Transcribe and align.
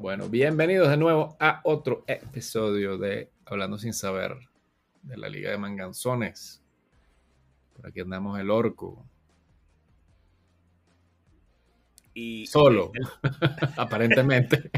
Bueno, 0.00 0.30
bienvenidos 0.30 0.88
de 0.88 0.96
nuevo 0.96 1.36
a 1.38 1.60
otro 1.64 2.04
episodio 2.06 2.96
de 2.96 3.30
Hablando 3.44 3.76
sin 3.76 3.92
saber 3.92 4.38
de 5.02 5.18
la 5.18 5.28
Liga 5.28 5.50
de 5.50 5.58
Manganzones. 5.58 6.62
Por 7.76 7.86
aquí 7.86 8.00
andamos 8.00 8.40
el 8.40 8.50
orco. 8.50 9.04
Y 12.14 12.46
Solo, 12.46 12.92
aparentemente. 13.76 14.70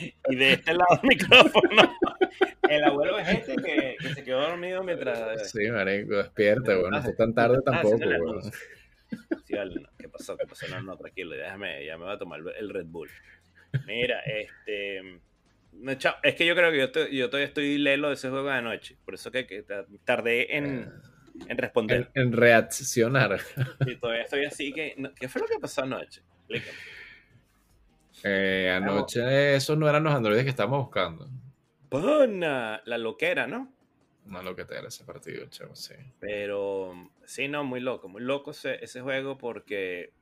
y 0.28 0.36
de 0.36 0.52
este 0.54 0.72
lado 0.74 0.98
del 1.02 1.08
micrófono, 1.08 1.96
el 2.68 2.84
abuelo 2.84 3.18
es 3.18 3.28
este 3.28 3.56
que, 3.56 3.96
que 4.00 4.14
se 4.14 4.24
quedó 4.24 4.40
dormido 4.42 4.82
mientras. 4.82 5.50
Sí, 5.50 5.68
marico, 5.70 6.16
despierta, 6.16 6.74
bueno, 6.76 6.96
no 6.98 7.02
fue 7.02 7.14
tan 7.14 7.34
tarde 7.34 7.58
Ah, 7.58 7.62
tampoco. 7.72 8.04
anuncio. 8.04 8.52
Sí, 9.46 9.54
vale, 9.54 9.80
no, 9.80 9.88
¿Qué 9.98 10.08
pasó? 10.08 10.36
¿Qué 10.36 10.46
pasó? 10.46 10.66
No, 10.68 10.82
no, 10.82 10.96
tranquilo, 10.96 11.34
déjame, 11.36 11.84
ya 11.86 11.96
me 11.98 12.04
voy 12.04 12.14
a 12.14 12.18
tomar 12.18 12.40
el 12.58 12.70
Red 12.70 12.86
Bull. 12.86 13.08
Mira, 13.86 14.20
este. 14.20 15.20
no, 15.72 15.94
chao, 15.94 16.14
es 16.22 16.34
que 16.34 16.46
yo 16.46 16.54
creo 16.54 16.70
que 16.70 16.78
yo, 16.78 16.84
estoy- 16.84 17.16
yo 17.16 17.28
todavía 17.28 17.46
estoy 17.48 17.78
lelo 17.78 18.08
de 18.08 18.14
ese 18.14 18.30
juego 18.30 18.48
de 18.48 18.54
anoche. 18.54 18.96
Por 19.04 19.14
eso 19.14 19.30
que, 19.30 19.46
que 19.46 19.62
ta- 19.62 19.86
tardé 20.04 20.56
en, 20.56 20.90
en 21.48 21.58
responder. 21.58 22.10
En, 22.14 22.26
en 22.28 22.32
reaccionar. 22.32 23.40
Y 23.86 23.96
todavía 23.96 24.22
estoy 24.22 24.44
así 24.46 24.72
que. 24.72 24.96
¿Qué 25.18 25.28
fue 25.28 25.42
lo 25.42 25.48
que 25.48 25.58
pasó 25.60 25.82
anoche? 25.82 26.22
Explícame. 26.48 26.78
Eh, 28.24 28.72
anoche 28.74 29.54
esos 29.54 29.76
no 29.76 29.88
eran 29.88 30.02
los 30.02 30.14
androides 30.14 30.44
que 30.44 30.50
estábamos 30.50 30.80
buscando. 30.80 31.28
Pana, 31.90 32.82
la 32.86 32.98
loquera, 32.98 33.46
¿no? 33.46 33.70
No 34.24 34.42
lo 34.42 34.56
que 34.56 34.64
te 34.64 34.78
era 34.78 34.88
ese 34.88 35.04
partido, 35.04 35.46
chavo, 35.50 35.76
sí. 35.76 35.94
Pero 36.18 37.10
sí, 37.26 37.46
no, 37.48 37.62
muy 37.64 37.80
loco, 37.80 38.08
muy 38.08 38.22
loco 38.22 38.52
ese, 38.52 38.82
ese 38.82 39.02
juego 39.02 39.36
porque, 39.36 40.12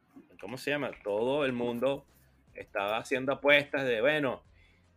¿cómo 0.41 0.59
se 0.59 0.71
llama? 0.71 0.91
Todo 1.05 1.45
el 1.45 1.53
mundo 1.53 2.05
estaba 2.55 2.99
haciendo 2.99 3.33
apuestas 3.33 3.85
de, 3.85 4.01
bueno, 4.01 4.43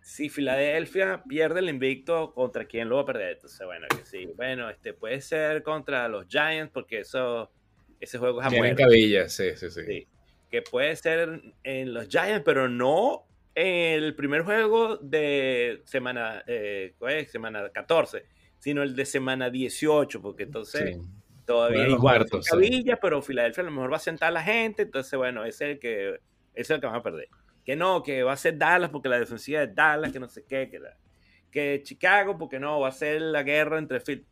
si 0.01 0.29
Filadelfia 0.29 1.23
pierde 1.27 1.59
el 1.59 1.69
invicto, 1.69 2.33
¿contra 2.33 2.65
quién 2.65 2.89
lo 2.89 2.95
va 2.95 3.03
a 3.03 3.05
perder? 3.05 3.33
Entonces, 3.33 3.65
bueno, 3.65 3.85
que 3.87 4.03
sí, 4.05 4.25
bueno, 4.35 4.69
este 4.69 4.93
puede 4.93 5.21
ser 5.21 5.61
contra 5.61 6.07
los 6.07 6.27
Giants 6.27 6.71
porque 6.73 7.01
eso, 7.01 7.51
ese 7.99 8.17
juego 8.17 8.41
es 8.41 8.47
a 8.47 8.49
Tienen 8.49 8.75
muerte. 8.75 8.83
cabilla, 8.83 9.29
sí, 9.29 9.55
sí, 9.55 9.69
sí. 9.69 9.81
Sí. 9.85 10.07
Que 10.55 10.61
puede 10.61 10.95
ser 10.95 11.41
en 11.65 11.93
los 11.93 12.07
Giants, 12.07 12.43
pero 12.45 12.69
no 12.69 13.27
en 13.53 14.01
el 14.05 14.15
primer 14.15 14.43
juego 14.43 14.95
de 14.95 15.81
semana, 15.83 16.45
eh, 16.47 16.93
¿cuál 16.97 17.15
es? 17.15 17.29
semana 17.29 17.67
14, 17.73 18.23
sino 18.57 18.81
el 18.81 18.95
de 18.95 19.05
semana 19.05 19.49
18, 19.49 20.21
porque 20.21 20.43
entonces 20.43 20.95
Sí. 20.95 21.01
todavía 21.45 21.89
igual 21.89 22.25
son 22.29 22.41
sí. 22.41 22.85
pero 23.01 23.21
Filadelfia 23.21 23.63
a 23.63 23.65
lo 23.65 23.71
mejor 23.71 23.91
va 23.91 23.97
a 23.97 23.99
sentar 23.99 24.29
a 24.29 24.31
la 24.31 24.43
gente, 24.43 24.83
entonces 24.83 25.17
bueno, 25.17 25.43
ese 25.43 25.65
es 25.65 25.71
el 25.73 25.79
que 25.79 26.19
es 26.53 26.69
el 26.69 26.79
que 26.79 26.87
van 26.87 26.95
a 26.95 27.03
perder. 27.03 27.27
Que 27.65 27.75
no, 27.75 28.01
que 28.01 28.23
va 28.23 28.31
a 28.31 28.37
ser 28.37 28.57
Dallas 28.57 28.89
porque 28.91 29.09
la 29.09 29.19
defensiva 29.19 29.61
es 29.63 29.75
Dallas, 29.75 30.13
que 30.13 30.21
no 30.21 30.29
sé 30.29 30.45
qué, 30.47 30.69
que, 30.69 30.79
la- 30.79 30.95
que 31.51 31.81
Chicago 31.83 32.37
porque 32.37 32.61
no, 32.61 32.79
va 32.79 32.87
a 32.87 32.91
ser 32.93 33.19
la 33.21 33.43
guerra 33.43 33.77
entre 33.77 33.99
Phil. 33.99 34.25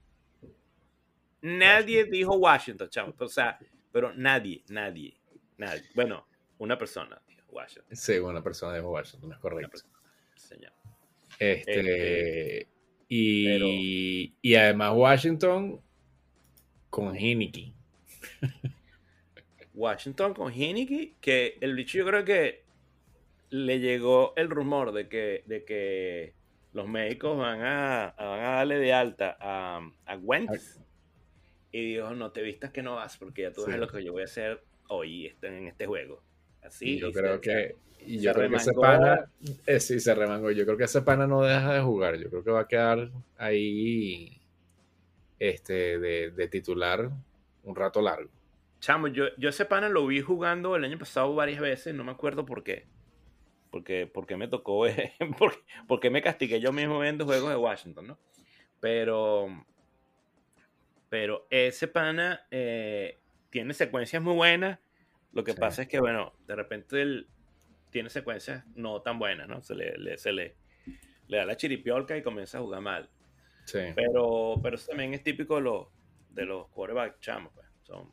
Nadie 1.42 2.06
dijo 2.06 2.34
Washington, 2.38 2.88
chamo, 2.90 3.14
o 3.20 3.28
sea, 3.28 3.60
pero 3.92 4.14
nadie, 4.14 4.64
nadie, 4.70 5.18
nadie. 5.58 5.84
Bueno, 5.96 6.28
una 6.60 6.78
persona 6.78 7.22
dijo 7.28 7.46
Washington, 7.52 7.96
Sí, 7.96 8.14
una 8.20 8.44
persona 8.44 8.74
de 8.74 8.82
Washington, 8.82 9.20
es 9.20 9.26
una 9.36 9.40
correcto. 9.40 9.72
persona, 9.72 10.00
señor. 10.36 10.74
Este, 11.40 12.68
y, 13.08 14.34
y 14.42 14.56
además 14.56 14.94
Washington 14.96 15.82
con 16.90 17.16
Heineken. 17.16 17.74
Washington 19.74 20.34
con 20.34 20.52
Heineken, 20.52 21.16
que 21.20 21.58
el 21.62 21.76
bicho 21.76 21.98
yo 21.98 22.06
creo 22.06 22.24
que 22.24 22.64
le 23.50 23.80
llegó 23.80 24.34
el 24.36 24.50
rumor 24.50 24.92
de 24.92 25.08
que, 25.10 25.44
de 25.48 25.64
que 25.66 26.34
los 26.74 26.88
médicos 26.88 27.38
van 27.38 27.62
a, 27.62 28.16
van 28.18 28.40
a 28.40 28.52
darle 28.58 28.78
de 28.80 28.94
alta 28.94 29.38
a, 29.40 29.80
a 30.06 30.16
Wentz. 30.18 30.80
Y 31.72 31.94
dijo, 31.96 32.12
no 32.12 32.32
te 32.32 32.44
vistas 32.44 32.72
que 32.72 32.84
no 32.84 32.96
vas, 32.96 33.18
porque 33.18 33.44
ya 33.44 33.52
tú 33.52 33.62
Sí. 33.62 33.72
ves 33.72 33.80
lo 33.80 33.88
que 33.88 34.04
yo 34.04 34.12
voy 34.12 34.22
a 34.22 34.26
hacer 34.26 34.64
hoy 34.94 35.28
este- 35.28 35.48
en 35.48 35.68
este 35.68 35.86
juego. 35.86 36.22
Así. 36.62 36.96
y 36.96 37.00
yo 37.00 37.10
y 37.10 37.14
creo 37.14 37.36
se- 37.36 37.42
que, 37.42 37.76
y 38.06 38.20
yo 38.22 38.34
creo 38.34 38.50
que 38.50 38.56
ese 38.56 38.74
pana, 38.74 39.26
eh, 39.66 39.80
sí, 39.80 40.00
se 40.00 40.14
remangó. 40.16 40.50
Yo 40.52 40.66
creo 40.66 40.78
que 40.78 40.86
ese 40.86 41.02
pana 41.02 41.28
no 41.28 41.42
deja 41.42 41.74
de 41.74 41.82
jugar. 41.82 42.18
Yo 42.18 42.30
creo 42.30 42.44
que 42.44 42.52
va 42.52 42.62
a 42.62 42.68
quedar 42.68 43.10
ahí 43.38 44.40
este, 45.40 46.00
de, 46.00 46.32
de 46.32 46.48
titular 46.48 47.10
un 47.64 47.76
rato 47.76 48.02
largo. 48.02 48.30
Chamo, 48.80 49.08
yo, 49.08 49.26
yo 49.38 49.50
ese 49.50 49.66
pana 49.66 49.88
lo 49.90 50.06
vi 50.08 50.22
jugando 50.22 50.76
el 50.76 50.84
año 50.84 50.98
pasado 50.98 51.34
varias 51.36 51.62
veces, 51.62 51.94
no 51.96 52.04
me 52.04 52.12
acuerdo 52.12 52.46
por 52.46 52.64
qué. 52.64 52.86
Porque, 53.72 54.06
porque 54.14 54.38
me 54.38 54.48
tocó, 54.48 54.86
eh, 54.88 55.14
porque, 55.40 55.60
porque 55.88 56.10
me 56.10 56.22
castigué 56.22 56.60
yo 56.60 56.72
mismo 56.72 57.00
viendo 57.00 57.26
juegos 57.26 57.50
de 57.50 57.56
Washington, 57.56 58.08
¿no? 58.08 58.18
Pero, 58.80 59.48
pero 61.10 61.48
ese 61.50 61.88
pana 61.88 62.46
eh, 62.52 63.20
tiene 63.50 63.74
secuencias 63.74 64.22
muy 64.22 64.34
buenas. 64.36 64.80
Lo 65.34 65.44
que 65.44 65.54
Sí. 65.54 65.60
pasa 65.60 65.82
es 65.84 65.88
que, 65.88 66.00
bueno, 66.00 66.34
de 66.48 66.56
repente 66.56 67.02
él 67.02 67.28
tiene 67.90 68.10
secuencias 68.10 68.64
no 68.76 69.02
tan 69.02 69.20
buenas, 69.20 69.48
¿no? 69.48 69.62
Se 69.62 69.76
le, 69.76 69.98
le- 69.98 70.18
se 70.18 70.32
le, 70.32 70.56
le 71.28 71.38
da 71.38 71.46
la 71.46 71.58
chiripiolca 71.58 72.16
y 72.18 72.22
comienza 72.24 72.58
a 72.58 72.62
jugar 72.62 72.82
mal. 72.82 73.10
Sí. 73.66 73.80
Pero, 73.96 74.60
pero 74.62 74.76
eso 74.76 74.88
también 74.90 75.14
es 75.14 75.24
típico 75.24 75.56
de 75.56 75.62
los, 75.62 75.88
de 76.32 76.46
los 76.46 76.68
quarterbacks 76.70 77.20
chamos. 77.22 77.52
Pues. 77.54 77.68
Son, 77.84 78.10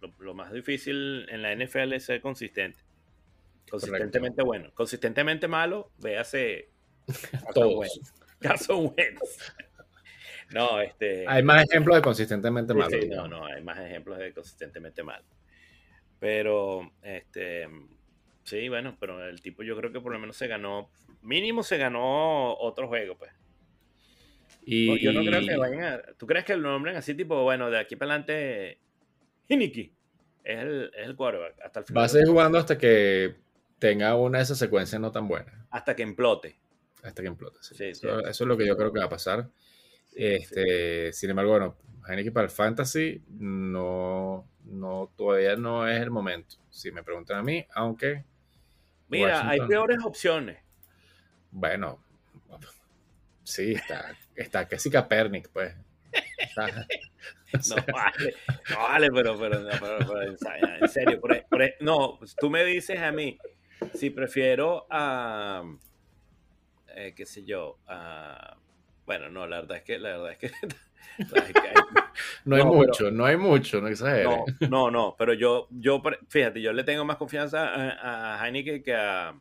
lo, 0.00 0.12
lo 0.18 0.34
más 0.34 0.52
difícil 0.52 1.26
en 1.30 1.42
la 1.42 1.54
NFL 1.54 1.92
es 1.94 2.04
ser 2.04 2.20
consistente. 2.20 2.80
Consistentemente 3.70 4.42
bueno. 4.42 4.70
Consistentemente 4.74 5.48
malo, 5.48 5.90
véase 5.98 6.68
Todos. 7.54 7.74
Wentz. 7.76 8.12
Carson 8.40 8.92
Wentz. 8.96 9.54
No, 10.50 10.80
este. 10.80 11.26
Hay 11.28 11.42
más 11.42 11.64
ejemplos 11.64 11.96
de 11.96 12.02
consistentemente 12.02 12.74
malo. 12.74 12.90
sí, 12.90 13.08
no, 13.08 13.26
no, 13.28 13.46
hay 13.46 13.62
más 13.62 13.78
ejemplos 13.78 14.18
de 14.18 14.32
consistentemente 14.34 15.02
malo. 15.02 15.24
Pero, 16.22 16.88
este. 17.02 17.68
Sí, 18.44 18.68
bueno, 18.68 18.96
pero 19.00 19.28
el 19.28 19.42
tipo 19.42 19.64
yo 19.64 19.76
creo 19.76 19.90
que 19.90 20.00
por 20.00 20.12
lo 20.12 20.20
menos 20.20 20.36
se 20.36 20.46
ganó. 20.46 20.88
Mínimo 21.20 21.64
se 21.64 21.78
ganó 21.78 22.54
otro 22.58 22.86
juego, 22.86 23.18
pues. 23.18 23.32
Y, 24.64 25.00
yo 25.00 25.12
no 25.12 25.24
creo 25.24 25.40
que 25.40 25.56
vayan 25.56 25.82
a. 25.82 26.02
¿Tú 26.16 26.28
crees 26.28 26.44
que 26.44 26.56
lo 26.56 26.70
nombren 26.70 26.94
así, 26.94 27.16
tipo, 27.16 27.42
bueno, 27.42 27.72
de 27.72 27.80
aquí 27.80 27.96
para 27.96 28.12
adelante, 28.12 28.78
Hiniki 29.48 29.92
es 30.44 30.58
el, 30.60 30.92
es 30.96 31.08
el 31.08 31.16
quarterback 31.16 31.60
hasta 31.60 31.80
el 31.80 31.86
final? 31.86 32.02
va 32.02 32.06
a 32.06 32.08
seguir 32.08 32.28
jugando 32.28 32.58
hasta 32.58 32.78
que 32.78 33.34
tenga 33.80 34.14
una 34.14 34.38
de 34.38 34.44
esas 34.44 34.60
secuencias 34.60 35.00
no 35.00 35.10
tan 35.10 35.26
buenas. 35.26 35.52
Hasta 35.70 35.96
que 35.96 36.04
implote. 36.04 36.54
Hasta 37.02 37.20
que 37.20 37.26
implote. 37.26 37.58
sí. 37.62 37.74
Sí, 37.74 37.84
eso, 37.86 38.20
sí. 38.20 38.30
eso 38.30 38.44
es 38.44 38.48
lo 38.48 38.56
que 38.56 38.64
yo 38.64 38.76
creo 38.76 38.92
que 38.92 39.00
va 39.00 39.06
a 39.06 39.10
pasar. 39.10 39.50
Este, 40.14 41.12
Sin 41.12 41.30
embargo, 41.30 41.50
bueno, 41.50 41.76
Heineken 42.06 42.32
para 42.32 42.44
el 42.46 42.50
Fantasy 42.50 43.22
no, 43.28 44.46
no, 44.64 45.10
todavía 45.16 45.56
no 45.56 45.86
es 45.86 46.00
el 46.00 46.10
momento. 46.10 46.56
Si 46.70 46.90
me 46.90 47.02
preguntan 47.02 47.38
a 47.38 47.42
mí, 47.42 47.64
aunque, 47.74 48.24
Mira, 49.08 49.48
hay 49.48 49.60
peores 49.66 49.98
opciones. 50.04 50.58
bueno, 51.50 52.02
sí, 53.44 53.72
está, 53.74 54.16
está 54.34 54.66
casi 54.66 54.90
Kaepernick, 54.90 55.48
pues. 55.50 55.74
Está- 56.38 56.66
o 56.66 57.58
No 57.68 57.76
vale, 57.92 58.34
no 58.70 58.78
vale, 58.78 59.08
pero, 59.12 59.38
pero, 59.38 59.60
no, 59.60 59.68
pero- 59.78 59.98
pero 59.98 60.22
en 60.82 60.88
serio, 60.88 61.20
por 61.20 61.44
por 61.46 61.62
no, 61.80 62.18
tú 62.40 62.48
me 62.50 62.64
dices 62.64 62.98
a 62.98 63.12
mí 63.12 63.38
si 63.94 64.08
prefiero 64.10 64.86
a, 64.90 65.62
eh, 66.88 67.12
qué 67.14 67.26
sé 67.26 67.44
yo, 67.44 67.78
a, 67.86 68.56
bueno, 69.04 69.28
no, 69.28 69.46
la 69.46 69.60
verdad 69.60 69.76
es 69.78 69.82
que, 69.82 69.98
la 69.98 70.16
verdad 70.16 70.32
es 70.32 70.38
que, 70.38 70.48
la 71.18 71.26
verdad 71.30 71.46
es 71.46 71.52
que 71.52 71.68
hay- 71.68 72.01
no 72.44 72.56
hay 72.56 72.64
No, 72.64 72.70
pero- 72.70 72.86
mucho, 72.86 73.10
no 73.10 73.24
hay 73.24 73.36
mucho, 73.36 73.80
no 73.80 73.88
exageres. 73.88 74.26
No, 74.26 74.44
no, 74.68 74.90
no, 74.90 75.14
pero 75.18 75.32
yo, 75.34 75.68
yo, 75.70 76.02
fíjate, 76.28 76.60
yo 76.60 76.72
le 76.72 76.84
tengo 76.84 77.04
más 77.04 77.16
confianza 77.16 77.68
a, 77.68 78.34
a 78.40 78.46
Heineken 78.48 78.82
que 78.82 78.94
a, 78.94 79.34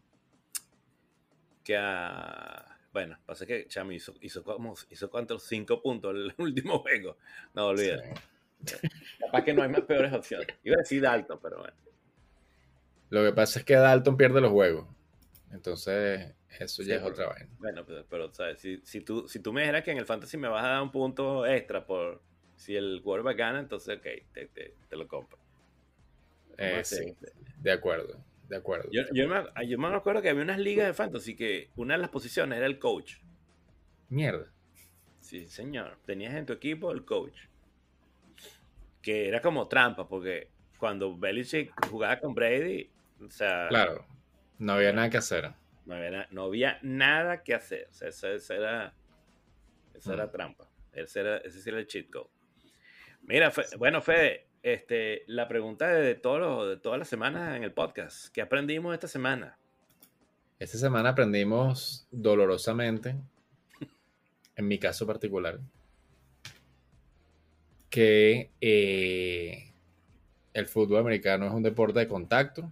que 1.63 1.77
a, 1.77 2.65
bueno, 2.93 3.17
pasa 3.25 3.45
que 3.45 3.67
Chami 3.67 3.95
hizo, 3.95 4.13
hizo 4.21 4.43
como, 4.43 4.73
hizo 4.89 5.09
cuántos, 5.09 5.43
cinco 5.43 5.81
puntos 5.81 6.15
el 6.15 6.33
último 6.37 6.79
juego. 6.79 7.17
No, 7.53 7.67
olvídate. 7.67 8.13
Capaz 9.19 9.43
que 9.43 9.53
no 9.53 9.63
hay 9.63 9.69
más 9.69 9.81
peores 9.81 10.13
opciones. 10.13 10.47
Iba 10.63 10.75
a 10.75 10.79
decir 10.79 11.01
Dalton, 11.01 11.39
pero 11.41 11.59
bueno. 11.59 11.73
Lo 13.09 13.23
que 13.23 13.33
pasa 13.33 13.59
es 13.59 13.65
que 13.65 13.75
Dalton 13.75 14.15
pierde 14.17 14.39
los 14.39 14.51
juegos. 14.51 14.87
Entonces, 15.51 16.33
eso 16.59 16.81
Sí, 16.83 16.87
ya 16.89 16.95
es 16.95 17.01
pero- 17.01 17.13
otra 17.13 17.27
vaina. 17.27 17.49
Bueno, 17.59 17.83
pero, 17.85 18.05
pero, 18.09 18.33
¿sabes? 18.33 18.59
Si, 18.59 18.79
si, 18.83 19.01
tú, 19.01 19.27
si 19.27 19.39
tú 19.39 19.51
me 19.51 19.61
dijeras 19.61 19.83
que 19.83 19.91
en 19.91 19.97
el 19.97 20.05
Fantasy 20.05 20.37
me 20.37 20.47
vas 20.47 20.63
a 20.63 20.67
dar 20.69 20.81
un 20.81 20.91
punto 20.91 21.45
extra 21.45 21.85
por 21.85 22.21
si 22.61 22.75
el 22.75 23.01
quarterback 23.03 23.37
gana, 23.37 23.59
entonces, 23.59 23.97
ok, 23.97 24.03
te, 24.33 24.47
te, 24.47 24.73
te 24.89 24.95
lo 24.95 25.07
compro. 25.07 25.37
Eh, 26.57 26.71
Vamos 26.73 26.77
a 26.77 26.79
hacer- 26.81 27.03
sí, 27.05 27.15
de 27.59 27.71
acuerdo, 27.71 28.23
de 28.47 28.55
acuerdo. 28.57 28.89
Yo, 28.91 29.01
yo 29.13 29.27
me, 29.27 29.67
yo 29.67 29.77
me 29.79 29.87
acuerdo 29.87 30.21
que 30.21 30.29
había 30.29 30.43
unas 30.43 30.59
ligas 30.59 30.85
de 30.87 30.93
fantasy 30.93 31.35
que 31.35 31.69
una 31.75 31.95
de 31.95 32.01
las 32.01 32.09
posiciones 32.09 32.57
era 32.57 32.67
el 32.67 32.77
coach. 32.79 33.15
Mierda. 34.09 34.51
Sí, 35.19 35.47
señor. 35.47 35.97
Tenías 36.05 36.33
en 36.35 36.45
tu 36.45 36.53
equipo 36.53 36.91
el 36.91 37.05
coach. 37.05 37.35
Que 39.01 39.27
era 39.27 39.41
como 39.41 39.67
trampa, 39.67 40.07
porque 40.07 40.49
cuando 40.77 41.17
Belichick 41.17 41.73
jugaba 41.89 42.19
con 42.19 42.33
Brady, 42.35 42.89
o 43.25 43.29
sea. 43.29 43.67
Claro, 43.69 44.05
no 44.59 44.73
había 44.73 44.91
nada 44.93 45.09
que 45.09 45.17
hacer. 45.17 45.51
No 45.85 45.95
había, 45.95 46.11
na- 46.11 46.27
no 46.31 46.43
había 46.43 46.77
nada 46.83 47.41
que 47.43 47.53
hacer. 47.55 47.87
O 47.89 47.93
sea, 47.93 48.09
esa, 48.09 48.29
esa 48.33 48.55
era. 48.55 48.93
Esa 49.95 50.13
era 50.13 50.27
Mm. 50.27 50.31
trampa. 50.31 50.67
Ese, 50.93 51.21
era, 51.21 51.37
ese 51.37 51.67
era 51.69 51.79
el 51.79 51.87
cheat 51.87 52.09
code. 52.11 52.29
Mira, 53.23 53.51
Fe- 53.51 53.75
bueno, 53.77 54.01
Fede, 54.01 54.45
este, 54.63 55.23
la 55.27 55.47
pregunta 55.47 55.87
de, 55.93 56.15
todos 56.15 56.39
los- 56.39 56.69
de 56.69 56.77
todas 56.77 56.99
las 56.99 57.07
semanas 57.07 57.55
en 57.55 57.63
el 57.63 57.71
podcast. 57.73 58.33
¿Qué 58.33 58.41
aprendimos 58.41 58.93
esta 58.93 59.07
semana? 59.07 59.57
Esta 60.59 60.77
semana 60.77 61.09
aprendimos 61.09 62.07
dolorosamente, 62.11 63.15
en 64.55 64.67
mi 64.67 64.77
caso 64.77 65.07
particular, 65.07 65.59
que 67.89 68.51
eh, 68.61 69.73
el 70.53 70.67
fútbol 70.67 70.99
americano 70.99 71.47
es 71.47 71.53
un 71.53 71.63
deporte 71.63 71.99
de 71.99 72.07
contacto, 72.07 72.71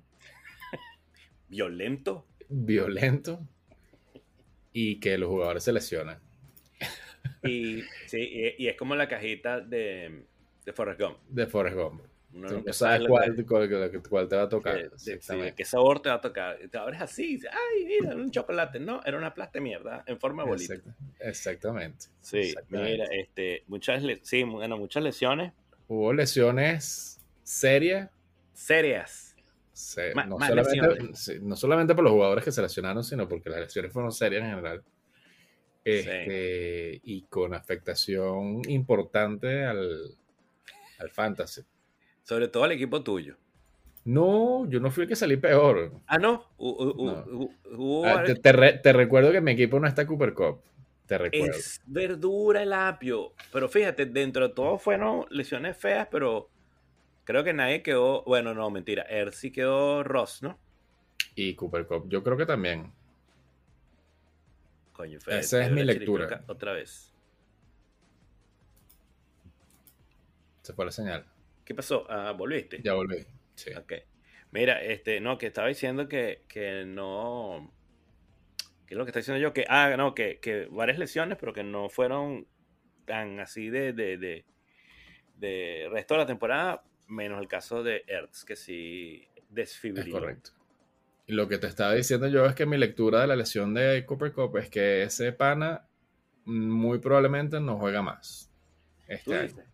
¿Violento? 1.49 2.25
violento 2.51 3.39
y 4.73 4.99
que 4.99 5.17
los 5.17 5.29
jugadores 5.29 5.63
se 5.63 5.73
lesionan. 5.73 6.19
Y, 7.43 7.81
sí, 8.07 8.19
y, 8.57 8.63
y 8.63 8.67
es 8.67 8.75
como 8.77 8.95
la 8.95 9.07
cajita 9.07 9.59
de, 9.61 10.25
de 10.65 10.73
Forrest 10.73 10.99
Gump. 11.01 11.17
De 11.29 11.47
Forrest 11.47 11.75
Gump. 11.77 12.01
Uno 12.31 12.47
nunca 12.47 12.73
sabes 12.73 13.07
cuál, 13.07 13.35
que- 13.35 13.43
cuál- 13.43 14.03
cuál 14.07 14.27
te 14.27 14.35
va 14.35 14.43
a 14.43 14.49
tocar. 14.49 14.75
de- 14.91 14.99
sí, 14.99 15.11
exactamente. 15.13 15.55
qué 15.55 15.65
sabor 15.65 15.99
te 15.99 16.09
va 16.09 16.15
a 16.15 16.21
tocar. 16.21 16.59
Te 16.69 16.77
abres 16.77 17.01
así, 17.01 17.39
ay, 17.51 17.85
mira, 17.85 18.15
un 18.15 18.29
chocolate. 18.29 18.79
No, 18.79 19.01
era 19.03 19.17
una 19.17 19.33
plasta 19.33 19.57
de 19.57 19.61
mierda 19.61 20.03
en 20.05 20.19
forma 20.19 20.43
de 20.43 20.49
bolita. 20.49 20.75
Exact- 20.75 20.95
exactamente. 21.21 22.05
Sí, 22.21 22.37
exactamente. 22.37 22.91
mira, 22.91 23.05
este, 23.11 23.63
muchas, 23.67 24.03
sí, 24.21 24.43
bueno, 24.43 24.77
muchas 24.77 25.01
lesiones 25.01 25.53
Hubo 25.87 26.13
lesiones 26.13 27.19
serias. 27.43 28.11
serias. 28.53 29.25
se- 29.73 30.13
Ma- 30.13 30.25
no, 30.25 30.37
solamente, 30.37 30.75
lesiones. 30.87 31.19
sí, 31.19 31.37
no 31.41 31.55
solamente 31.55 31.95
por 31.95 32.03
los 32.03 32.11
jugadores 32.11 32.43
que 32.43 32.51
se 32.51 32.61
lesionaron, 32.61 33.01
sino 33.03 33.27
porque 33.29 33.49
las 33.49 33.61
lesiones 33.61 33.91
fueron 33.93 34.11
serias 34.11 34.43
en 34.43 34.49
general. 34.49 34.83
Este, 35.85 36.99
Y 37.03 37.21
con 37.23 37.53
afectación 37.53 38.61
importante 38.69 39.63
al, 39.63 40.17
al 40.99 41.09
fantasy. 41.09 41.61
Sobre 42.23 42.47
todo 42.47 42.65
el 42.65 42.73
equipo 42.73 43.03
tuyo. 43.03 43.35
No, 44.05 44.67
yo 44.69 44.79
no 44.79 44.91
fui 44.91 45.03
el 45.03 45.09
que 45.09 45.15
salí 45.15 45.37
peor. 45.37 45.91
Ah, 46.07 46.17
no. 46.17 46.45
Ah, 48.05 48.23
te, 48.25 48.35
te 48.35 48.51
re- 48.51 48.79
te 48.79 48.93
recuerdo 48.93 49.31
que 49.31 49.41
mi 49.41 49.51
equipo 49.51 49.79
no 49.79 49.87
está 49.87 50.07
Cooper 50.07 50.33
Cup. 50.33 50.61
Te 51.05 51.17
recuerdo. 51.17 51.55
Es 51.57 51.81
verdura 51.85 52.63
el 52.63 52.73
apio. 52.73 53.33
Pero 53.51 53.67
fíjate, 53.67 54.05
dentro 54.05 54.47
de 54.47 54.53
todo 54.53 54.77
fueron 54.77 55.25
lesiones 55.29 55.75
feas, 55.77 56.07
pero 56.09 56.49
creo 57.25 57.43
que 57.43 57.53
nadie 57.53 57.81
quedó. 57.83 58.23
Bueno, 58.23 58.53
no, 58.53 58.69
mentira. 58.69 59.03
Er 59.03 59.33
sí 59.33 59.51
quedó 59.51 60.03
Ross, 60.03 60.41
¿no? 60.41 60.57
Y 61.35 61.55
Cooper 61.55 61.85
Cup, 61.85 62.09
yo 62.09 62.23
creo 62.23 62.37
que 62.37 62.45
también. 62.45 62.91
Coño, 64.93 65.19
Esa 65.27 65.65
es 65.65 65.71
mi 65.71 65.83
lectura. 65.83 66.43
Otra 66.47 66.73
vez. 66.73 67.08
Se 70.61 70.73
fue 70.73 70.85
la 70.85 70.91
señal. 70.91 71.25
¿Qué 71.65 71.75
pasó? 71.75 72.05
Ah, 72.09 72.31
volviste. 72.31 72.81
Ya 72.83 72.93
volví. 72.93 73.25
Sí. 73.55 73.71
Ok. 73.73 73.93
Mira, 74.51 74.81
este, 74.81 75.19
no, 75.19 75.37
que 75.37 75.47
estaba 75.47 75.67
diciendo 75.67 76.07
que, 76.07 76.43
que 76.47 76.85
no. 76.85 77.71
¿Qué 78.87 78.95
es 78.95 78.97
lo 78.97 79.05
que 79.05 79.09
está 79.11 79.19
diciendo 79.19 79.39
yo? 79.41 79.53
Que, 79.53 79.65
ah, 79.69 79.93
no, 79.97 80.15
que, 80.15 80.39
que 80.39 80.65
varias 80.71 80.97
lesiones, 80.97 81.37
pero 81.39 81.53
que 81.53 81.63
no 81.63 81.89
fueron 81.89 82.47
tan 83.05 83.39
así 83.39 83.69
de, 83.69 83.93
de, 83.93 84.17
de, 84.17 84.45
de 85.37 85.87
resto 85.91 86.15
de 86.15 86.19
la 86.21 86.25
temporada, 86.25 86.83
menos 87.07 87.39
el 87.39 87.47
caso 87.47 87.83
de 87.83 88.03
Ertz, 88.07 88.43
que 88.45 88.55
sí 88.55 89.27
Es 89.35 89.43
desfibriló. 89.49 90.19
correcto. 90.19 90.51
Y 91.27 91.33
lo 91.33 91.47
que 91.47 91.59
te 91.59 91.67
estaba 91.67 91.93
diciendo 91.93 92.27
yo 92.27 92.45
es 92.47 92.55
que 92.55 92.65
mi 92.65 92.77
lectura 92.77 93.21
de 93.21 93.27
la 93.27 93.35
lesión 93.35 93.73
de 93.75 94.03
Cooper 94.07 94.33
Cup 94.33 94.57
es 94.57 94.69
que 94.69 95.03
ese 95.03 95.31
pana 95.31 95.87
muy 96.45 96.97
probablemente 96.97 97.59
no 97.59 97.77
juega 97.77 98.01
más. 98.01 98.51
¿Tú 99.23 99.33
Este 99.33 99.41
dices? 99.43 99.65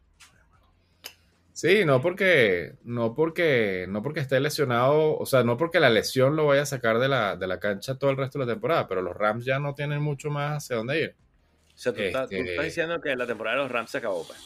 Sí, 1.56 1.86
no 1.86 2.02
porque, 2.02 2.76
no 2.84 3.16
porque, 3.16 3.86
no 3.88 4.04
porque 4.04 4.20
esté 4.20 4.42
lesionado, 4.42 5.18
o 5.18 5.26
sea, 5.26 5.46
no 5.46 5.56
porque 5.56 5.80
la 5.80 5.90
lesión 5.90 6.36
lo 6.36 6.48
vaya 6.48 6.64
a 6.64 6.66
sacar 6.66 7.00
de 7.00 7.08
la, 7.08 7.38
de 7.38 7.48
la 7.48 7.62
cancha 7.62 7.98
todo 7.98 8.12
el 8.12 8.18
resto 8.18 8.38
de 8.38 8.46
la 8.46 8.52
temporada, 8.52 8.90
pero 8.90 9.02
los 9.02 9.16
Rams 9.16 9.46
ya 9.46 9.58
no 9.58 9.74
tienen 9.74 10.02
mucho 10.02 10.30
más 10.30 10.58
hacia 10.66 10.76
dónde 10.76 11.00
ir. 11.02 11.16
O 11.74 11.78
sea, 11.78 11.94
tú, 11.94 12.02
estás, 12.02 12.28
tú 12.30 12.36
Este- 12.36 12.50
estás 12.50 12.66
diciendo 12.66 13.00
que 13.00 13.16
la 13.16 13.26
temporada 13.26 13.56
de 13.56 13.64
los 13.64 13.72
Rams 13.72 13.90
se 13.90 14.00
acabó, 14.00 14.28
pues. 14.28 14.38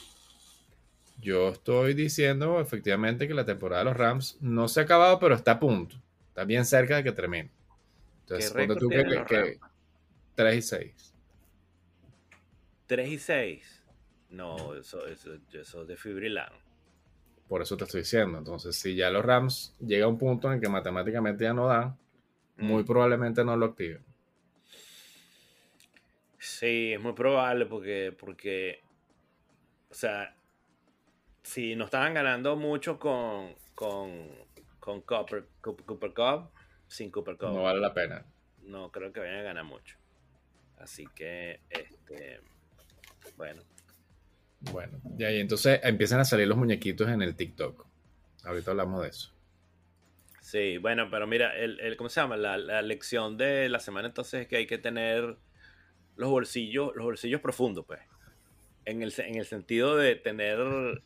Yo 1.20 1.50
estoy 1.50 1.96
diciendo 1.96 2.62
efectivamente 2.62 3.28
que 3.28 3.34
la 3.34 3.44
temporada 3.44 3.84
de 3.84 3.90
los 3.90 3.98
Rams 3.98 4.38
no 4.40 4.68
se 4.68 4.82
ha 4.82 4.84
acabado, 4.84 5.18
pero 5.18 5.34
está 5.34 5.54
a 5.54 5.60
punto. 5.60 5.96
Está 6.28 6.44
bien 6.44 6.64
cerca 6.64 6.98
de 6.98 7.04
que 7.04 7.12
termine. 7.12 7.50
Entonces, 8.22 8.54
¿Qué 8.54 8.68
tú 8.68 8.88
que, 8.88 8.96
tienen 8.98 9.16
los 9.16 9.28
que 9.28 9.42
Rams? 9.42 9.60
3 10.36 10.56
y 10.58 10.62
6. 10.62 11.14
3 12.86 13.10
y 13.10 13.18
6. 13.18 13.84
No, 14.30 14.76
eso, 14.76 15.08
eso, 15.08 15.32
eso 15.52 15.86
desfibrilaron. 15.86 16.69
Por 17.50 17.62
eso 17.62 17.76
te 17.76 17.84
estoy 17.84 18.02
diciendo. 18.02 18.38
Entonces, 18.38 18.76
si 18.78 18.96
ya 18.96 19.10
los 19.10 19.26
Rams 19.26 19.76
llega 19.80 20.06
a 20.06 20.08
un 20.08 20.18
punto 20.18 20.48
en 20.48 20.54
el 20.56 20.62
que 20.62 20.70
matemáticamente 20.70 21.44
ya 21.44 21.54
no 21.54 21.68
dan, 21.68 21.98
muy 22.58 22.84
Mm. 22.84 22.86
probablemente 22.88 23.44
no 23.44 23.58
lo 23.58 23.66
activen. 23.68 24.06
Sí, 26.38 26.94
es 26.94 27.02
muy 27.02 27.14
probable 27.14 27.66
porque, 27.66 28.16
porque, 28.18 28.82
o 29.90 29.94
sea, 29.94 30.36
si 31.44 31.76
no 31.76 31.86
estaban 31.86 32.14
ganando 32.14 32.56
mucho 32.56 32.98
con, 33.00 33.56
con, 33.76 34.28
con 34.80 35.02
Cooper, 35.02 35.46
Cup, 35.62 36.52
sin 36.88 37.12
Cooper 37.12 37.36
Cup, 37.38 37.50
No 37.50 37.56
no, 37.56 37.64
vale 37.64 37.80
la 37.80 37.94
pena. 37.94 38.26
creo 38.92 39.12
que 39.12 39.20
vayan 39.20 39.40
a 39.40 39.44
ganar 39.44 39.64
mucho. 39.66 39.98
Así 40.78 41.06
que, 41.14 41.60
este, 41.70 42.40
bueno, 43.36 43.64
Bueno, 44.62 45.00
y 45.18 45.24
ahí 45.24 45.40
entonces 45.40 45.80
empiezan 45.84 46.20
a 46.20 46.26
salir 46.26 46.48
los 46.48 46.58
muñequitos 46.58 47.10
en 47.10 47.22
el 47.22 47.36
TikTok. 47.36 47.86
Ahorita 48.44 48.72
hablamos 48.72 49.02
de 49.04 49.10
eso. 49.10 49.34
sí, 50.40 50.78
bueno, 50.78 51.10
pero 51.12 51.28
mira, 51.28 51.56
el, 51.58 51.80
el- 51.80 51.98
¿cómo 51.98 52.10
se 52.10 52.22
llama? 52.22 52.38
La, 52.38 52.58
la 52.58 52.82
lección 52.82 53.38
de 53.38 53.70
la 53.70 53.80
semana 53.80 54.08
entonces 54.08 54.42
es 54.42 54.48
que 54.48 54.58
hay 54.58 54.68
que 54.68 54.78
tener 54.78 55.38
los 56.18 56.30
bolsillos, 56.32 56.94
los 56.96 57.06
bolsillos 57.06 57.42
profundos, 57.42 57.86
pues. 57.88 58.02
En 58.86 59.02
el, 59.04 59.14
en 59.20 59.36
el 59.38 59.46
sentido 59.46 59.96
de 59.98 60.16
tener, 60.18 61.04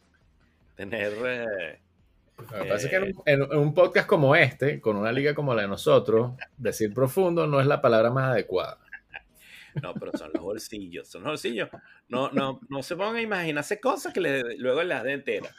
tener, 0.76 1.14
eh, 1.26 1.82
Lo 2.38 2.58
que 2.60 2.66
pasa 2.66 2.88
es 2.88 2.90
que 2.90 2.96
en 2.98 3.14
en 3.26 3.58
un 3.58 3.74
podcast 3.74 4.08
como 4.08 4.36
este, 4.36 4.80
con 4.82 4.96
una 4.98 5.12
liga 5.12 5.34
como 5.36 5.54
la 5.54 5.64
de 5.64 5.68
nosotros, 5.68 6.34
decir 6.58 6.94
profundo 6.94 7.48
no 7.48 7.60
es 7.62 7.68
la 7.68 7.82
palabra 7.82 8.12
más 8.12 8.32
adecuada. 8.32 8.80
No, 9.82 9.94
pero 9.96 10.12
son 10.18 10.32
los 10.34 10.44
bolsillos, 10.44 11.08
son 11.08 11.24
los 11.24 11.32
bolsillos. 11.32 11.70
No, 12.08 12.30
no, 12.32 12.60
no 12.70 12.84
se 12.84 12.96
pongan 12.96 13.16
a 13.16 13.22
imaginarse 13.22 13.80
cosas 13.80 14.14
que 14.14 14.22
le- 14.22 14.58
luego 14.58 14.84
las 14.84 15.04
de 15.04 15.14
enteras. 15.14 15.56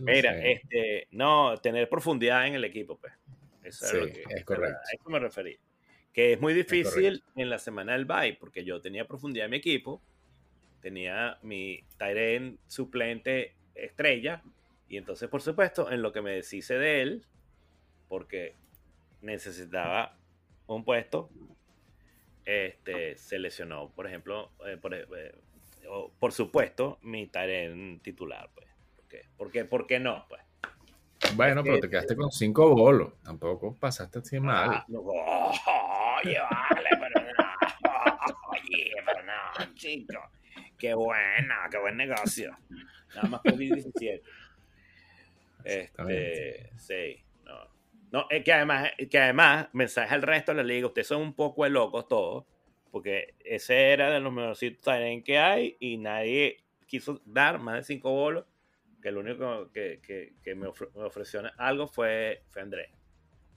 Mira, 0.00 0.32
Sí. 0.34 0.40
este, 0.44 1.08
no, 1.12 1.56
tener 1.58 1.88
profundidad 1.88 2.46
en 2.46 2.54
el 2.54 2.64
equipo, 2.64 2.96
pues. 2.98 3.12
Eso 3.62 3.86
Sí, 3.86 3.96
lo 3.96 4.06
que- 4.06 4.24
es 4.28 4.44
correcto. 4.44 4.78
A 4.78 4.94
eso 5.00 5.10
me 5.10 5.18
referí. 5.18 5.58
Que 6.12 6.32
es 6.34 6.40
muy 6.40 6.52
difícil 6.54 7.22
en 7.36 7.48
la 7.50 7.58
semana 7.58 7.92
del 7.92 8.04
bye, 8.04 8.36
porque 8.38 8.64
yo 8.64 8.80
tenía 8.80 9.06
profundidad 9.06 9.44
en 9.46 9.52
mi 9.52 9.56
equipo, 9.58 10.02
tenía 10.80 11.38
mi 11.42 11.84
Tyren 11.96 12.58
suplente 12.66 13.54
estrella, 13.74 14.42
y 14.88 14.96
entonces, 14.98 15.28
por 15.30 15.40
supuesto, 15.40 15.90
en 15.90 16.02
lo 16.02 16.12
que 16.12 16.20
me 16.20 16.32
deshice 16.32 16.76
de 16.76 17.00
él, 17.02 17.24
porque 18.08 18.56
necesitaba 19.22 20.18
un 20.66 20.84
puesto, 20.84 21.30
este, 22.44 23.16
se 23.16 23.38
lesionó, 23.38 23.90
por 23.90 24.06
ejemplo, 24.06 24.50
eh, 24.66 24.76
por, 24.76 24.94
eh, 24.94 25.06
o, 25.88 26.10
por 26.18 26.32
supuesto, 26.32 26.98
mi 27.02 27.26
Tyren 27.26 28.00
titular, 28.00 28.50
pues. 28.54 28.68
¿Por 28.96 29.06
qué? 29.08 29.24
¿Por 29.36 29.50
qué? 29.50 29.64
¿Por 29.64 29.86
qué 29.86 30.00
no? 30.00 30.26
Pues. 30.28 30.42
Bueno, 31.34 31.62
pero 31.62 31.80
te 31.80 31.88
quedaste 31.88 32.16
con 32.16 32.30
cinco 32.30 32.74
bolos. 32.74 33.12
Tampoco 33.22 33.74
pasaste 33.74 34.18
así 34.18 34.40
mal. 34.40 34.70
Ah, 34.72 34.84
no, 34.88 35.00
oye, 35.00 36.38
vale, 36.38 36.88
pero 37.00 37.26
no. 37.26 37.32
Oye, 38.50 38.92
pero 39.04 39.22
no, 39.22 39.74
chico. 39.74 40.20
Qué 40.78 40.94
buena, 40.94 41.68
qué 41.70 41.78
buen 41.78 41.96
negocio. 41.96 42.56
Nada 43.14 43.28
más 43.28 43.40
COVID-17. 43.42 44.22
Este, 45.64 46.70
sí, 46.76 47.21
no. 48.12 48.26
Es 48.30 48.44
que 48.44 48.52
además, 48.52 48.90
que 49.10 49.18
además, 49.18 49.68
mensaje 49.72 50.14
al 50.14 50.22
resto 50.22 50.52
de 50.52 50.58
la 50.58 50.62
liga, 50.64 50.86
ustedes 50.86 51.08
son 51.08 51.22
un 51.22 51.34
poco 51.34 51.64
de 51.64 51.70
locos 51.70 52.06
todos, 52.08 52.44
porque 52.90 53.34
ese 53.44 53.90
era 53.92 54.10
de 54.10 54.20
los 54.20 54.32
mejorcitos 54.32 54.82
Tyrant 54.82 55.24
que 55.24 55.38
hay 55.38 55.76
y 55.80 55.96
nadie 55.98 56.62
quiso 56.86 57.20
dar 57.24 57.58
más 57.58 57.76
de 57.76 57.82
cinco 57.84 58.10
bolos, 58.12 58.44
que 59.02 59.08
el 59.08 59.16
único 59.16 59.70
que, 59.72 60.00
que, 60.00 60.34
que 60.42 60.54
me, 60.54 60.68
ofre- 60.68 60.90
me 60.94 61.04
ofreció 61.04 61.42
algo 61.58 61.88
fue, 61.88 62.44
fue 62.50 62.62
Andrés. 62.62 62.90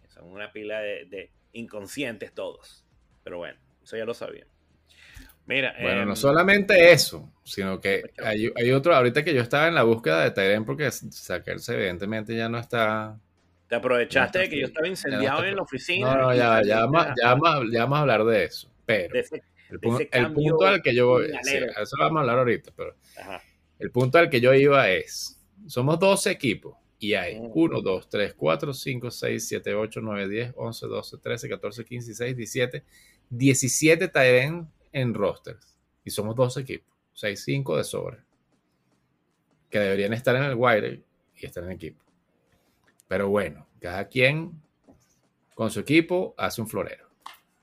Son 0.07 0.25
una 0.31 0.51
pila 0.51 0.79
de, 0.79 1.05
de 1.05 1.31
inconscientes 1.53 2.33
todos. 2.33 2.85
Pero 3.23 3.37
bueno, 3.39 3.59
eso 3.83 3.97
ya 3.97 4.05
lo 4.05 4.13
sabía. 4.13 4.47
Mira, 5.45 5.75
Bueno, 5.79 6.05
no 6.05 6.11
em, 6.11 6.15
solamente 6.15 6.91
eso, 6.91 7.31
sino 7.43 7.79
que 7.79 8.03
hay, 8.23 8.51
hay 8.55 8.71
otro, 8.71 8.95
ahorita 8.95 9.23
que 9.23 9.33
yo 9.33 9.41
estaba 9.41 9.67
en 9.67 9.75
la 9.75 9.83
búsqueda 9.83 10.23
de 10.23 10.31
Tyren 10.31 10.65
porque 10.65 10.89
Sackers 10.91 11.69
evidentemente 11.69 12.35
ya 12.35 12.49
no 12.49 12.57
está... 12.57 13.19
te 13.67 13.75
aprovechaste 13.75 14.39
de 14.39 14.49
que 14.49 14.59
yo 14.59 14.67
estaba 14.67 14.85
Ya 14.85 14.91
incendiado 14.91 15.43
en 15.43 15.55
la 15.55 15.61
oficina. 15.63 16.15
No, 16.15 16.21
no, 16.23 16.33
ya, 16.35 16.47
saliste 16.47 16.69
ya, 16.69 16.79
vamos, 16.85 17.05
a- 17.05 17.13
ya, 17.19 17.33
vamos, 17.33 17.71
ya 17.71 17.79
vamos 17.81 17.97
a 17.97 18.01
hablar 18.01 18.23
de 18.25 18.43
eso, 18.45 18.71
pero 18.85 19.13
de 19.13 19.19
ese- 19.19 19.43
el, 19.69 19.79
de 19.79 19.87
pu- 19.87 19.95
ese 20.01 20.09
el 20.11 20.33
punto 20.33 20.65
al 20.67 20.81
que 20.81 20.93
yo 20.95 21.07
voy, 21.07 21.27
sí, 21.43 21.57
eso 21.81 21.95
vamos 21.99 22.17
a 22.17 22.21
hablar 22.21 22.37
ahorita, 22.39 22.71
pero 22.75 22.95
ajá. 23.19 23.41
el 23.79 23.91
punto 23.91 24.17
al 24.19 24.29
que 24.29 24.39
yo 24.39 24.53
iba 24.53 24.89
es, 24.91 25.39
somos 25.67 25.99
12 25.99 26.29
equipos 26.31 26.75
y 26.99 27.13
hay 27.15 27.39
Mm. 27.39 27.51
1, 27.53 27.81
2, 27.81 28.07
3, 28.09 28.33
4, 28.35 28.73
5, 28.73 29.09
6, 29.11 29.47
7, 29.47 29.73
8, 29.73 29.99
9, 30.01 30.27
10, 30.29 30.53
11, 30.55 30.85
12, 30.87 31.17
13, 31.17 31.49
14, 31.49 31.83
15, 31.83 32.05
16, 32.07 32.35
17, 32.37 32.83
17 33.29 34.07
Tyren 34.07 34.67
en 34.93 35.13
rosters 35.13 35.75
y 36.03 36.11
somos 36.11 36.35
12 36.35 36.61
equipos, 36.61 36.93
6, 37.15 37.43
5 37.43 37.75
de 37.77 37.83
sobre, 37.83 38.17
que 39.71 39.79
deberían 39.79 40.13
estar 40.13 40.35
en 40.35 40.43
el 40.43 40.53
wire 40.55 41.01
y 41.35 41.45
estar 41.45 41.63
en 41.63 41.71
equipo. 41.71 42.01
Pero 43.07 43.29
bueno, 43.29 43.67
cada 43.79 44.07
quien 44.07 44.51
con 45.53 45.71
su 45.71 45.79
equipo 45.79 46.33
hace 46.37 46.61
un 46.61 46.67
florero. 46.67 47.07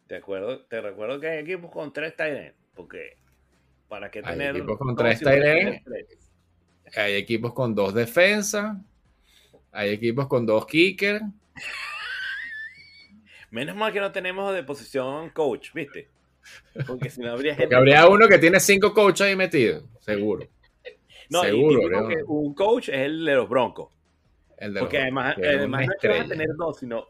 Te, 0.07 0.17
acuerdo, 0.17 0.61
te 0.67 0.81
recuerdo 0.81 1.21
que 1.21 1.29
hay 1.29 1.39
equipos 1.39 1.71
con 1.71 1.93
tres 1.93 2.17
Tyrants, 2.17 2.55
porque 2.75 3.17
para 3.89 4.11
qué 4.11 4.21
Hay 4.21 4.33
tener 4.33 4.57
equipos 4.57 4.79
con 4.79 4.97
tres 4.97 5.21
tres? 5.21 5.83
Hay 6.97 7.15
equipos 7.15 7.53
con 7.55 7.75
dos 7.75 7.95
defensas, 7.95 8.77
hay 9.71 9.91
equipos 9.91 10.27
con 10.27 10.47
dos 10.47 10.67
kickers. 10.67 11.23
Menos 13.51 13.77
mal 13.77 13.93
que 13.93 14.01
no 14.01 14.13
tenemos 14.13 14.55
de 14.55 14.63
posición 14.63 15.31
coach, 15.31 15.73
¿viste? 15.75 16.09
Porque 16.87 17.11
si 17.11 17.21
no 17.21 17.33
habría 17.33 17.55
gente. 17.55 17.65
Porque 17.65 17.77
habría 17.77 18.09
uno 18.09 18.29
que 18.29 18.39
tiene 18.39 18.61
cinco 18.61 18.93
coaches 18.95 19.27
ahí 19.27 19.37
metidos, 19.37 19.85
seguro. 20.01 20.47
no, 21.29 21.43
y 21.43 21.47
seguro, 21.47 22.09
que 22.09 22.17
uno. 22.17 22.27
un 22.29 22.55
coach 22.55 22.89
es 22.89 22.97
el 22.97 23.25
de 23.25 23.35
los 23.35 23.49
broncos. 23.49 23.91
El 24.63 24.75
de 24.75 24.81
Porque 24.81 24.97
los- 24.99 25.03
además, 25.03 25.35
que 25.35 25.41
es 25.51 25.57
además 25.57 25.87
no 25.87 25.93
es 25.93 25.99
que 26.01 26.09
vas 26.09 26.21
a 26.21 26.29
tener 26.29 26.49
dos, 26.57 26.79
sino 26.79 27.09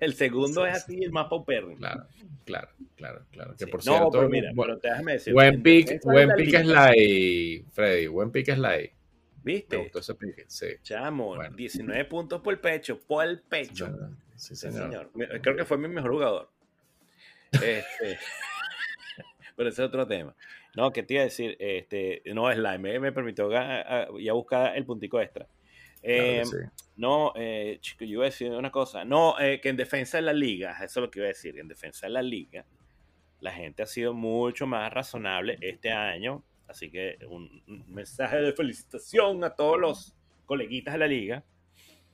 el 0.00 0.14
segundo 0.14 0.64
Sí, 0.64 0.70
es 0.72 0.82
sí. 0.84 0.94
así 0.94 1.04
el 1.04 1.12
más 1.12 1.26
paupérrimo. 1.28 1.76
Claro, 1.76 2.06
claro, 2.44 2.68
claro, 2.96 3.24
claro. 3.30 3.52
Que 3.56 3.64
Sí. 3.66 3.70
por 3.70 3.86
no, 3.86 3.92
cierto, 3.92 4.10
pero 4.10 4.28
mira, 4.28 4.50
bu- 4.50 4.62
pero 4.64 4.76
déjame 4.78 5.12
decir. 5.12 5.32
buen 5.32 5.62
pick, 5.62 6.02
buen 6.02 6.30
pick 6.36 6.56
slide, 6.62 7.64
Freddy. 7.72 8.06
Buen 8.08 8.30
pick 8.32 8.46
slide. 8.52 8.92
Me 9.44 9.52
¿Viste? 9.52 9.76
gustó 9.76 10.00
ese 10.00 10.14
pick, 10.16 10.44
sí. 10.48 10.66
Chamo, 10.82 11.36
Bueno. 11.36 11.54
19 11.56 12.04
puntos 12.06 12.40
por 12.40 12.52
el 12.52 12.58
pecho, 12.58 12.98
por 12.98 13.24
el 13.24 13.40
pecho. 13.42 13.86
Sí, 14.34 14.56
Sí, 14.56 14.70
señor. 14.70 15.12
Creo 15.40 15.54
que 15.56 15.64
fue 15.64 15.78
mi 15.78 15.86
mejor 15.88 16.10
jugador. 16.10 16.50
Este, 17.52 18.18
pero 19.56 19.68
ese 19.68 19.82
es 19.82 19.88
otro 19.88 20.06
tema. 20.06 20.34
No, 20.74 20.92
¿qué 20.92 21.02
te 21.04 21.14
iba 21.14 21.22
a 21.22 21.24
decir? 21.26 21.56
Este, 21.58 22.22
no, 22.34 22.52
Slime 22.52 22.78
me, 22.78 22.98
me 23.00 23.12
permitió 23.12 23.48
ga- 23.48 23.84
a- 23.86 24.08
ya 24.20 24.32
buscar 24.32 24.76
el 24.76 24.84
puntico 24.84 25.20
extra. 25.20 25.46
Claro 26.06 26.22
Eh, 26.22 26.44
sí. 26.44 26.56
No, 26.96 27.32
eh, 27.36 27.78
chico, 27.80 28.04
yo 28.04 28.12
iba 28.14 28.22
a 28.22 28.26
decir 28.26 28.50
una 28.52 28.70
cosa. 28.70 29.04
No, 29.04 29.38
eh, 29.38 29.60
que 29.60 29.68
en 29.68 29.76
defensa 29.76 30.16
de 30.18 30.22
la 30.22 30.32
liga, 30.32 30.72
eso 30.82 31.00
es 31.00 31.04
lo 31.04 31.10
que 31.10 31.18
iba 31.18 31.26
a 31.26 31.28
decir, 31.28 31.58
en 31.58 31.68
defensa 31.68 32.06
de 32.06 32.12
la 32.12 32.22
liga, 32.22 32.64
la 33.40 33.52
gente 33.52 33.82
ha 33.82 33.86
sido 33.86 34.14
mucho 34.14 34.66
más 34.66 34.92
razonable 34.92 35.58
este 35.60 35.90
año. 35.92 36.42
Así 36.68 36.90
que 36.90 37.18
un, 37.28 37.62
un 37.68 37.84
mensaje 37.92 38.38
de 38.40 38.52
felicitación 38.52 39.44
a 39.44 39.50
todos 39.50 39.78
los 39.78 40.14
coleguitas 40.46 40.94
de 40.94 40.98
la 40.98 41.06
liga. 41.06 41.44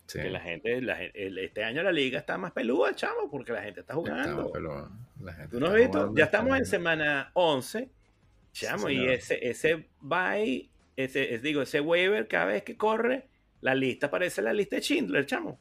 Sí. 0.06 0.18
Que 0.20 0.30
la 0.30 0.40
gente, 0.40 0.82
la 0.82 1.00
el- 1.02 1.38
este 1.38 1.62
año 1.64 1.82
la 1.82 1.92
liga 1.92 2.18
está 2.18 2.36
más 2.36 2.50
peluda, 2.52 2.94
chamo, 2.94 3.30
porque 3.30 3.52
la 3.52 3.62
gente 3.62 3.80
está 3.80 3.94
jugando. 3.94 4.50
pero 4.52 4.90
la 5.20 5.32
gente 5.32 5.50
¿Tú 5.56 5.60
no 5.60 5.68
has 5.68 5.76
está 5.76 5.98
visto? 6.00 6.14
Ya 6.16 6.24
estamos 6.24 6.56
en 6.56 6.62
está- 6.64 6.70
semana 6.76 7.30
11, 7.34 7.88
chamo, 8.52 8.88
Sí, 8.88 8.94
y 8.94 9.06
ese, 9.08 9.48
ese 9.48 9.88
bye, 10.00 10.68
ese, 10.96 11.34
es, 11.34 11.40
digo, 11.42 11.62
ese 11.62 11.80
waiver 11.80 12.26
cada 12.26 12.46
vez 12.46 12.62
que 12.64 12.76
corre, 12.76 13.28
la 13.62 13.74
lista 13.74 14.10
parece 14.10 14.42
la 14.42 14.52
lista 14.52 14.76
de 14.76 14.82
Schindler, 14.82 15.26
chamo. 15.26 15.58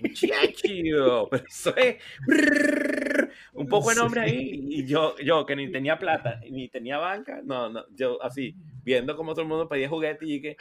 Muchacho, 0.00 1.28
pero 1.28 1.44
eso 1.44 1.76
es 1.76 1.96
brrr, 2.24 3.30
un 3.54 3.66
poco 3.66 3.90
de 3.90 3.96
nombre 3.96 4.20
ahí. 4.20 4.64
Y 4.68 4.86
yo, 4.86 5.16
yo 5.18 5.44
que 5.44 5.56
ni 5.56 5.70
tenía 5.72 5.98
plata, 5.98 6.40
ni 6.48 6.68
tenía 6.68 6.98
banca, 6.98 7.40
no, 7.44 7.68
no, 7.68 7.84
yo 7.96 8.22
así, 8.22 8.54
viendo 8.84 9.16
cómo 9.16 9.32
todo 9.32 9.42
el 9.42 9.48
mundo 9.48 9.68
pedía 9.68 9.88
juguetes 9.88 10.28
y 10.28 10.40
que. 10.40 10.56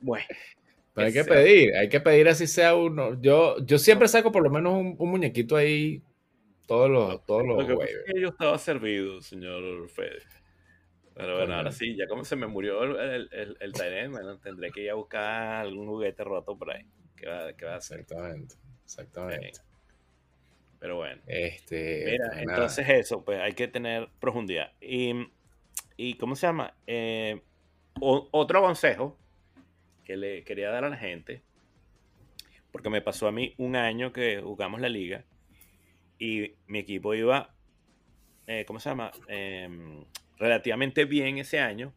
Bueno, 0.00 0.26
Pero 0.94 1.06
hay 1.06 1.12
que 1.12 1.24
pedir, 1.24 1.74
hay 1.76 1.88
que 1.88 2.00
pedir 2.00 2.28
así 2.28 2.46
sea 2.46 2.74
uno. 2.74 3.20
Yo, 3.20 3.56
yo 3.64 3.78
siempre 3.78 4.08
saco 4.08 4.32
por 4.32 4.42
lo 4.42 4.50
menos 4.50 4.74
un, 4.74 4.96
un 4.98 5.10
muñequito 5.10 5.56
ahí 5.56 6.02
todos 6.66 6.90
los, 6.90 7.24
todos 7.26 7.46
los 7.46 7.58
Lo 7.58 7.66
que 7.66 7.74
pasa 7.76 7.76
waivers. 7.76 8.06
es 8.06 8.14
que 8.14 8.20
yo 8.20 8.28
estaba 8.28 8.58
servido, 8.58 9.20
señor 9.22 9.88
Fede. 9.88 10.22
Pero 11.18 11.36
bueno, 11.36 11.54
ahora 11.54 11.72
sí, 11.72 11.96
ya 11.96 12.06
como 12.06 12.24
se 12.24 12.36
me 12.36 12.46
murió 12.46 12.84
el, 12.84 13.28
el, 13.32 13.56
el, 13.58 13.72
Tyrant, 13.72 14.12
bueno, 14.12 14.38
tendré 14.38 14.70
que 14.70 14.82
ir 14.82 14.90
a 14.90 14.94
buscar 14.94 15.66
algún 15.66 15.88
juguete 15.88 16.22
roto 16.22 16.56
por 16.56 16.70
ahí. 16.70 16.86
¿Qué 17.16 17.26
va, 17.26 17.52
qué 17.54 17.64
va 17.66 17.74
a 17.74 17.78
hacer? 17.78 18.00
Exactamente, 18.00 18.54
exactamente. 18.84 19.52
Pero 20.78 20.94
bueno. 20.94 21.20
Este, 21.26 22.04
Mira, 22.04 22.28
nada. 22.28 22.40
entonces 22.42 22.88
eso, 22.88 23.24
pues 23.24 23.40
hay 23.40 23.52
que 23.54 23.66
tener 23.66 24.08
profundidad. 24.20 24.70
Y, 24.80 25.12
y 25.96 26.14
¿cómo 26.14 26.36
se 26.36 26.46
llama? 26.46 26.72
Eh, 26.86 27.42
o- 28.00 28.28
otro 28.30 28.62
consejo 28.62 29.18
que 30.04 30.16
le 30.16 30.44
quería 30.44 30.70
dar 30.70 30.84
a 30.84 30.88
la 30.88 30.96
gente, 30.96 31.42
porque 32.70 32.90
me 32.90 33.02
pasó 33.02 33.26
a 33.26 33.32
mí 33.32 33.54
un 33.58 33.74
año 33.74 34.12
que 34.12 34.40
jugamos 34.40 34.80
la 34.80 34.88
liga 34.88 35.24
y 36.16 36.52
mi 36.68 36.78
equipo 36.78 37.12
iba, 37.14 37.54
eh, 38.46 38.64
¿cómo 38.66 38.78
se 38.78 38.88
llama? 38.90 39.10
Em, 39.26 40.04
relativamente 40.38 41.04
bien 41.04 41.38
ese 41.38 41.60
año 41.60 41.94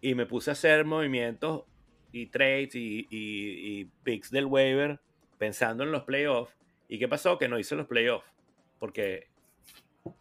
y 0.00 0.14
me 0.14 0.26
puse 0.26 0.50
a 0.50 0.52
hacer 0.52 0.84
movimientos 0.84 1.64
y 2.12 2.26
trades 2.26 2.74
y, 2.74 3.06
y- 3.10 3.84
picks 4.04 4.30
del 4.30 4.46
waiver 4.46 5.00
pensando 5.38 5.84
en 5.84 5.92
los 5.92 6.04
playoffs. 6.04 6.54
¿Y 6.88 6.98
qué 6.98 7.08
pasó? 7.08 7.38
Que 7.38 7.48
no 7.48 7.58
hice 7.58 7.74
los 7.76 7.86
playoffs. 7.86 8.26
Porque, 8.78 9.28
o 10.04 10.14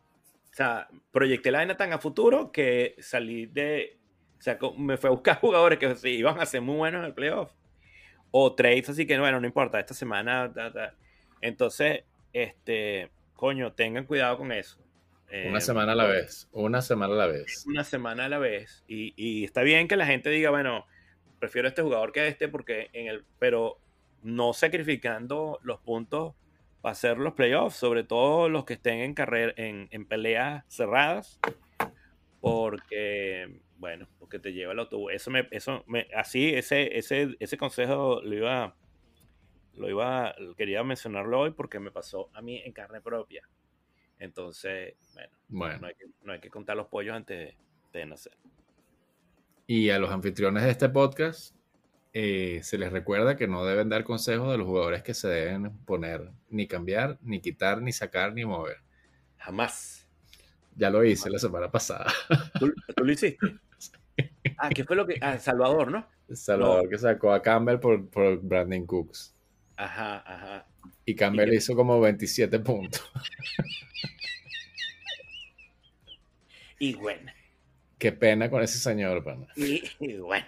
sea, 0.52 0.88
proyecté 1.12 1.52
la 1.52 1.60
vaina 1.60 1.78
tan 1.78 1.94
a 1.94 2.00
futuro 2.00 2.52
que 2.52 2.96
salí 3.00 3.46
de. 3.46 3.98
O 4.40 4.42
sea, 4.42 4.58
me 4.78 4.98
fue 4.98 5.10
a 5.10 5.14
buscar 5.14 5.40
jugadores 5.42 5.80
que 5.80 5.96
sí, 5.96 6.10
iban 6.10 6.40
a 6.40 6.46
ser 6.46 6.62
muy 6.62 6.76
buenos 6.78 7.00
en 7.00 7.06
el 7.06 7.14
playoff. 7.14 7.52
O 8.32 8.54
trades, 8.56 8.90
así 8.90 9.06
que 9.08 9.18
bueno, 9.20 9.40
no 9.40 9.48
importa, 9.48 9.80
esta 9.80 9.94
semana. 9.94 10.52
ta, 10.54 10.72
ta. 10.72 10.96
Entonces, 11.42 12.04
este. 12.34 13.12
Coño, 13.36 13.74
tengan 13.74 14.06
cuidado 14.06 14.38
con 14.38 14.52
eso. 14.52 14.78
Una 15.42 15.60
Eh, 15.60 15.62
semana 15.62 15.94
a 15.94 15.96
la 15.96 16.06
vez, 16.08 16.50
una 16.52 16.82
semana 16.82 17.14
a 17.14 17.18
la 17.18 17.28
vez. 17.28 17.66
una 17.66 17.84
semana 17.84 18.26
a 18.26 18.30
la 18.30 18.38
vez. 18.40 18.84
Y, 18.88 19.14
y 19.18 19.44
está 19.44 19.62
bien 19.64 19.88
que 19.88 19.96
la 19.98 20.06
gente 20.06 20.30
diga, 20.30 20.50
bueno, 20.50 20.86
prefiero 21.40 21.68
este 21.68 21.82
jugador 21.82 22.12
que 22.12 22.28
este, 22.28 22.48
porque 22.48 22.90
en 22.94 23.08
el. 23.08 23.26
Pero 23.40 23.80
no 24.24 24.54
sacrificando 24.54 25.60
los 25.64 25.80
puntos 25.82 26.36
para 26.82 26.94
hacer 26.94 27.18
los 27.18 27.34
playoffs, 27.34 27.76
sobre 27.78 28.04
todo 28.04 28.50
los 28.50 28.66
que 28.66 28.74
estén 28.76 29.00
en 29.00 29.14
carrera, 29.14 29.54
en, 29.58 29.88
en 29.92 30.06
peleas 30.08 30.64
cerradas. 30.68 31.40
Porque, 32.42 33.62
bueno, 33.78 34.08
porque 34.20 34.40
te 34.40 34.54
lleva 34.54 34.74
el 34.74 34.80
autobús. 34.80 35.12
Eso 35.14 35.32
me, 35.32 35.48
eso 35.52 35.84
me, 35.88 36.08
así, 36.16 36.50
ese, 36.54 36.98
ese, 36.98 37.36
ese 37.40 37.58
consejo 37.58 38.22
lo 38.22 38.36
iba, 38.36 38.76
lo 39.74 39.90
iba, 39.90 40.36
quería 40.58 40.84
mencionarlo 40.84 41.40
hoy 41.40 41.52
porque 41.52 41.80
me 41.80 41.92
pasó 41.92 42.30
a 42.34 42.42
mí 42.42 42.62
en 42.64 42.74
carne 42.74 43.02
propia. 43.02 43.50
Entonces, 44.26 44.96
bueno, 45.48 45.80
no 45.80 45.88
hay 45.88 45.96
que, 45.96 46.06
no 46.24 46.34
hay 46.34 46.40
que 46.40 46.50
contar 46.50 46.76
los 46.78 46.88
pollos 46.88 47.16
antes 47.16 47.38
de, 47.38 48.00
de 48.00 48.06
nacer. 48.06 48.34
y 49.68 49.90
a 49.90 50.00
los 50.00 50.12
anfitriones 50.12 50.64
de 50.64 50.72
este 50.72 50.90
podcast 50.90 51.56
eh, 52.14 52.62
se 52.64 52.78
les 52.78 52.92
recuerda 52.92 53.36
que 53.36 53.48
no 53.48 53.66
deben 53.66 53.90
dar 53.90 54.04
consejos 54.04 54.52
de 54.52 54.58
los 54.58 54.68
jugadores 54.68 55.04
que 55.04 55.14
se 55.14 55.28
deben 55.28 55.78
poner, 55.86 56.32
ni 56.50 56.68
cambiar, 56.68 57.18
ni 57.22 57.42
quitar, 57.42 57.82
ni 57.82 57.92
sacar, 57.92 58.34
ni 58.34 58.46
mover. 58.46 58.78
Jamás. 59.38 60.08
Ya 60.76 60.90
lo 60.90 61.04
hice 61.04 61.30
la 61.30 61.40
semana 61.40 61.72
pasada. 61.72 62.08
¿Tú, 62.60 62.74
tú 62.96 63.04
lo 63.06 63.12
hiciste? 63.12 63.38
Ah, 64.58 64.70
¿qué 64.74 64.86
fue 64.86 64.96
lo 64.96 65.06
que...? 65.06 65.18
Ah, 65.22 65.38
Salvador, 65.40 65.92
¿no? 65.92 66.08
Salvador 66.34 66.88
que 66.90 66.98
sacó 66.98 67.34
a 67.34 67.42
Campbell 67.42 67.80
por, 67.80 68.10
por 68.10 68.40
Brandon 68.42 68.86
Cooks. 68.86 69.36
Ajá, 69.78 70.18
ajá. 70.26 70.68
Y 71.06 71.16
Campbell 71.16 71.54
hizo 71.54 71.76
como 71.76 72.00
27 72.00 72.60
puntos. 72.60 73.04
Y 76.80 76.94
bueno. 76.96 77.32
Qué 77.98 78.12
pena 78.12 78.50
con 78.50 78.62
ese 78.62 78.78
señor, 78.78 79.24
pana. 79.24 79.48
Y, 79.56 79.82
y 80.00 80.18
bueno. 80.18 80.46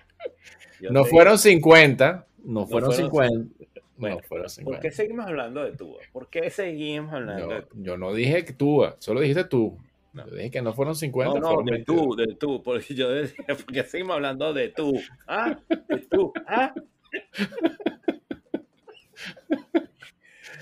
No 0.91 1.06
fueron 1.06 1.39
50, 1.39 2.27
no 2.44 2.67
fueron 2.67 2.91
fueron 2.91 3.12
50. 3.12 3.65
Bueno, 3.96 4.17
no 4.17 4.22
fueron 4.24 4.44
¿Por 4.44 4.50
50. 4.51 4.79
qué 4.82 4.91
seguimos 4.91 5.25
hablando 5.25 5.63
de 5.63 5.72
Tua? 5.72 6.00
¿Por 6.12 6.29
qué 6.29 6.50
seguimos 6.51 7.13
hablando 7.13 7.48
de 7.48 7.56
Yo, 7.62 7.65
Tua? 7.65 7.82
yo 7.82 7.98
no 7.98 8.13
dije 8.13 8.46
que 8.46 8.53
tú, 8.53 8.84
solo 9.00 9.22
dijiste 9.22 9.46
tú. 9.46 9.77
No. 10.13 10.27
Yo 10.27 10.36
dije 10.36 10.51
que 10.51 10.62
no 10.62 10.74
fueron 10.74 10.96
50, 10.96 11.39
No, 11.39 11.56
no, 11.56 11.63
de 11.63 11.72
22. 11.72 11.86
tú, 11.86 12.15
de 12.15 12.36
tú. 12.36 12.62
Porque 12.62 12.94
yo 12.94 13.10
decía, 13.10 13.46
¿por 13.65 13.65
qué 13.65 13.84
seguimos 13.84 14.15
hablando 14.15 14.53
de 14.53 14.70
tú? 14.70 15.00
¿Ah? 15.27 15.58
De 15.88 15.98
tú. 16.10 16.34
¿Ah? 16.46 16.74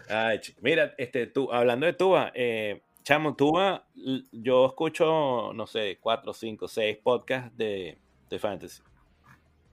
Ay, 0.09 0.39
mira, 0.62 0.93
este, 0.97 1.27
tú, 1.27 1.51
hablando 1.51 1.85
de 1.85 1.93
Tuba, 1.93 2.31
eh, 2.35 2.81
Chamo, 3.03 3.35
Tuba, 3.35 3.85
yo 4.31 4.65
escucho, 4.65 5.53
no 5.53 5.67
sé, 5.67 6.00
cuatro, 6.01 6.33
cinco, 6.33 6.67
seis 6.67 6.97
podcasts 6.97 7.55
de, 7.57 7.97
de 8.29 8.39
fantasy. 8.39 8.81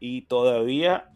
Y 0.00 0.22
todavía... 0.22 1.08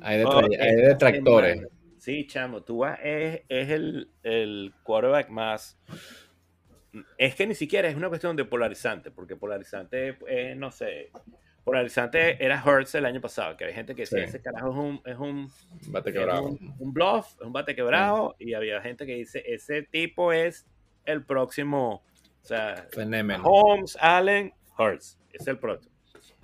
Hay, 0.00 0.18
detractores. 0.18 1.66
Sí, 1.98 2.26
chamo, 2.26 2.62
Tuba 2.62 2.94
es, 2.94 3.42
es 3.48 3.70
el, 3.70 4.10
el 4.22 4.72
quarterback 4.82 5.28
más 5.28 5.78
es 7.18 7.34
que 7.34 7.46
ni 7.46 7.54
siquiera 7.54 7.88
es 7.88 7.96
una 7.96 8.08
cuestión 8.08 8.36
de 8.36 8.44
polarizante, 8.44 9.10
porque 9.10 9.36
polarizante 9.36 10.18
es, 10.26 10.56
no 10.56 10.70
sé, 10.70 11.10
polarizante 11.66 12.42
era 12.42 12.62
Hertz 12.64 12.94
el 12.94 13.04
año 13.06 13.20
pasado, 13.20 13.56
que 13.56 13.64
hay 13.64 13.74
gente 13.74 13.96
que 13.96 14.02
decía, 14.02 14.22
ese 14.22 14.40
carajo 14.40 14.70
es 14.70 14.76
un, 14.76 15.02
es 15.04 15.18
un, 15.18 15.50
bate 15.88 16.12
quebrado. 16.12 16.56
Un, 16.78 16.92
bluff, 16.92 17.34
es 17.40 17.40
un 17.40 17.52
bate 17.52 17.74
quebrado, 17.74 18.36
y 18.38 18.54
había 18.54 18.80
gente 18.80 19.04
que 19.04 19.16
dice, 19.16 19.42
ese 19.44 19.82
tipo 19.82 20.32
es 20.32 20.64
el 21.04 21.24
próximo, 21.24 22.04
o 22.40 22.46
sea, 22.46 22.86
Holmes, 23.42 23.98
Allen, 24.00 24.54
Hertz, 24.78 25.18
es 25.32 25.44
el 25.48 25.58
próximo. 25.58 25.92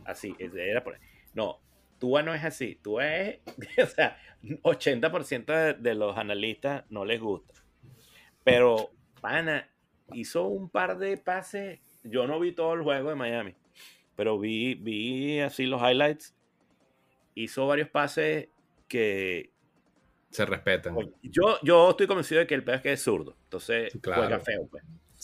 Así, 0.04 0.34
era 0.40 0.82
por 0.82 0.94
ahí. 0.94 1.00
No, 1.34 1.60
Tua 2.00 2.24
no 2.24 2.34
es 2.34 2.42
así, 2.42 2.74
Tua 2.82 3.16
es, 3.16 3.38
o 3.80 3.86
sea, 3.86 4.18
80% 4.42 5.44
de, 5.44 5.74
de 5.74 5.94
los 5.94 6.18
analistas 6.18 6.82
no 6.90 7.04
les 7.04 7.20
gusta. 7.20 7.54
Pero, 8.42 8.90
pana, 9.20 9.70
hizo 10.14 10.48
un 10.48 10.68
par 10.68 10.98
de 10.98 11.16
pases. 11.16 11.78
Yo 12.02 12.26
no 12.26 12.40
vi 12.40 12.50
todo 12.50 12.74
el 12.74 12.82
juego 12.82 13.10
de 13.10 13.14
Miami, 13.14 13.54
pero 14.16 14.38
vi, 14.38 14.74
vi 14.74 15.40
así 15.40 15.66
los 15.66 15.80
highlights. 15.80 16.34
Hizo 17.34 17.66
varios 17.66 17.88
pases 17.88 18.48
que 18.88 19.52
se 20.30 20.46
respetan. 20.46 20.96
Yo, 21.22 21.58
yo 21.62 21.90
estoy 21.90 22.06
convencido 22.06 22.40
de 22.40 22.46
que 22.46 22.54
el 22.54 22.64
peor 22.64 22.76
es 22.76 22.82
que 22.82 22.92
es 22.92 23.02
zurdo. 23.02 23.36
Entonces 23.44 23.92
juega 24.02 24.40
feo. 24.40 24.66
Pues. 24.70 24.82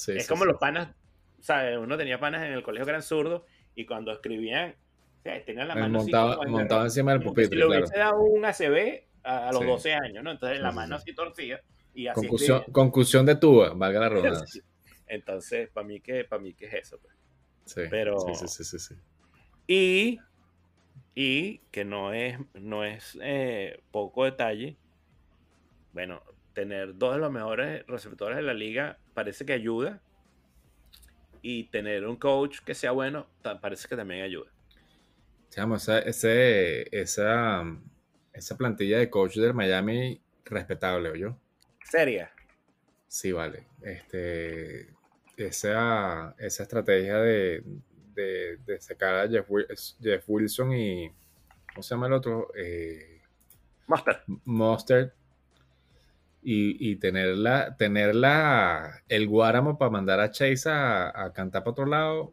es 0.09 0.29
como 0.29 0.45
los 0.45 0.59
panas, 0.59 0.95
¿sabes? 1.41 1.79
Uno 1.79 1.97
tenía 1.97 2.21
panas 2.21 2.45
en 2.47 2.53
el 2.53 2.63
colegio 2.63 2.85
que 2.85 2.91
eran 2.91 3.03
zurdos 3.03 3.43
y 3.75 3.87
cuando 3.87 4.13
escribían, 4.13 4.75
tenían 5.23 5.69
la 5.69 5.75
mano 5.75 6.01
montaba, 6.01 6.85
encima 6.85 7.13
del 7.13 7.23
pupitre. 7.23 7.51
Si 7.51 7.57
le 7.57 7.67
hubiese 7.67 7.99
dado 7.99 8.21
un 8.21 8.45
ACB 8.45 9.05
a, 9.23 9.51
los 9.53 9.65
12 9.65 9.95
años, 9.95 10.25
¿no? 10.25 10.31
Entonces 10.31 10.61
la 10.61 10.73
mano 10.73 10.97
así 10.97 11.15
torcida. 11.15 11.61
Y 11.95 12.07
así 12.07 12.21
conclusión, 12.21 12.65
conclusión 12.71 13.25
de 13.25 13.37
tuba, 13.37 13.73
valga 13.75 14.01
la 14.01 14.09
redundancia. 14.11 14.63
Entonces, 15.07 15.71
para 15.71 15.87
mí 15.87 16.01
que, 16.01 16.25
para 16.25 16.43
mí 16.43 16.53
que 16.53 16.67
es 16.67 16.75
eso. 16.75 16.99
Pues. 17.01 17.15
Sí, 17.69 17.83
Pero, 17.91 18.17
sí, 18.17 18.49
sí, 18.49 18.65
sí, 18.65 18.79
sí, 18.79 18.95
Y, 19.67 20.19
y 21.15 21.59
que 21.71 21.85
no 21.85 22.13
es, 22.15 22.39
no 22.55 22.85
es 22.85 23.19
eh, 23.21 23.83
poco 23.91 24.25
detalle, 24.25 24.79
bueno, 25.93 26.23
tener 26.55 26.97
dos 26.97 27.15
de 27.15 27.21
los 27.21 27.31
mejores 27.31 27.87
receptores 27.87 28.37
de 28.37 28.43
la 28.43 28.55
liga 28.55 28.99
parece 29.15 29.45
que 29.45 29.53
ayuda. 29.53 30.01
Y 31.43 31.65
tener 31.71 32.07
un 32.07 32.17
coach 32.17 32.61
que 32.65 32.75
sea 32.75 32.91
bueno 32.91 33.27
parece 33.61 33.89
que 33.89 33.97
también 33.97 34.23
ayuda. 34.23 34.51
esa, 35.77 35.99
ese, 36.01 36.89
esa, 36.97 37.65
esa 38.33 38.57
plantilla 38.57 38.99
de 38.99 39.11
coach 39.11 39.37
del 39.37 39.55
Miami 39.55 40.21
respetable, 40.45 41.11
¿o 41.11 41.15
yo? 41.15 41.37
Seria. 41.85 42.31
Sí, 43.09 43.33
vale. 43.33 43.67
Este, 43.83 44.89
esa, 45.47 46.35
esa 46.39 46.63
estrategia 46.63 47.19
de, 47.19 47.63
de, 48.15 48.81
sacar 48.81 49.15
a 49.15 49.29
Jeff, 49.29 50.25
Wilson 50.27 50.73
y. 50.73 51.11
¿Cómo 51.73 51.83
se 51.83 51.95
llama 51.95 52.07
el 52.09 52.13
otro? 52.15 52.49
Eh, 52.57 53.21
Monster. 54.45 55.15
Y, 56.43 56.91
y 56.91 56.97
tenerla, 56.97 57.77
tenerla, 57.77 59.03
el 59.09 59.29
Guáramo 59.29 59.77
para 59.77 59.91
mandar 59.91 60.21
a 60.21 60.31
Chase 60.31 60.69
a, 60.71 61.33
cantar 61.35 61.63
para 61.63 61.73
otro 61.73 61.87
lado. 61.87 62.33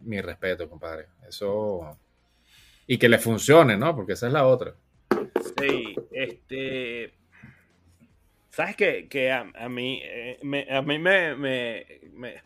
Mi 0.00 0.20
respeto, 0.20 0.68
compadre. 0.68 1.06
Eso. 1.28 1.98
Y 2.86 2.98
que 2.98 3.08
le 3.08 3.18
funcione, 3.18 3.76
¿no? 3.76 3.94
Porque 3.94 4.14
esa 4.14 4.28
es 4.28 4.32
la 4.32 4.46
otra. 4.46 4.74
Sí, 5.58 5.96
este. 6.12 7.17
¿Sabes 8.58 8.74
qué? 8.74 9.08
Que 9.08 9.30
a, 9.30 9.44
mí, 9.68 10.00
eh, 10.02 10.36
me, 10.42 10.66
a 10.68 10.82
mí 10.82 10.98
me, 10.98 11.36
me, 11.36 11.86
me, 12.12 12.42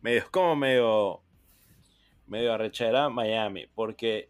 me, 0.00 0.12
dio 0.12 0.30
como 0.30 0.54
medio, 0.54 1.22
medio 2.28 2.52
arrechera 2.52 3.08
Miami, 3.08 3.66
porque 3.74 4.28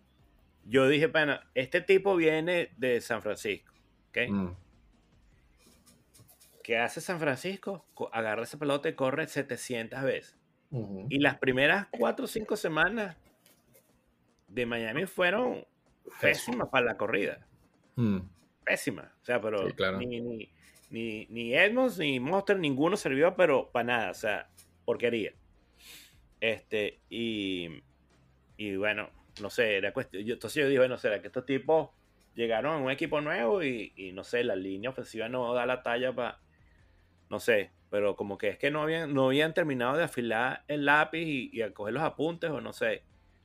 yo 0.65 0.89
dije, 0.89 1.09
bueno, 1.09 1.39
este 1.55 1.83
tipo 1.83 2.17
viene 2.17 2.71
de 2.79 3.03
San 3.03 3.21
Francisco, 3.21 3.71
¿ok? 4.09 4.31
Mm. 4.31 4.49
¿Qué 6.65 6.79
hace 6.79 7.03
San 7.03 7.21
Francisco? 7.21 7.85
Agarra 8.13 8.45
esa 8.45 8.59
pelota 8.59 8.89
y 8.89 8.95
corre 8.95 9.27
700 9.27 10.03
veces. 10.03 10.39
Y 11.11 11.19
las 11.19 11.37
primeras 11.37 11.89
4 11.91 12.25
o 12.25 12.29
5 12.29 12.57
semanas 12.57 13.15
de 14.49 14.65
Miami 14.65 15.05
fueron 15.05 15.67
pésimas 16.19 16.71
para 16.71 16.87
la 16.87 16.97
corrida. 16.97 17.47
Mm. 17.97 18.21
Pésimas. 18.65 19.13
O 19.21 19.25
sea, 19.27 19.39
pero 19.39 19.69
ni, 19.99 20.07
ni, 20.07 20.51
ni 20.91 21.55
Edmonds 21.55 21.99
ni 21.99 22.21
Monster, 22.21 22.59
ninguno 22.59 22.97
sirvió, 22.97 23.37
pero 23.37 23.71
para 23.71 23.85
nada, 23.85 24.11
o 24.11 24.15
sea, 24.15 24.51
porquería. 24.85 25.33
Este, 26.41 27.01
y, 27.09 27.83
y 28.57 28.77
bueno, 28.77 29.11
no 29.41 29.51
sé, 29.51 29.77
era 29.77 29.93
cuestión. 29.93 30.25
Yo, 30.25 30.35
entonces 30.35 30.63
yo 30.63 30.69
dije, 30.69 30.79
bueno, 30.79 30.99
será 30.99 31.21
que 31.21 31.29
estos 31.29 31.47
tipos 31.47 31.91
llegaron 32.35 32.75
a 32.75 32.79
un 32.79 32.91
equipo 32.91 33.21
nuevo 33.21 33.63
y, 33.63 33.93
y 33.97 34.13
no 34.13 34.25
sé, 34.25 34.43
la 34.45 34.57
línea 34.57 34.91
ofensiva 34.91 35.29
no 35.29 35.55
da 35.55 35.67
la 35.67 35.83
talla 35.83 36.13
para. 36.15 36.41
No 37.29 37.39
sé, 37.39 37.71
pero 37.91 38.17
como 38.17 38.39
que 38.39 38.49
es 38.49 38.59
que 38.59 38.73
no 38.73 38.83
habían, 38.83 39.15
no 39.15 39.27
habían 39.27 39.55
terminado 39.55 39.97
de 39.97 40.05
afilar 40.05 40.65
el 40.67 40.85
lápiz 40.85 41.23
y, 41.25 41.51
y 41.53 41.63
a 41.63 41.73
coger 41.73 41.95
los 41.95 42.03
apuntes, 42.03 42.51
o 42.51 42.61
no 42.61 42.73
sé 42.73 43.05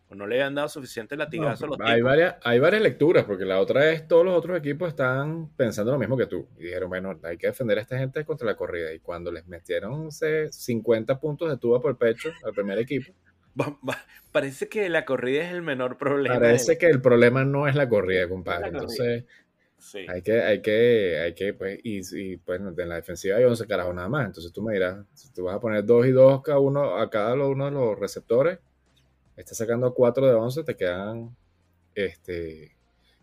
o 0.10 0.16
no 0.16 0.28
le 0.28 0.36
habían 0.36 0.56
dado 0.56 0.70
suficiente 0.70 1.18
latigazo 1.18 1.66
a 1.66 1.70
los 1.70 1.78
hay 1.82 2.02
varias 2.02 2.36
Hay 2.44 2.60
varias 2.60 2.82
lecturas, 2.82 3.26
porque 3.26 3.46
la 3.46 3.60
otra 3.60 3.92
es 3.92 4.08
todos 4.08 4.24
los 4.24 4.38
otros 4.38 4.58
equipos 4.58 4.90
están 4.90 5.50
pensando 5.56 5.92
lo 5.92 5.98
mismo 5.98 6.16
que 6.16 6.28
tú. 6.28 6.48
Y 6.58 6.66
dijeron, 6.66 6.90
bueno, 6.90 7.20
hay 7.24 7.38
que 7.38 7.48
defender 7.48 7.80
a 7.80 7.82
esta 7.82 7.98
gente 7.98 8.24
contra 8.24 8.46
la 8.46 8.56
corrida. 8.56 8.94
Y 8.94 9.00
cuando 9.00 9.32
les 9.32 9.48
metieron 9.48 10.10
50 10.12 11.20
puntos 11.20 11.50
de 11.50 11.58
tuba 11.58 11.82
por 11.82 11.92
el 11.92 11.98
pecho 11.98 12.32
al 12.44 12.54
primer 12.54 12.78
equipo. 12.78 13.14
Parece 14.32 14.68
que 14.68 14.90
la 14.90 15.06
corrida 15.06 15.44
es 15.44 15.54
el 15.54 15.62
menor 15.62 15.98
problema. 15.98 16.36
Parece 16.36 16.78
que 16.78 16.88
el 16.88 17.02
problema 17.02 17.46
no 17.46 17.68
es 17.68 17.76
la 17.76 17.88
corrida, 17.88 18.28
compadre. 18.28 18.68
Entonces, 18.68 19.24
hay 20.10 20.22
que, 20.22 20.42
hay 20.42 20.62
que, 20.62 21.20
hay 21.20 21.34
que, 21.34 21.54
pues, 21.54 21.80
y, 21.84 22.02
y 22.12 22.38
pues 22.38 22.60
en 22.60 22.90
la 22.90 22.96
defensiva 22.96 23.38
hay 23.38 23.44
11 23.44 23.66
carajos 23.66 23.96
nada 23.96 24.10
más. 24.10 24.28
Entonces 24.28 24.52
tú 24.52 24.62
me 24.62 24.74
dirás, 24.74 25.06
si 25.14 25.32
tú 25.32 25.46
vas 25.46 25.56
a 25.56 25.60
poner 25.60 25.86
2 25.86 26.08
y 26.08 26.12
2 26.12 26.42
cada 26.42 26.60
uno, 26.60 26.98
a 26.98 27.10
cada 27.10 27.34
uno 27.36 27.66
de 27.66 27.72
los 27.72 27.98
receptores, 27.98 28.60
estás 29.36 29.58
sacando 29.58 29.94
4 29.94 30.28
de 30.28 30.34
11, 30.34 30.64
te 30.64 30.76
quedan 30.76 31.36
este 31.94 32.76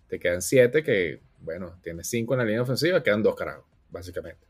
te 0.09 0.19
quedan 0.19 0.43
7 0.43 0.83
que, 0.83 1.21
bueno, 1.39 1.79
tienes 1.83 2.07
5 2.09 2.35
en 2.35 2.39
la 2.39 2.45
línea 2.45 2.63
ofensiva, 2.63 3.03
quedan 3.03 3.23
2 3.23 3.35
carajos, 3.35 3.65
básicamente. 3.89 4.47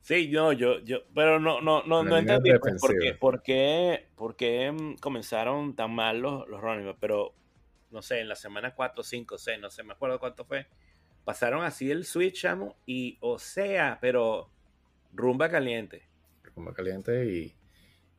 Sí, 0.00 0.28
no, 0.28 0.52
yo, 0.54 0.78
yo, 0.78 1.00
pero 1.14 1.38
no, 1.38 1.60
no, 1.60 1.82
no, 1.82 2.02
no 2.02 2.16
entendí 2.16 2.50
pues, 2.58 2.80
por, 2.80 2.98
qué, 2.98 3.12
por, 3.12 3.42
qué, 3.42 4.06
por 4.16 4.36
qué 4.36 4.96
comenzaron 5.02 5.76
tan 5.76 5.94
mal 5.94 6.20
los, 6.20 6.48
los 6.48 6.62
running 6.62 6.94
pero 6.98 7.34
no 7.90 8.00
sé, 8.00 8.20
en 8.20 8.28
la 8.28 8.36
semana 8.36 8.74
4, 8.74 9.02
5, 9.02 9.36
6, 9.36 9.60
no 9.60 9.70
sé, 9.70 9.82
me 9.82 9.92
acuerdo 9.92 10.18
cuánto 10.18 10.46
fue, 10.46 10.66
pasaron 11.24 11.62
así 11.62 11.90
el 11.90 12.06
switch, 12.06 12.46
amo, 12.46 12.76
y 12.86 13.18
o 13.20 13.38
sea, 13.38 13.98
pero 14.00 14.48
rumba 15.12 15.50
caliente. 15.50 16.08
Rumba 16.54 16.72
caliente 16.72 17.26
y 17.26 17.54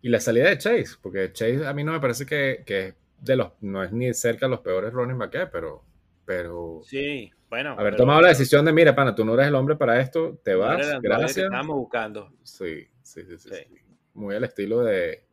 y 0.01 0.09
la 0.09 0.19
salida 0.19 0.49
de 0.49 0.57
Chase, 0.57 0.97
porque 1.01 1.31
Chase 1.33 1.65
a 1.65 1.73
mí 1.73 1.83
no 1.83 1.91
me 1.91 1.99
parece 1.99 2.25
que, 2.25 2.63
que 2.65 2.95
de 3.19 3.35
los, 3.35 3.51
no 3.61 3.83
es 3.83 3.91
ni 3.91 4.13
cerca 4.13 4.45
de 4.45 4.51
los 4.51 4.61
peores 4.61 4.93
running 4.93 5.17
back, 5.17 5.49
pero, 5.51 5.83
pero. 6.25 6.81
Sí, 6.83 7.31
bueno. 7.49 7.75
Haber 7.77 7.95
tomado 7.95 8.21
la 8.21 8.29
decisión 8.29 8.63
de, 8.65 8.71
mira, 8.71 8.95
pana, 8.95 9.13
tú 9.13 9.25
no 9.25 9.33
eres 9.33 9.47
el 9.47 9.55
hombre 9.55 9.75
para 9.75 9.99
esto, 9.99 10.39
te 10.43 10.55
vas, 10.55 11.01
gracias. 11.01 11.37
estamos 11.37 11.75
buscando. 11.75 12.31
Sí 12.43 12.87
sí 13.09 13.23
sí, 13.25 13.37
sí 13.37 13.65
Muy 14.13 14.35
al 14.35 14.43
estilo 14.43 14.83
de, 14.83 15.23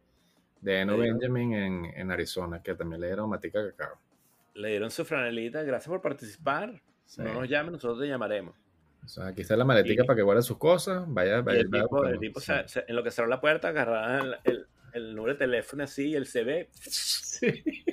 de 0.61 0.81
Eno 0.81 0.97
Benjamin 0.97 1.53
en, 1.53 1.85
en, 1.85 2.11
Arizona, 2.11 2.63
que 2.63 2.75
también 2.75 3.01
le 3.01 3.09
dieron 3.09 3.29
matica 3.29 3.63
cacao. 3.71 3.99
Le 4.55 4.71
dieron 4.71 4.91
su 4.91 5.05
franelita, 5.05 5.63
gracias 5.63 5.89
por 5.89 6.01
participar. 6.01 6.81
No 7.19 7.35
nos 7.35 7.49
llamen, 7.49 7.73
nosotros 7.73 8.01
te 8.01 8.09
llamaremos 8.09 8.55
aquí 9.23 9.43
está 9.43 9.57
la 9.57 9.65
maletica 9.65 10.05
para 10.05 10.17
que 10.17 10.23
guarde 10.23 10.43
sus 10.43 10.59
cosas. 10.59 11.05
Vaya, 11.07 11.41
vaya. 11.41 11.61
el 11.61 11.71
tipo, 12.21 12.41
en 12.49 12.97
lo 12.97 13.03
que 13.03 13.11
cerró 13.11 13.29
la 13.29 13.41
puerta, 13.41 13.69
agarraban 13.69 14.35
el, 14.45 14.67
el, 14.93 15.15
número 15.15 15.35
de 15.35 15.39
teléfono 15.39 15.85
así, 15.85 16.15
el 16.15 16.27
CV, 16.27 16.69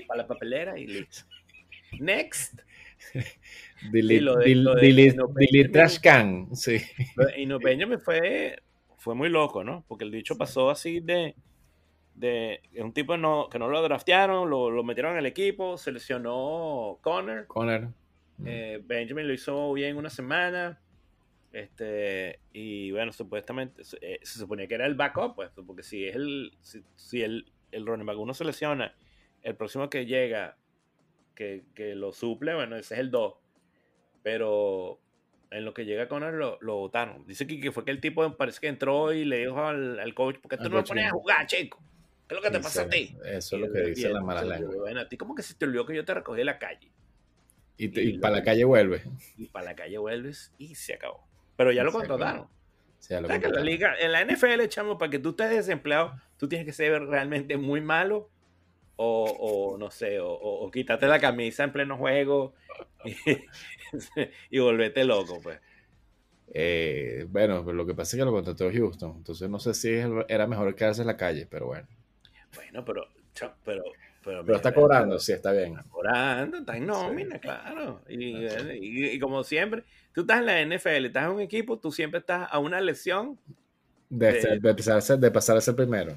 para 0.07 0.21
la 0.21 0.27
papelera 0.27 0.77
y 0.77 0.87
listo. 0.87 1.25
Next. 1.99 2.59
Delete, 3.91 5.69
trash 5.71 5.99
can. 5.99 6.55
Sí. 6.55 6.81
Y 7.37 7.45
no 7.45 7.59
me 7.59 7.97
fue, 7.97 8.61
fue 8.97 9.15
muy 9.15 9.29
loco, 9.29 9.63
¿no? 9.63 9.83
Porque 9.87 10.05
el 10.05 10.11
dicho 10.11 10.37
pasó 10.37 10.69
así 10.69 10.99
de, 10.99 11.35
de 12.15 12.61
un 12.77 12.93
tipo 12.93 13.17
no, 13.17 13.49
que 13.49 13.59
no 13.59 13.67
lo 13.67 13.81
draftearon, 13.81 14.49
lo, 14.49 14.69
lo 14.69 14.83
metieron 14.83 15.13
en 15.13 15.19
el 15.19 15.25
equipo, 15.25 15.77
seleccionó 15.77 16.99
Connor. 17.01 17.47
Connor. 17.47 17.89
Eh, 18.45 18.81
Benjamin 18.83 19.27
lo 19.27 19.33
hizo 19.33 19.73
bien 19.73 19.97
una 19.97 20.09
semana. 20.09 20.79
Este, 21.53 22.39
y 22.51 22.91
bueno, 22.91 23.13
supuestamente 23.13 23.83
eh, 24.01 24.19
se 24.23 24.39
suponía 24.39 24.67
que 24.67 24.73
era 24.73 24.87
el 24.87 24.95
backup, 24.95 25.35
pues, 25.35 25.51
porque 25.67 25.83
si 25.83 26.07
es 26.07 26.15
el, 26.15 26.51
si, 26.95 27.21
el, 27.21 27.53
el 27.71 27.85
running 27.85 28.07
back 28.07 28.17
uno 28.17 28.33
se 28.33 28.43
lesiona, 28.43 28.95
el 29.43 29.55
próximo 29.55 29.87
que 29.87 30.07
llega, 30.07 30.57
que, 31.35 31.63
que 31.75 31.93
lo 31.93 32.11
suple, 32.11 32.55
bueno, 32.55 32.75
ese 32.75 32.95
es 32.95 32.99
el 32.99 33.11
2. 33.11 33.35
Pero 34.23 34.99
en 35.51 35.63
lo 35.63 35.75
que 35.75 35.85
llega 35.85 36.07
Connor 36.07 36.33
lo, 36.33 36.57
lo 36.61 36.77
votaron. 36.77 37.27
Dice 37.27 37.45
que, 37.45 37.59
que, 37.59 37.71
fue 37.71 37.85
que 37.85 37.91
el 37.91 38.01
tipo 38.01 38.35
parece 38.35 38.59
que 38.59 38.67
entró 38.67 39.13
y 39.13 39.23
le 39.23 39.37
dijo 39.37 39.63
al, 39.63 39.99
al 39.99 40.13
coach, 40.15 40.39
¿por 40.39 40.49
qué 40.49 40.57
tú 40.57 40.69
no 40.69 40.77
lo 40.77 40.83
pones 40.83 41.05
a 41.05 41.11
jugar, 41.11 41.45
chico? 41.45 41.79
¿Qué 42.27 42.33
es 42.33 42.41
lo 42.41 42.41
que 42.41 42.57
te 42.57 42.63
pasa 42.63 42.81
a 42.81 42.89
ti? 42.89 43.15
Eso 43.25 43.57
es 43.57 43.61
lo 43.61 43.71
que 43.71 43.81
dice 43.81 44.09
la 44.09 44.21
mala 44.21 44.43
lengua. 44.43 44.75
Bueno, 44.75 45.01
a 45.01 45.07
ti 45.07 45.17
como 45.17 45.35
que 45.35 45.43
se 45.43 45.53
te 45.53 45.65
olvidó 45.65 45.85
que 45.85 45.95
yo 45.95 46.03
te 46.03 46.15
recogí 46.15 46.39
de 46.39 46.45
la 46.45 46.57
calle. 46.57 46.91
Y, 47.77 47.99
y, 47.99 48.17
para 48.17 48.37
la 48.37 48.43
calle 48.43 48.63
vuelves. 48.63 49.03
Y 49.37 49.47
para 49.49 49.65
la 49.65 49.75
calle 49.75 49.99
vuelves 49.99 50.51
y 50.57 50.73
se 50.73 50.93
acabó. 50.93 51.27
Pero 51.55 51.71
ya 51.71 51.83
lo 51.83 51.91
contrataron. 51.91 52.47
Sí, 52.99 53.13
lo 53.19 53.27
que 53.27 53.47
la 53.49 53.61
liga, 53.61 53.95
en 53.99 54.13
la 54.13 54.23
NFL, 54.23 54.61
echamos 54.61 54.97
para 54.97 55.11
que 55.11 55.19
tú 55.19 55.31
estés 55.31 55.49
desempleado, 55.49 56.13
tú 56.37 56.47
tienes 56.47 56.65
que 56.65 56.71
ser 56.71 57.01
realmente 57.05 57.57
muy 57.57 57.81
malo 57.81 58.29
o, 58.95 59.23
o 59.23 59.77
no 59.77 59.91
sé, 59.91 60.19
o, 60.19 60.31
o, 60.31 60.71
quitarte 60.71 61.07
la 61.07 61.19
camisa 61.19 61.65
en 61.65 61.73
pleno 61.73 61.97
juego 61.97 62.53
y, 63.03 63.15
y 64.49 64.59
volverte 64.59 65.03
loco, 65.03 65.41
pues. 65.41 65.59
Eh, 66.53 67.25
bueno, 67.29 67.63
pero 67.65 67.75
lo 67.75 67.85
que 67.85 67.95
pasa 67.95 68.15
es 68.15 68.21
que 68.21 68.25
lo 68.25 68.31
contrató 68.31 68.71
Houston, 68.71 69.15
entonces 69.17 69.49
no 69.49 69.59
sé 69.59 69.73
si 69.73 69.89
era 70.27 70.47
mejor 70.47 70.75
quedarse 70.75 71.01
en 71.01 71.07
la 71.07 71.17
calle, 71.17 71.47
pero 71.49 71.67
bueno. 71.67 71.87
Bueno, 72.55 72.85
pero, 72.85 73.07
pero 73.65 73.83
pero, 74.23 74.55
está 74.55 74.73
cobrando, 74.73 75.19
sí, 75.19 75.33
está 75.33 75.51
bien. 75.51 75.77
Está 75.77 75.89
cobrando, 75.89 76.57
está 76.57 76.77
en 76.77 76.85
nómina, 76.85 77.39
claro. 77.39 78.01
Y, 78.07 79.19
como 79.19 79.43
siempre, 79.43 79.83
tú 80.13 80.21
estás 80.21 80.39
en 80.39 80.45
la 80.45 80.61
NFL, 80.61 81.05
estás 81.05 81.25
en 81.25 81.31
un 81.31 81.41
equipo, 81.41 81.79
tú 81.79 81.91
siempre 81.91 82.19
estás 82.19 82.47
a 82.49 82.59
una 82.59 82.79
lesión 82.81 83.39
de, 84.09 84.59
de, 84.61 84.73
pasar, 84.75 85.19
de 85.19 85.31
pasar 85.31 85.57
a 85.57 85.61
ser 85.61 85.75
primero. 85.75 86.15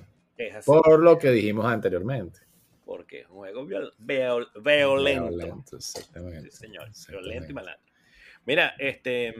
Por 0.64 1.01
lo 1.01 1.19
que 1.19 1.31
dijimos 1.31 1.66
anteriormente. 1.66 2.40
Porque 2.85 3.21
es 3.21 3.27
un 3.29 3.37
juego 3.37 3.66
violento. 3.66 4.61
Violento, 4.62 5.77
exactamente. 5.77 6.51
Sí, 6.51 6.59
señor. 6.59 6.88
Violento 7.09 7.51
y 7.51 7.55
malandro. 7.55 7.83
Mira, 8.45 8.75
este, 8.79 9.35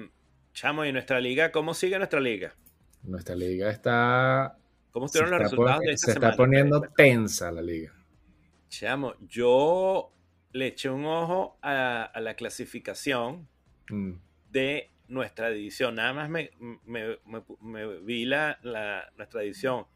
chamo, 0.52 0.85
¿y 0.85 0.92
nuestra 0.92 1.20
liga? 1.20 1.52
¿Cómo 1.52 1.74
sigue 1.74 1.96
nuestra 1.98 2.18
liga? 2.18 2.57
Nuestra 3.05 3.37
liga 3.37 3.70
está... 3.70 4.59
¿Cómo 4.90 5.07
estuvieron 5.07 5.31
los 5.33 5.42
resultados 5.42 5.81
de 5.81 5.92
esta 5.92 6.07
Se 6.07 6.12
está 6.12 6.35
poniendo 6.35 6.81
tensa 6.96 7.52
la 7.52 7.62
liga. 7.62 7.92
Chamo, 8.68 9.14
yo 9.29 10.12
le 10.52 10.68
eché 10.68 10.88
un 10.88 11.05
ojo 11.05 11.59
a, 11.62 12.11
la 12.20 12.35
clasificación 12.35 13.48
mm. 13.90 14.12
de 14.50 14.90
nuestra 15.09 15.50
edición. 15.50 15.94
Nada 15.94 16.12
más 16.12 16.31
me, 16.31 16.50
vi 18.02 18.24
la, 18.24 18.59
nuestra 19.16 19.42
edición. 19.42 19.87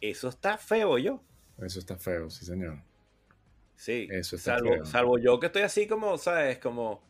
Eso 0.00 0.28
está 0.28 0.58
feo, 0.58 0.98
yo. 0.98 1.22
Eso 1.58 1.78
está 1.78 1.96
feo, 1.96 2.30
sí, 2.30 2.44
señor. 2.44 2.78
Sí, 3.76 4.08
Eso 4.10 4.36
está 4.36 4.56
salvo, 4.56 4.72
feo. 4.72 4.84
salvo 4.84 5.18
yo 5.18 5.40
que 5.40 5.46
estoy 5.46 5.62
así 5.62 5.86
como, 5.86 6.18
¿sabes? 6.18 6.58
Como, 6.58 7.02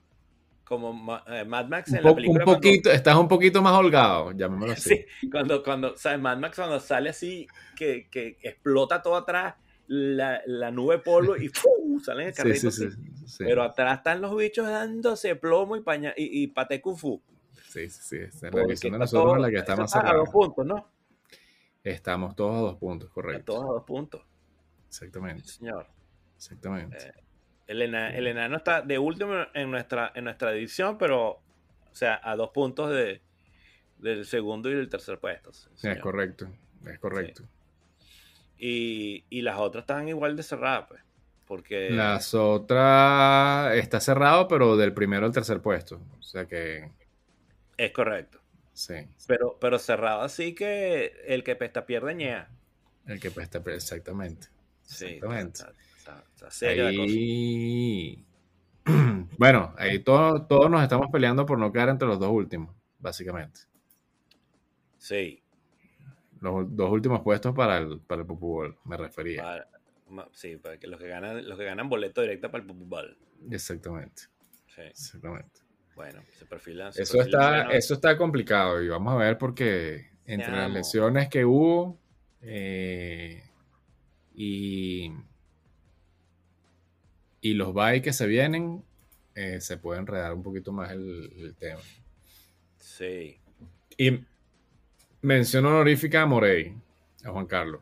como 0.64 1.20
eh, 1.26 1.44
Mad 1.44 1.66
Max 1.66 1.92
en 1.92 1.98
un 1.98 2.04
la 2.04 2.14
película. 2.14 2.44
Un 2.44 2.54
poquito, 2.54 2.90
estás 2.92 3.16
un 3.16 3.26
poquito 3.26 3.60
más 3.60 3.72
holgado, 3.72 4.32
llamémoslo 4.32 4.72
así. 4.74 5.04
Sí, 5.20 5.30
cuando, 5.30 5.62
cuando, 5.64 5.96
¿sabes? 5.96 6.20
Mad 6.20 6.38
Max 6.38 6.56
cuando 6.56 6.78
sale 6.78 7.10
así, 7.10 7.48
que, 7.76 8.08
que 8.08 8.38
explota 8.42 9.02
todo 9.02 9.16
atrás 9.16 9.54
la, 9.92 10.40
la 10.46 10.70
nube 10.70 10.96
de 10.96 11.02
polvo 11.02 11.36
y 11.36 11.48
¡fum! 11.48 11.98
salen 12.00 12.28
el 12.28 12.34
carrito. 12.34 12.70
Sí, 12.70 12.86
Pero 13.38 13.64
atrás 13.64 13.98
están 13.98 14.20
los 14.20 14.36
bichos 14.36 14.66
dándose 14.68 15.34
plomo 15.34 15.76
y, 15.76 15.80
paña, 15.80 16.14
y, 16.16 16.42
y 16.42 16.46
pate 16.46 16.80
kung 16.80 16.96
fu. 16.96 17.20
Sí, 17.68 17.90
sí, 17.90 18.18
sí. 18.30 18.40
La 18.42 18.50
revisión 18.50 18.92
de 18.92 19.00
nosotros 19.00 19.34
es 19.36 19.42
la 19.42 19.50
que 19.50 19.56
está 19.56 19.74
más 19.74 19.90
cerrada. 19.90 20.14
A 20.14 20.18
dos 20.18 20.30
puntos, 20.30 20.64
¿no? 20.64 20.88
Estamos 21.82 22.36
todos 22.36 22.56
a 22.56 22.60
dos 22.60 22.76
puntos, 22.76 23.10
correcto. 23.10 23.52
todos 23.52 23.64
a 23.64 23.72
dos 23.72 23.84
puntos. 23.84 24.22
Exactamente. 24.86 25.42
Sí, 25.48 25.58
señor. 25.58 25.86
Exactamente. 26.36 26.96
Eh, 26.96 27.12
el, 27.66 27.82
enano, 27.82 28.16
el, 28.16 28.26
enano, 28.28 28.56
está 28.58 28.82
de 28.82 28.98
último 28.98 29.34
en 29.54 29.72
nuestra, 29.72 30.12
en 30.14 30.24
nuestra 30.24 30.52
edición, 30.52 30.98
pero, 30.98 31.30
o 31.30 31.42
sea, 31.94 32.20
a 32.22 32.36
dos 32.36 32.50
puntos 32.50 32.90
de, 32.90 33.22
del 33.98 34.24
segundo 34.24 34.70
y 34.70 34.74
del 34.74 34.88
tercer 34.88 35.18
puesto. 35.18 35.52
Sí, 35.52 35.88
es 35.88 35.98
correcto. 35.98 36.48
Es 36.86 36.98
correcto. 37.00 37.42
Y, 38.62 39.24
y, 39.30 39.40
las 39.40 39.58
otras 39.58 39.84
están 39.84 40.06
igual 40.08 40.36
de 40.36 40.42
cerradas, 40.42 40.84
pues. 40.86 41.00
Porque... 41.46 41.88
Las 41.90 42.34
otras 42.34 43.74
está 43.74 44.00
cerrado, 44.00 44.46
pero 44.48 44.76
del 44.76 44.92
primero 44.92 45.24
al 45.24 45.32
tercer 45.32 45.62
puesto. 45.62 45.98
O 46.18 46.22
sea 46.22 46.44
que. 46.44 46.90
Es 47.78 47.90
correcto. 47.92 48.38
Sí. 48.74 48.94
Pero, 49.26 49.56
pero 49.58 49.78
cerrado 49.78 50.20
así 50.20 50.54
que 50.54 51.12
el 51.26 51.42
que 51.42 51.56
pesta 51.56 51.86
pierde 51.86 52.14
ñea. 52.14 52.50
El 53.06 53.18
que 53.18 53.30
pesta 53.30 53.62
pierde, 53.62 53.78
exactamente. 53.78 54.48
Sí, 54.82 55.06
exactamente. 55.06 55.62
Está, 55.96 56.24
está, 56.46 56.66
ahí... 56.68 58.26
la 58.84 58.94
cosa. 58.94 59.26
bueno, 59.38 59.74
ahí 59.78 60.00
todos, 60.00 60.46
todos 60.48 60.70
nos 60.70 60.82
estamos 60.82 61.08
peleando 61.10 61.46
por 61.46 61.58
no 61.58 61.72
quedar 61.72 61.88
entre 61.88 62.06
los 62.06 62.18
dos 62.18 62.30
últimos, 62.30 62.74
básicamente. 62.98 63.60
Sí, 64.98 65.42
los 66.40 66.74
dos 66.74 66.90
últimos 66.90 67.20
puestos 67.20 67.54
para 67.54 67.78
el, 67.78 68.00
para 68.00 68.22
el 68.22 68.26
Bowl, 68.26 68.76
me 68.84 68.96
refería. 68.96 69.42
Para, 69.42 70.28
sí, 70.32 70.56
para 70.56 70.78
que 70.78 70.86
los 70.86 70.98
que 71.00 71.08
ganan, 71.08 71.48
los 71.48 71.58
que 71.58 71.64
ganan 71.64 71.88
boleto 71.88 72.20
directo 72.22 72.50
para 72.50 72.64
el 72.64 72.70
Bowl. 72.72 73.16
Exactamente. 73.50 74.22
Sí. 74.74 74.82
Exactamente. 74.82 75.60
Bueno, 75.94 76.22
se 76.38 76.46
perfilan. 76.46 76.92
Se 76.92 77.02
eso, 77.02 77.20
está, 77.20 77.70
eso 77.72 77.94
está 77.94 78.16
complicado 78.16 78.82
y 78.82 78.88
vamos 78.88 79.12
a 79.12 79.16
ver 79.16 79.36
porque 79.36 80.10
entre 80.24 80.50
las 80.50 80.70
lesiones 80.70 81.28
que 81.28 81.44
hubo 81.44 81.98
eh, 82.40 83.42
y, 84.32 85.12
y 87.42 87.54
los 87.54 87.74
bye 87.74 88.00
que 88.00 88.12
se 88.12 88.26
vienen, 88.26 88.82
eh, 89.34 89.60
se 89.60 89.76
puede 89.76 90.00
enredar 90.00 90.32
un 90.32 90.42
poquito 90.42 90.72
más 90.72 90.90
el, 90.92 91.32
el 91.36 91.54
tema. 91.56 91.80
Sí. 92.78 93.38
Y 93.98 94.24
Mención 95.22 95.66
honorífica 95.66 96.22
a 96.22 96.26
Morey, 96.26 96.74
a 97.24 97.30
Juan 97.30 97.46
Carlos. 97.46 97.80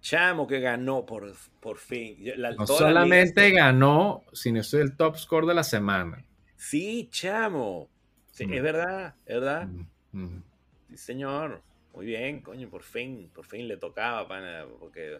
Chamo 0.00 0.46
que 0.46 0.60
ganó 0.60 1.04
por, 1.04 1.32
por 1.60 1.78
fin. 1.78 2.18
La, 2.36 2.52
no 2.52 2.66
solamente 2.66 3.50
ganó, 3.50 4.24
sino 4.32 4.60
es 4.60 4.72
el 4.74 4.96
top 4.96 5.16
score 5.16 5.46
de 5.46 5.54
la 5.54 5.64
semana. 5.64 6.24
Sí, 6.56 7.08
chamo. 7.10 7.88
Sí, 8.30 8.46
mm. 8.46 8.52
Es 8.52 8.62
verdad, 8.62 9.14
es 9.26 9.34
verdad. 9.34 9.66
Mm. 9.66 9.86
Mm. 10.12 10.42
Sí, 10.90 10.96
señor. 10.96 11.62
Muy 11.94 12.06
bien, 12.06 12.42
coño, 12.42 12.68
por 12.68 12.84
fin, 12.84 13.28
por 13.34 13.44
fin 13.44 13.66
le 13.66 13.76
tocaba, 13.76 14.28
pana, 14.28 14.64
porque 14.78 15.18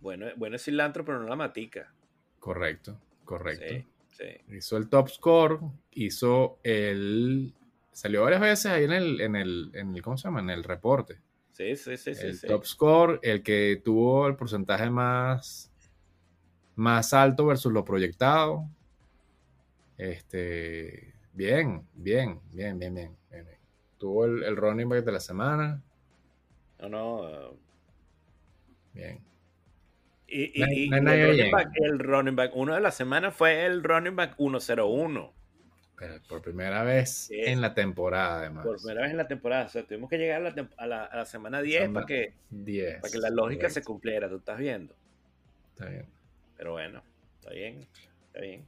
bueno, 0.00 0.26
bueno 0.36 0.56
es 0.56 0.64
cilantro, 0.64 1.04
pero 1.04 1.20
no 1.20 1.28
la 1.28 1.36
matica. 1.36 1.92
Correcto, 2.40 3.00
correcto. 3.24 3.66
Sí, 3.68 3.84
sí. 4.16 4.56
Hizo 4.56 4.76
el 4.76 4.88
top 4.88 5.08
score, 5.10 5.60
hizo 5.92 6.58
el 6.64 7.54
Salió 7.98 8.22
varias 8.22 8.40
veces 8.40 8.66
ahí 8.66 8.84
en 8.84 8.92
el, 8.92 9.20
en 9.20 9.34
el, 9.34 9.72
en 9.74 9.96
el 9.96 10.02
¿cómo 10.02 10.16
se 10.16 10.28
llama? 10.28 10.38
En 10.38 10.50
el 10.50 10.62
reporte. 10.62 11.18
Sí, 11.50 11.74
sí, 11.74 11.96
sí. 11.96 12.10
El 12.10 12.36
sí, 12.36 12.46
top 12.46 12.64
score, 12.64 13.18
el 13.24 13.42
que 13.42 13.82
tuvo 13.84 14.28
el 14.28 14.36
porcentaje 14.36 14.88
más, 14.88 15.72
más 16.76 17.12
alto 17.12 17.46
versus 17.46 17.72
lo 17.72 17.84
proyectado. 17.84 18.68
Este, 19.96 21.12
bien, 21.32 21.88
bien, 21.92 22.38
bien, 22.52 22.78
bien, 22.78 22.94
bien. 22.94 23.16
bien. 23.32 23.48
Tuvo 23.98 24.26
el, 24.26 24.44
el, 24.44 24.56
running 24.56 24.88
back 24.88 25.04
de 25.04 25.12
la 25.12 25.20
semana. 25.20 25.82
No, 26.78 26.88
no. 26.88 27.16
Uh... 27.22 27.58
Bien. 28.92 29.20
Y, 30.28 30.62
y, 30.62 30.84
y, 30.84 30.88
no, 30.88 31.00
no, 31.00 31.10
el, 31.10 31.30
running 31.30 31.50
back, 31.50 31.70
el 31.74 31.98
running 31.98 32.36
back, 32.36 32.52
uno 32.54 32.74
de 32.74 32.80
la 32.80 32.92
semana 32.92 33.32
fue 33.32 33.66
el 33.66 33.82
running 33.82 34.14
back 34.14 34.36
101. 34.36 35.37
Pero 35.98 36.14
por 36.28 36.42
primera 36.42 36.84
vez 36.84 37.28
en 37.30 37.60
la 37.60 37.74
temporada, 37.74 38.40
además. 38.40 38.64
Por 38.64 38.76
primera 38.76 39.02
vez 39.02 39.10
en 39.10 39.16
la 39.16 39.26
temporada. 39.26 39.66
O 39.66 39.68
sea, 39.68 39.84
tuvimos 39.84 40.08
que 40.08 40.16
llegar 40.16 40.46
a 40.46 40.50
la, 40.50 40.68
a 40.76 40.86
la, 40.86 41.04
a 41.04 41.16
la 41.16 41.24
semana 41.24 41.60
10 41.60 41.82
semana 41.82 41.94
para, 41.94 42.06
que, 42.06 42.34
10 42.50 43.00
para 43.00 43.12
que 43.12 43.18
la 43.18 43.30
lógica 43.30 43.62
correcto. 43.62 43.80
se 43.80 43.84
cumpliera. 43.84 44.28
Tú 44.28 44.36
estás 44.36 44.58
viendo. 44.58 44.94
Está 45.70 45.86
bien. 45.86 46.06
Pero 46.56 46.72
bueno, 46.72 47.02
está 47.40 47.50
bien. 47.50 47.88
Está 48.26 48.40
bien. 48.40 48.66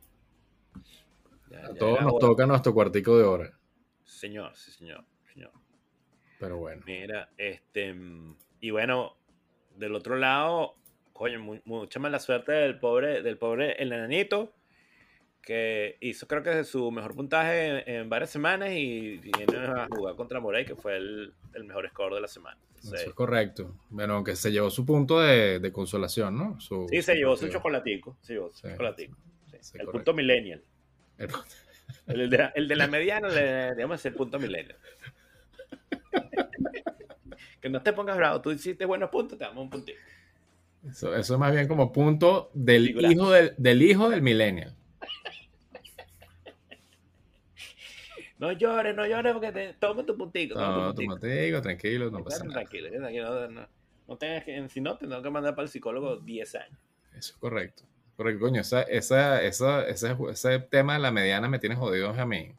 Ya, 1.51 1.59
a 1.59 1.69
ya 1.69 1.75
todos 1.75 2.01
nos 2.01 2.15
hora. 2.15 2.27
toca 2.27 2.47
nuestro 2.47 2.75
cuartico 2.75 3.17
de 3.17 3.25
hora. 3.25 3.59
Señor, 4.05 4.57
sí, 4.57 4.73
señor. 4.73 5.05
señor. 5.33 5.53
Pero 6.41 6.57
bueno. 6.57 6.83
Mira, 6.85 7.31
este. 7.37 7.95
Y 8.61 8.71
bueno, 8.71 9.17
del 9.77 9.95
otro 9.95 10.17
lado, 10.17 10.75
coño, 11.13 11.39
muy, 11.39 11.63
mucha 11.65 12.01
mala 12.01 12.19
suerte 12.19 12.51
del 12.51 12.81
pobre, 12.81 13.23
del 13.23 13.39
pobre 13.39 13.81
el 13.81 13.93
enanito 13.93 14.53
que 15.43 15.97
hizo 16.01 16.27
creo 16.29 16.43
que 16.43 16.65
su 16.65 16.91
mejor 16.91 17.15
puntaje 17.15 17.67
en, 17.67 17.97
en, 17.97 18.09
varias 18.09 18.31
semanas 18.31 18.71
y 18.73 19.19
viene 19.19 19.57
a 19.57 19.89
jugar 19.91 20.15
contra 20.17 20.41
Morey, 20.41 20.65
que 20.65 20.77
fue 20.77 20.97
el, 20.97 21.33
el 21.55 21.65
mejor 21.65 21.89
score 21.89 22.15
de 22.15 22.21
la 22.21 22.29
semana. 22.29 22.59
Entonces, 22.77 23.01
Eso 23.01 23.11
es 23.11 23.17
correcto. 23.17 23.75
Bueno, 23.91 24.23
que 24.25 24.37
se 24.37 24.53
llevó 24.53 24.71
su 24.71 24.87
punto 24.87 25.21
de, 25.21 25.59
de 25.61 25.73
consolación, 25.73 26.37
¿no? 26.37 26.61
Su, 26.61 26.87
sí, 26.89 27.03
se 27.03 27.15
llevó 27.15 27.37
su 27.37 27.49
chocolatico. 27.49 28.17
Se 28.23 28.35
llevó 28.35 28.51
su 28.51 28.59
sí, 28.59 28.69
chocolatico. 28.69 29.17
Sí. 29.51 29.57
Sí, 29.61 29.79
el 29.79 29.85
correcto. 29.85 29.93
punto 29.93 30.15
millennial. 30.15 30.63
El, 31.19 31.29
El 32.07 32.31
de 32.31 32.39
la, 32.39 32.47
el 32.55 32.69
de 32.69 32.77
la 32.77 32.87
mediana 32.87 33.29
le 33.29 33.43
deberíamos 33.43 33.97
hacer 33.97 34.15
punto 34.15 34.39
milenio. 34.39 34.77
que 37.61 37.69
no 37.69 37.83
te 37.83 37.93
pongas 37.93 38.17
bravo, 38.17 38.41
tú 38.41 38.51
hiciste 38.51 38.85
buenos 38.85 39.11
puntos, 39.11 39.39
te 39.39 39.45
damos 39.45 39.63
un 39.65 39.71
puntito. 39.71 39.99
Eso, 40.89 41.15
eso 41.15 41.35
es 41.35 41.41
más 41.41 41.53
bien 41.53 41.69
como 41.69 41.93
punto 41.93 42.51
del 42.55 42.89
hijo 43.11 43.31
del, 43.31 43.55
del 43.59 43.83
hijo 43.83 44.09
del 44.09 44.23
millennial. 44.23 44.75
No 48.41 48.53
llores, 48.53 48.97
no 48.97 49.07
llores 49.07 49.33
porque 49.35 49.53
te, 49.53 49.75
toma 49.75 50.05
tu 50.05 50.17
puntico. 50.17 50.55
Toma 50.55 50.87
No, 50.87 50.95
tu 50.95 51.03
puntico. 51.05 51.61
tranquilo, 51.61 52.11
no 52.11 52.25
pasa 52.25 52.45
nada. 52.45 52.61
tranquilo, 52.61 52.89
tranquilo, 52.91 53.49
no, 53.51 53.69
no, 54.09 54.17
tengas 54.17 54.45
que, 54.45 54.69
si 54.69 54.81
no, 54.81 54.97
te 54.97 55.07
tengo 55.07 55.23
que 55.23 55.31
mandar 55.31 55.55
para 55.55 55.65
el 55.65 55.69
psicólogo 55.71 56.17
10 56.17 56.55
años. 56.55 56.79
Eso 57.13 57.33
es 57.35 57.39
correcto. 57.39 57.85
Correcto, 58.17 58.41
coño, 58.41 58.61
esa, 58.63 58.83
esa, 58.83 59.43
esa, 59.43 59.87
ese, 59.89 60.17
ese 60.31 60.59
tema 60.59 60.95
de 60.95 61.01
la 61.01 61.11
mediana 61.11 61.49
me 61.49 61.59
tiene 61.59 61.77
jodido 61.77 62.09
a 62.11 62.27
mí. 62.27 62.55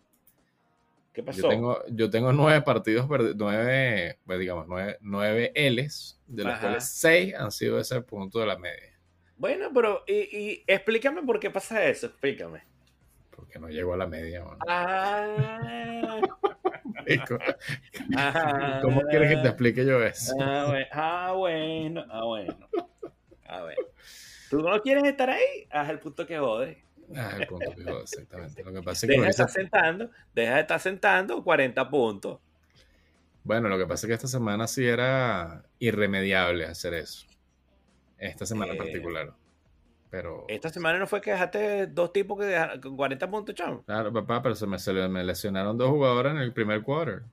¿Qué 1.13 1.23
pasó? 1.23 1.41
Yo 1.41 1.49
tengo, 1.49 1.83
yo 1.89 2.09
tengo 2.09 2.31
nueve 2.31 2.61
partidos, 2.61 3.07
nueve, 3.35 4.17
pues 4.25 4.39
digamos, 4.39 4.67
nueve, 4.67 4.97
nueve 5.01 5.51
L's, 5.55 6.19
de 6.27 6.43
los 6.43 6.53
Ajá. 6.53 6.61
cuales 6.61 6.87
seis 6.87 7.33
han 7.35 7.51
sido 7.51 7.79
ese 7.79 8.01
punto 8.01 8.39
de 8.39 8.45
la 8.45 8.57
media. 8.57 8.97
Bueno, 9.37 9.71
pero 9.73 10.03
y, 10.07 10.13
y 10.37 10.63
explícame 10.67 11.23
por 11.23 11.39
qué 11.39 11.49
pasa 11.49 11.83
eso, 11.85 12.07
explícame. 12.07 12.61
Porque 13.41 13.57
no 13.57 13.69
llegó 13.69 13.95
a 13.95 13.97
la 13.97 14.05
media. 14.05 14.43
mano. 14.43 14.59
Ah, 14.67 16.21
ah, 18.15 18.79
¿Cómo 18.83 19.01
quieres 19.09 19.29
que 19.31 19.37
te 19.37 19.47
explique 19.47 19.83
yo 19.83 20.03
eso? 20.03 20.35
Ah, 20.39 20.65
bueno, 20.67 20.85
ah, 20.91 21.33
bueno, 21.35 22.05
ah, 22.11 22.25
bueno. 22.25 22.67
Ah. 23.47 23.65
¿Tú 24.51 24.61
no 24.61 24.79
quieres 24.81 25.03
estar 25.05 25.31
ahí? 25.31 25.67
Haz 25.71 25.89
el 25.89 25.97
punto 25.99 26.27
que 26.27 26.37
jode. 26.37 26.83
Ah, 27.15 27.31
el 27.39 27.47
punto 27.47 27.71
que 27.75 27.83
jode, 27.83 28.03
exactamente. 28.03 28.63
Lo 28.63 28.73
que 28.73 28.83
pasa 28.83 29.07
es 29.07 29.09
que 29.09 29.15
Deja 29.15 29.23
de 29.23 29.29
estar 29.31 29.49
sentando, 29.49 30.11
deja 30.35 30.53
de 30.55 30.61
estar 30.61 30.79
sentando 30.79 31.43
40 31.43 31.89
puntos. 31.89 32.39
Bueno, 33.43 33.69
lo 33.69 33.77
que 33.79 33.87
pasa 33.87 34.05
es 34.05 34.09
que 34.09 34.13
esta 34.13 34.27
semana 34.27 34.67
sí 34.67 34.87
era 34.87 35.63
irremediable 35.79 36.65
hacer 36.65 36.93
eso. 36.93 37.25
Esta 38.19 38.45
semana 38.45 38.73
en 38.73 38.75
Eh, 38.75 38.83
particular. 38.83 39.33
Pero, 40.11 40.45
Esta 40.49 40.69
semana 40.69 40.99
no 40.99 41.07
fue 41.07 41.21
que 41.21 41.31
dejaste 41.31 41.87
dos 41.87 42.11
tipos 42.13 42.37
que 42.37 42.45
dejaron 42.45 42.81
con 42.81 42.95
40 42.97 43.31
puntos, 43.31 43.55
chamo. 43.55 43.81
claro, 43.85 44.11
papá, 44.13 44.41
pero 44.43 44.53
se 44.55 44.67
me, 44.67 44.77
se 44.77 44.91
me 44.93 45.23
lesionaron 45.23 45.77
dos 45.77 45.89
jugadores 45.89 46.33
en 46.33 46.39
el 46.39 46.51
primer 46.53 46.81
quarter. 46.83 47.23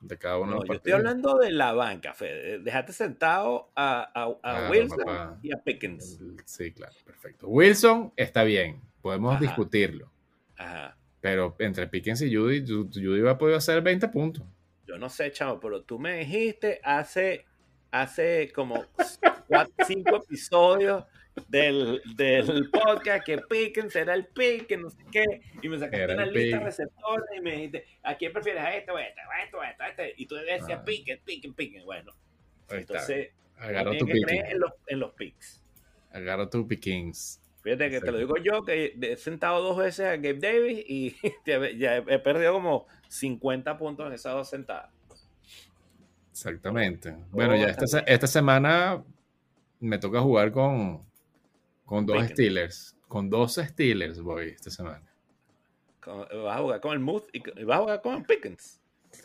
De 0.00 0.18
cada 0.18 0.38
uno 0.38 0.52
de 0.54 0.58
los 0.60 0.66
yo 0.68 0.74
estoy 0.74 0.92
hablando 0.92 1.36
de 1.38 1.52
la 1.52 1.72
banca, 1.74 2.12
Fede. 2.12 2.58
Dejaste 2.58 2.92
sentado 2.92 3.70
a, 3.76 4.00
a- 4.14 4.24
a 4.24 4.38
Claro, 4.40 4.70
Wilson 4.72 4.98
papá. 4.98 5.38
y 5.42 5.52
a 5.54 5.58
Pickens. 5.62 6.18
Sí, 6.44 6.72
claro, 6.72 6.94
perfecto. 7.04 7.46
Wilson 7.46 8.12
está 8.16 8.42
bien, 8.42 8.80
podemos 9.00 9.32
Ajá. 9.34 9.40
discutirlo. 9.42 10.10
Ajá. 10.56 10.96
Pero 11.20 11.54
entre 11.60 11.86
Pickens 11.86 12.20
y 12.22 12.34
Judy, 12.34 12.62
Ju- 12.66 12.88
Judy 12.92 13.20
va 13.20 13.32
a 13.32 13.38
poder 13.38 13.54
hacer 13.56 13.80
20 13.80 14.08
puntos. 14.08 14.42
Yo 14.86 14.98
no 14.98 15.08
sé, 15.08 15.30
chamo, 15.30 15.60
pero 15.60 15.82
tú 15.82 16.00
me 16.00 16.18
dijiste 16.18 16.80
hace, 16.82 17.44
hace 17.92 18.50
como 18.52 18.84
cuatro, 19.46 19.72
cinco 19.86 20.16
episodios 20.16 21.04
del, 21.48 22.02
del 22.16 22.70
podcast 22.70 23.24
que 23.24 23.38
Pickens 23.38 23.94
era 23.96 24.14
el 24.14 24.26
pick, 24.26 24.66
que 24.66 24.76
no 24.76 24.90
sé 24.90 24.98
qué, 25.10 25.24
y 25.62 25.68
me 25.68 25.78
sacaste 25.78 26.02
Era 26.02 26.14
una 26.14 26.26
lista 26.26 26.58
de 26.58 26.64
receptores 26.64 27.26
y 27.36 27.40
me 27.40 27.52
dijiste, 27.52 27.86
¿a 28.02 28.16
quién 28.16 28.32
prefieres? 28.32 28.62
¿A 28.62 28.74
este 28.74 28.90
o 28.90 28.96
a 28.96 29.02
este? 29.02 29.20
¿A 29.20 29.44
este 29.44 29.56
o 29.56 29.60
a 29.60 29.70
este? 29.70 29.82
¿A 29.82 29.88
este? 29.88 30.14
Y 30.16 30.26
tú 30.26 30.34
decías 30.34 30.80
Ah. 30.80 30.84
Pickens, 30.84 31.20
Pickens, 31.24 31.54
Pickens. 31.54 31.84
Bueno, 31.84 32.12
Ahí 32.68 32.80
entonces, 32.80 33.30
Agarra 33.58 33.96
tu 33.96 34.06
que 34.06 34.20
creer 34.20 34.46
en 34.52 34.60
los, 34.60 34.72
en 34.88 34.98
los 34.98 35.12
picks. 35.12 35.62
Agarra 36.10 36.50
tu 36.50 36.66
Pickens. 36.66 37.40
Fíjate 37.62 37.90
que 37.90 38.00
te 38.00 38.10
lo 38.10 38.18
digo 38.18 38.36
yo, 38.38 38.64
que 38.64 38.96
he 39.00 39.16
sentado 39.16 39.62
dos 39.62 39.78
veces 39.78 40.06
a 40.06 40.16
Gabe 40.16 40.40
Davis 40.40 40.84
y 40.86 41.14
ya 41.78 41.96
he 41.98 42.18
perdido 42.18 42.54
como 42.54 42.86
50 43.08 43.78
puntos 43.78 44.06
en 44.08 44.12
esas 44.14 44.32
dos 44.32 44.50
sentadas. 44.50 44.90
Exactamente. 46.32 47.14
Bueno, 47.30 47.54
ya 47.54 47.66
esta, 47.66 48.00
esta 48.00 48.26
semana 48.26 49.04
me 49.78 49.98
toca 49.98 50.20
jugar 50.20 50.50
con, 50.50 51.00
con 51.84 52.06
dos 52.06 52.16
Pickens. 52.16 52.32
Steelers. 52.32 52.96
Con 53.08 53.30
dos 53.30 53.54
Steelers 53.54 54.20
voy 54.20 54.48
esta 54.50 54.70
semana. 54.70 55.02
Vas 56.06 56.56
a 56.56 56.58
jugar 56.60 56.80
con 56.80 56.92
el 56.94 56.98
Muth 57.00 57.24
y 57.32 57.40
vas 57.64 57.78
a 57.78 57.82
jugar 57.82 58.02
con 58.02 58.24
Pickens. 58.24 58.80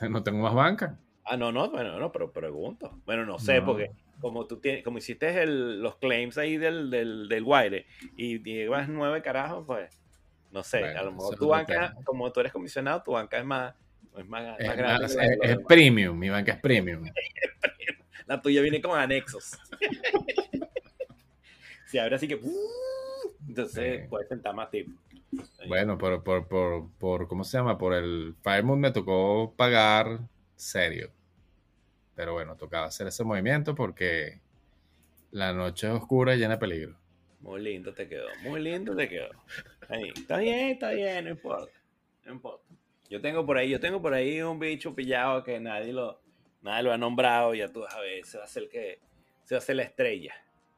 No 0.10 0.22
tengo 0.24 0.39
más 0.39 0.54
banca. 0.54 1.00
Ah, 1.24 1.36
no, 1.38 1.52
no, 1.52 1.70
bueno, 1.70 1.98
no, 2.00 2.12
pero 2.12 2.32
pregunto. 2.32 3.00
Bueno, 3.06 3.26
no 3.26 3.39
sé, 3.39 3.60
No. 3.60 3.65
porque 3.67 3.91
como 4.22 4.46
tú 4.46 4.58
tienes, 4.60 4.84
como 4.84 4.98
hiciste 4.98 5.41
el- 5.43 5.82
los 5.82 5.96
claims 5.98 6.38
ahí 6.38 6.58
del, 6.58 6.89
del, 6.89 7.28
del 7.30 7.43
Wire 7.43 7.86
y 8.15 8.41
llevas 8.43 8.88
nueve 8.89 9.22
carajos, 9.22 9.63
pues 9.65 10.00
no 10.52 10.63
sé, 10.63 10.80
Bueno, 10.80 11.00
a 11.00 11.04
lo 11.04 11.12
mejor 11.12 11.36
tu 11.38 11.48
banca, 11.50 11.96
como 12.06 12.32
tú 12.32 12.39
eres 12.39 12.52
comisionado, 12.54 13.02
tu 13.04 13.12
banca 13.12 13.38
es 13.38 13.46
más, 13.46 13.74
es 14.17 14.26
más, 14.28 14.60
Es, 14.60 14.67
más 14.67 14.78
grande. 14.78 15.02
más- 15.04 15.17
es- 15.41 15.58
premium. 15.67 16.17
Mi 16.17 16.30
banca 16.30 16.54
es 16.54 16.60
premium. 16.62 17.04
La 18.28 18.41
tuya 18.41 18.62
viene 18.62 18.82
con 18.82 18.98
anexos. 19.00 19.58
Se 21.88 22.00
abre 22.00 22.15
así 22.15 22.28
que. 22.28 22.36
uh, 22.36 23.32
Entonces 23.47 24.02
Sí. 24.04 24.08
puedes 24.10 24.28
sentar 24.30 24.54
más 24.54 24.69
tiempo. 24.69 25.02
Bueno, 25.67 25.97
por, 25.97 26.23
por, 26.23 26.47
por, 26.47 26.89
por, 26.97 27.28
¿cómo 27.28 27.43
se 27.43 27.58
llama? 27.58 27.78
Por 27.78 27.93
el 27.93 28.36
Firemoon 28.43 28.80
me 28.80 28.91
tocó 28.91 29.54
pagar 29.58 30.19
serio. 30.56 31.12
Pero 32.15 32.34
bueno, 32.34 32.56
tocaba 32.56 32.88
hacer 32.88 33.08
ese 33.08 33.23
movimiento 33.23 33.76
porque 33.76 34.39
la 35.32 35.54
noche 35.54 35.88
es 35.88 35.93
oscura 35.93 36.36
y 36.36 36.39
llena 36.39 36.54
de 36.56 36.60
peligro. 36.60 36.97
Muy 37.41 37.62
lindo 37.62 37.93
te 37.93 38.08
quedó. 38.08 38.28
Muy 38.43 38.62
lindo 38.62 38.95
te 38.95 39.08
quedó. 39.08 39.30
Ahí. 39.89 40.12
Está 40.15 40.38
bien, 40.38 40.69
está 40.71 40.91
bien, 40.91 41.26
no 41.26 41.32
importa. 41.32 41.71
No 42.26 42.34
importa. 42.34 42.63
Yo 43.10 43.21
tengo 43.21 43.45
por 43.45 43.58
ahí, 43.58 43.69
yo 43.69 43.80
tengo 43.80 44.02
por 44.02 44.13
ahí 44.13 44.41
un 44.41 44.60
bicho 44.60 44.95
pillado 44.95 45.43
que 45.43 45.60
nadie 45.60 45.93
lo, 45.93 46.19
nadie 46.62 46.84
lo 46.84 46.91
ha 46.93 46.97
nombrado. 46.97 47.54
Ya 47.54 47.67
tú 47.69 47.82
vas 47.82 47.93
a 47.93 48.00
ver, 48.02 48.26
se 48.26 48.38
va 48.38 48.43
a 48.43 48.47
hacer 48.47 48.67
que 48.69 49.00
se 49.43 49.56
va 49.56 49.58
a 49.58 49.62
hacer 49.62 49.76
la 49.76 49.84
estrella 49.84 50.34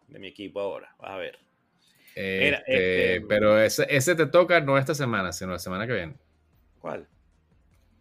de 0.10 0.20
mi 0.20 0.28
equipo 0.28 0.60
ahora. 0.60 0.94
Vas 1.00 1.12
a 1.12 1.18
ver. 1.18 1.40
Este, 2.16 2.56
este- 3.18 3.26
Pero 3.28 3.60
ese, 3.62 3.86
ese 3.90 4.16
te 4.16 4.26
toca 4.26 4.60
no 4.62 4.78
esta 4.78 4.96
semana, 4.96 5.32
sino 5.32 5.52
la 5.52 5.60
semana 5.60 5.88
que 5.88 5.94
viene. 5.94 6.16
¿Cuál? 6.80 7.08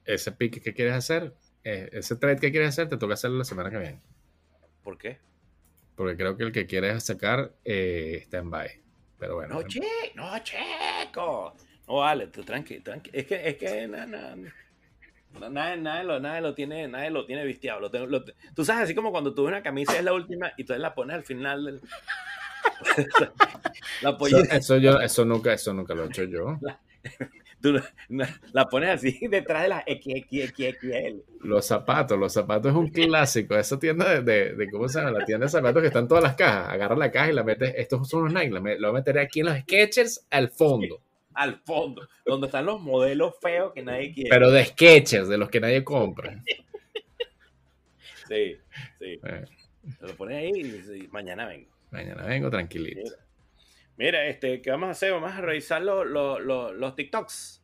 Ese 0.05 0.33
pick 0.33 0.63
que 0.63 0.73
quieres 0.75 0.95
hacer, 0.95 1.35
eh, 1.65 1.89
ese 1.93 2.17
trade 2.17 2.39
que 2.41 2.51
quieres 2.51 2.71
hacer, 2.71 2.89
te 2.89 2.97
toca 2.97 3.15
hacerlo 3.15 3.39
la 3.39 3.45
semana 3.45 3.71
que 3.71 3.79
viene. 3.79 4.01
¿Por 4.83 4.97
qué? 4.97 5.19
Porque 5.97 6.17
creo 6.17 6.37
que 6.37 6.45
el 6.45 6.53
que 6.53 6.67
quieres 6.67 7.05
sacar 7.05 7.53
eh, 7.65 8.19
está 8.23 8.39
en 8.39 8.51
bye. 8.51 8.81
Pero 9.19 9.35
bueno, 9.35 9.55
No, 9.57 9.63
che, 9.67 9.81
no, 10.15 10.39
checo. 10.43 11.55
No 11.89 11.95
vale, 11.97 12.29
tú 12.29 12.45
tranqui, 12.45 12.81
tranqui. 12.81 13.11
Es 13.13 13.27
que, 13.27 13.49
es 13.49 13.57
que 13.57 13.89
na- 13.89 14.07
na- 14.07 14.37
na- 15.41 15.49
nadie, 15.51 15.77
nadie 15.83 16.05
lo, 16.05 16.21
nadie 16.21 16.41
lo 16.41 16.55
tiene, 16.55 16.89
nadie 16.89 17.11
lo 17.11 17.27
tiene. 17.27 17.45
Lo 17.45 18.25
tú 18.55 18.65
sabes, 18.65 18.85
así 18.85 18.95
como 18.95 19.11
cuando 19.11 19.35
tú 19.35 19.43
ves 19.45 19.53
una 19.53 19.63
camisa 19.63 19.97
es 19.97 20.05
la 20.05 20.13
última 20.13 20.53
y 20.57 20.65
tú 20.65 20.75
la 20.75 20.95
pones 20.95 21.17
al 21.17 21.25
final 21.25 21.65
del. 21.65 21.81
la, 24.03 24.11
eso, 24.11 24.39
eso 24.51 24.77
yo, 24.77 25.01
eso 25.01 25.25
nunca, 25.25 25.53
eso 25.53 25.73
nunca 25.73 25.95
lo 25.95 26.05
he 26.05 26.09
hecho 26.09 26.25
yo. 26.25 26.59
tú 27.61 27.73
la- 28.09 28.41
la 28.53 28.67
pones 28.67 28.91
así 28.91 29.19
detrás 29.29 29.63
de 29.63 29.69
la. 29.69 29.85
Los 31.43 31.67
zapatos, 31.67 32.19
los 32.19 32.33
zapatos 32.33 32.71
es 32.73 32.77
un 32.77 32.89
clásico. 32.89 33.57
Esa 33.57 33.79
tienda 33.79 34.09
de, 34.09 34.23
de, 34.23 34.55
de- 34.55 34.71
¿cómo 34.71 34.89
se 34.89 34.99
llama? 35.01 35.19
La 35.19 35.25
tienda 35.25 35.47
de 35.47 35.51
zapatos 35.51 35.81
que 35.83 35.89
están 35.89 36.09
todas 36.09 36.25
las 36.25 36.35
cajas. 36.35 36.69
Agarra 36.69 36.97
la 36.97 37.11
caja 37.11 37.31
y 37.31 37.35
la 37.35 37.45
metes. 37.45 37.73
Estos 37.77 38.09
son 38.09 38.23
unos 38.23 38.35
Nike. 38.35 38.51
la 38.51 38.61
Lo 38.61 38.89
voy 38.89 38.91
a 38.91 39.01
meter 39.01 39.19
aquí 39.19 39.41
en 39.41 39.47
los 39.47 39.59
Skechers 39.59 40.27
al 40.31 40.51
fondo. 40.51 41.01
Al 41.39 41.61
fondo, 41.65 42.09
donde 42.27 42.47
están 42.49 42.67
los 42.67 42.81
modelos 42.81 43.35
feos 43.41 43.73
que 43.73 43.83
nadie 43.83 44.13
quiere. 44.13 44.31
Pero 44.31 44.51
de 44.51 44.65
Skechers, 44.65 45.29
de 45.29 45.39
los 45.39 45.49
que 45.51 45.61
nadie 45.61 45.85
compra. 45.85 46.43
Sí, 48.29 48.57
sí. 48.99 49.21
Eh, 49.25 49.45
Te 50.01 50.07
lo 50.07 50.15
pones 50.17 50.37
ahí 50.37 51.01
y 51.03 51.09
mañana 51.09 51.47
vengo. 51.47 51.71
mañana 51.91 52.25
vengo 52.27 52.51
tranquilito. 52.51 53.01
Mira. 53.01 53.07
Este, 53.15 53.23
Mira, 53.97 54.27
este, 54.27 54.63
¿qué 54.63 54.71
vamos 54.71 54.89
a 54.89 54.91
hacer? 54.93 55.13
Vamos 55.13 55.33
a 55.33 55.41
revisar 55.41 55.83
lo- 55.83 56.05
lo- 56.05 56.39
lo- 56.39 56.73
los 56.73 56.95
TikToks. 56.95 57.63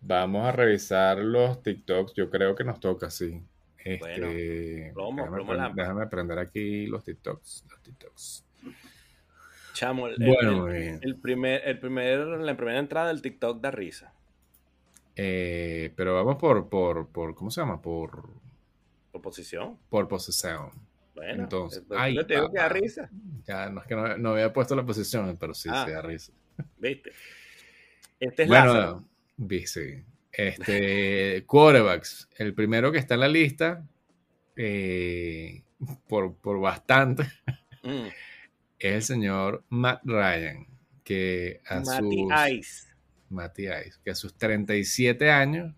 Vamos 0.00 0.46
a 0.46 0.52
revisar 0.52 1.18
los 1.18 1.62
TikToks. 1.62 2.14
Yo 2.14 2.28
creo 2.30 2.54
que 2.54 2.64
nos 2.64 2.80
toca, 2.80 3.10
sí. 3.10 3.40
Este, 3.78 3.98
Bueno, 3.98 4.94
plomo, 4.94 5.22
déjame, 5.22 5.44
plomo 5.44 5.74
déjame 5.74 6.06
prender 6.08 6.38
aquí 6.38 6.86
los 6.86 7.04
TikToks. 7.04 7.64
Los 7.70 7.82
TikToks. 7.82 8.44
Chamo, 9.72 10.06
el, 10.08 10.16
Bueno, 10.18 10.68
el- 10.68 10.72
bien. 10.80 10.98
el 11.02 11.16
primer, 11.16 11.62
el 11.66 11.78
primer, 11.78 12.18
la 12.26 12.56
primera 12.56 12.78
entrada 12.78 13.08
del 13.08 13.22
TikTok 13.22 13.60
da 13.60 13.70
risa. 13.70 14.12
Eh, 15.16 15.92
pero 15.96 16.14
vamos 16.14 16.36
por, 16.36 16.68
por, 16.68 17.08
por, 17.08 17.34
¿cómo 17.34 17.50
se 17.50 17.60
llama? 17.60 17.80
Por, 17.82 18.30
Por 19.10 19.22
posición. 19.22 19.78
por 19.88 20.08
posesión. 20.08 20.70
Bueno, 21.14 21.42
Entonces, 21.44 21.82
ay, 21.90 22.14
yo 22.16 22.26
te 22.26 22.34
digo 22.34 22.50
que 22.50 22.58
da 22.58 22.68
risa, 22.70 23.10
Ya, 23.46 23.68
no 23.68 23.80
es 23.82 23.86
que 23.86 23.94
no, 23.94 24.16
no 24.16 24.30
había 24.30 24.52
puesto 24.52 24.74
la 24.74 24.84
posición, 24.84 25.36
pero 25.38 25.52
sí, 25.52 25.68
Ah. 25.70 25.84
sí 25.86 25.92
da 25.92 26.00
risa. 26.02 26.32
¿viste? 26.78 27.12
Este 28.18 28.42
es. 28.44 28.48
Bueno, 28.48 29.06
sí. 29.66 30.02
Este, 30.32 31.44
quarterbacks. 31.46 32.28
El 32.38 32.54
primero 32.54 32.90
que 32.90 32.98
está 32.98 33.14
en 33.14 33.20
la 33.20 33.28
lista, 33.28 33.84
eh, 34.56 35.62
por, 36.08 36.34
por 36.36 36.58
bastante, 36.60 37.24
Mm, 37.82 38.06
es 38.88 38.94
el 38.94 39.02
señor 39.02 39.64
Matt 39.68 40.00
Ryan, 40.04 40.66
que 41.04 41.60
a 41.66 41.80
Matty 41.80 42.18
sus... 42.18 42.50
Ice. 42.50 42.92
Matty 43.30 43.62
Ice, 43.68 43.98
que 44.04 44.10
a 44.10 44.14
sus 44.14 44.34
37 44.36 45.30
años, 45.30 45.74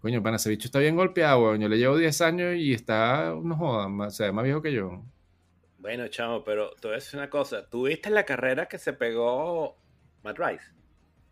coño, 0.00 0.22
pana, 0.22 0.36
ese 0.36 0.50
bicho 0.50 0.66
está 0.68 0.78
bien 0.80 0.96
golpeado, 0.96 1.42
weón. 1.44 1.60
Yo 1.60 1.68
le 1.68 1.78
llevo 1.78 1.96
10 1.96 2.20
años 2.20 2.56
y 2.56 2.74
está, 2.74 3.34
no 3.42 3.56
joda, 3.56 3.88
más, 3.88 4.14
o 4.14 4.16
sea, 4.16 4.32
más 4.32 4.44
viejo 4.44 4.60
que 4.60 4.72
yo. 4.72 5.02
Bueno, 5.78 6.06
chamo, 6.08 6.44
pero 6.44 6.70
te 6.80 6.88
voy 6.88 6.92
a 6.92 6.98
decir 6.98 7.18
una 7.18 7.30
cosa. 7.30 7.66
¿Tú 7.68 7.86
viste 7.86 8.10
la 8.10 8.24
carrera 8.24 8.66
que 8.66 8.78
se 8.78 8.92
pegó 8.92 9.76
Matt 10.22 10.38
Rice? 10.38 10.64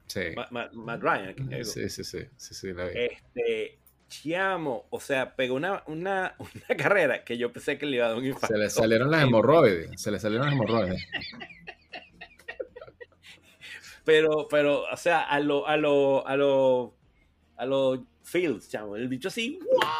Sí. 0.06 0.20
Ma- 0.34 0.48
Ma- 0.50 0.70
Matt 0.72 1.02
Ryan. 1.02 1.64
Sí, 1.64 1.88
sí, 1.88 2.02
sí, 2.04 2.18
sí, 2.36 2.54
sí, 2.54 2.72
la 2.72 2.86
vi. 2.86 2.92
Este, 2.98 3.78
chamo, 4.10 4.86
o 4.90 5.00
sea, 5.00 5.34
pegó 5.34 5.54
una, 5.54 5.82
una, 5.86 6.34
una 6.38 6.76
carrera 6.76 7.24
que 7.24 7.38
yo 7.38 7.50
pensé 7.50 7.78
que 7.78 7.86
le 7.86 7.96
iba 7.96 8.06
a 8.06 8.08
dar 8.10 8.18
un 8.18 8.26
infarto. 8.26 8.48
Se 8.48 8.58
le 8.58 8.68
salieron 8.68 9.10
las 9.10 9.22
hemorroides, 9.24 9.90
se 10.00 10.10
le 10.10 10.18
salieron 10.18 10.46
las 10.46 10.54
hemorroides. 10.54 11.02
Pero, 14.04 14.48
pero, 14.50 14.84
o 14.90 14.96
sea, 14.96 15.22
a 15.22 15.38
lo, 15.40 15.66
a 15.66 15.76
lo, 15.76 16.26
a 16.26 16.36
lo, 16.36 16.94
a 17.56 17.66
lo 17.66 18.04
Fields, 18.24 18.68
chamo. 18.68 18.96
El 18.96 19.08
bicho 19.08 19.28
así, 19.28 19.58
¡guau! 19.62 19.90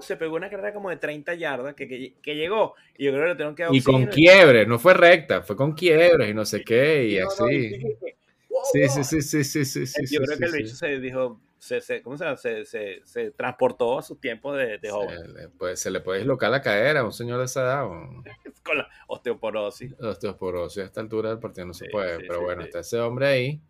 se 0.00 0.16
pegó 0.16 0.36
una 0.36 0.50
carrera 0.50 0.74
como 0.74 0.90
de 0.90 0.96
30 0.96 1.34
yardas 1.34 1.74
que, 1.74 1.88
que, 1.88 2.14
que 2.20 2.36
llegó. 2.36 2.74
Y 2.96 3.04
yo 3.04 3.12
creo 3.12 3.24
que 3.24 3.28
le 3.30 3.36
tengo 3.36 3.54
que 3.54 3.62
dar 3.64 3.74
Y 3.74 3.82
con 3.82 4.06
quiebres, 4.06 4.68
no 4.68 4.78
fue 4.78 4.94
recta, 4.94 5.42
fue 5.42 5.56
con 5.56 5.72
quiebres 5.72 6.30
y 6.30 6.34
no 6.34 6.44
sé 6.44 6.62
qué, 6.62 7.08
y 7.08 7.18
No, 7.18 7.24
no, 7.24 7.46
así. 7.46 7.80
¡guau, 7.80 8.64
Sí, 8.72 8.88
sí, 8.88 9.04
sí, 9.04 9.22
sí, 9.22 9.44
sí, 9.44 9.64
sí, 9.64 9.86
sí. 9.86 10.02
Yo 10.02 10.06
sí, 10.06 10.16
creo 10.16 10.36
sí, 10.36 10.38
que 10.38 10.44
el 10.44 10.62
bicho 10.62 10.76
se 10.76 11.00
dijo, 11.00 11.40
se, 11.64 11.80
se, 11.80 12.02
¿cómo 12.02 12.16
se 12.18 12.24
llama? 12.24 12.36
Se, 12.36 12.64
se, 12.66 13.30
transportó 13.30 13.98
a 13.98 14.02
su 14.02 14.16
tiempo 14.16 14.52
de, 14.54 14.76
de 14.78 14.90
joven. 14.90 15.18
Se 15.18 15.28
le, 15.28 15.48
puede, 15.48 15.76
se 15.76 15.90
le 15.90 16.00
puede 16.00 16.18
dislocar 16.18 16.50
la 16.50 16.60
cadera 16.60 17.00
a 17.00 17.04
un 17.04 17.12
señor 17.12 17.38
de 17.38 17.46
esa 17.46 17.62
edad. 17.62 17.86
o 17.86 18.22
Con 18.62 18.78
la 18.78 18.88
osteoporosis. 19.06 19.94
Osteoporosis 19.98 20.82
a 20.82 20.86
esta 20.86 21.00
altura 21.00 21.30
del 21.30 21.38
partido 21.38 21.66
no 21.66 21.74
se 21.74 21.86
Sí, 21.86 21.90
puede. 21.90 22.16
sí, 22.18 22.24
pero 22.28 22.40
sí, 22.40 22.44
bueno, 22.44 22.62
está 22.62 22.80
ese 22.80 22.98
hombre 23.00 23.26
ahí. 23.26 23.60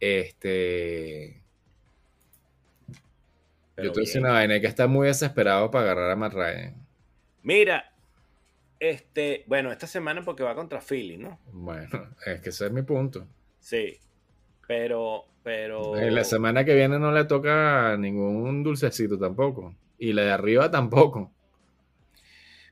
Este. 0.00 1.42
Pero 3.74 3.88
yo 3.88 3.92
te 3.92 3.98
voy 4.00 4.02
a 4.02 4.06
decir 4.06 4.20
bien. 4.20 4.24
una 4.26 4.32
vaina, 4.34 4.60
que 4.60 4.66
está 4.66 4.86
muy 4.86 5.06
desesperado 5.06 5.70
para 5.70 5.84
agarrar 5.84 6.10
a 6.10 6.16
Matt 6.16 6.34
Ryan. 6.34 6.86
Mira, 7.42 7.92
este, 8.78 9.44
bueno, 9.46 9.72
esta 9.72 9.86
semana 9.86 10.22
porque 10.22 10.42
va 10.42 10.54
contra 10.54 10.80
Philly, 10.80 11.16
¿no? 11.16 11.38
Bueno, 11.52 11.88
es 12.26 12.40
que 12.40 12.50
ese 12.50 12.66
es 12.66 12.72
mi 12.72 12.82
punto. 12.82 13.26
Sí. 13.60 13.98
Pero, 14.66 15.24
pero. 15.44 15.96
Eh, 15.96 16.10
La 16.10 16.24
semana 16.24 16.64
que 16.64 16.74
viene 16.74 16.98
no 16.98 17.12
le 17.12 17.24
toca 17.26 17.96
ningún 17.96 18.64
dulcecito 18.64 19.16
tampoco. 19.18 19.74
Y 19.98 20.12
la 20.12 20.22
de 20.22 20.32
arriba 20.32 20.68
tampoco. 20.70 21.30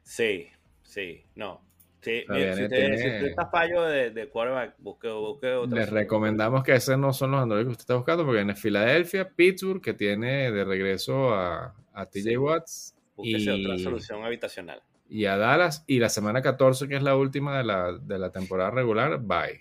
Sí, 0.02 0.48
sí, 0.82 1.24
no. 1.36 1.60
Sí, 2.00 2.24
mira, 2.28 2.54
si, 2.56 2.62
eh, 2.62 2.64
usted, 2.64 2.76
tiene- 2.76 2.98
si 2.98 3.06
usted 3.06 3.26
está 3.26 3.46
fallo 3.46 3.82
de, 3.82 4.10
de 4.10 4.28
quarterback, 4.28 4.74
busque, 4.78 5.08
busque. 5.08 5.54
Les 5.70 5.88
recomendamos 5.88 6.64
que 6.64 6.74
ese 6.74 6.96
no 6.96 7.12
son 7.12 7.30
los 7.30 7.40
Android 7.40 7.62
que 7.64 7.70
usted 7.70 7.82
está 7.82 7.94
buscando, 7.94 8.24
porque 8.24 8.40
en 8.40 8.56
Filadelfia, 8.56 9.30
Pittsburgh, 9.30 9.80
que 9.80 9.94
tiene 9.94 10.50
de 10.50 10.64
regreso 10.64 11.32
a, 11.32 11.76
a 11.92 12.06
TJ 12.06 12.22
Sí. 12.30 12.36
Watts 12.36 12.94
y- 13.18 13.48
otra 13.48 13.78
solución 13.78 14.24
habitacional. 14.24 14.82
y 15.08 15.26
a 15.26 15.36
Dallas, 15.36 15.84
y 15.86 16.00
la 16.00 16.08
semana 16.08 16.42
14, 16.42 16.88
que 16.88 16.96
es 16.96 17.02
la 17.04 17.14
última 17.14 17.56
de 17.58 17.64
la, 17.64 17.92
de 17.92 18.18
la 18.18 18.32
temporada 18.32 18.70
regular, 18.72 19.20
bye. 19.20 19.60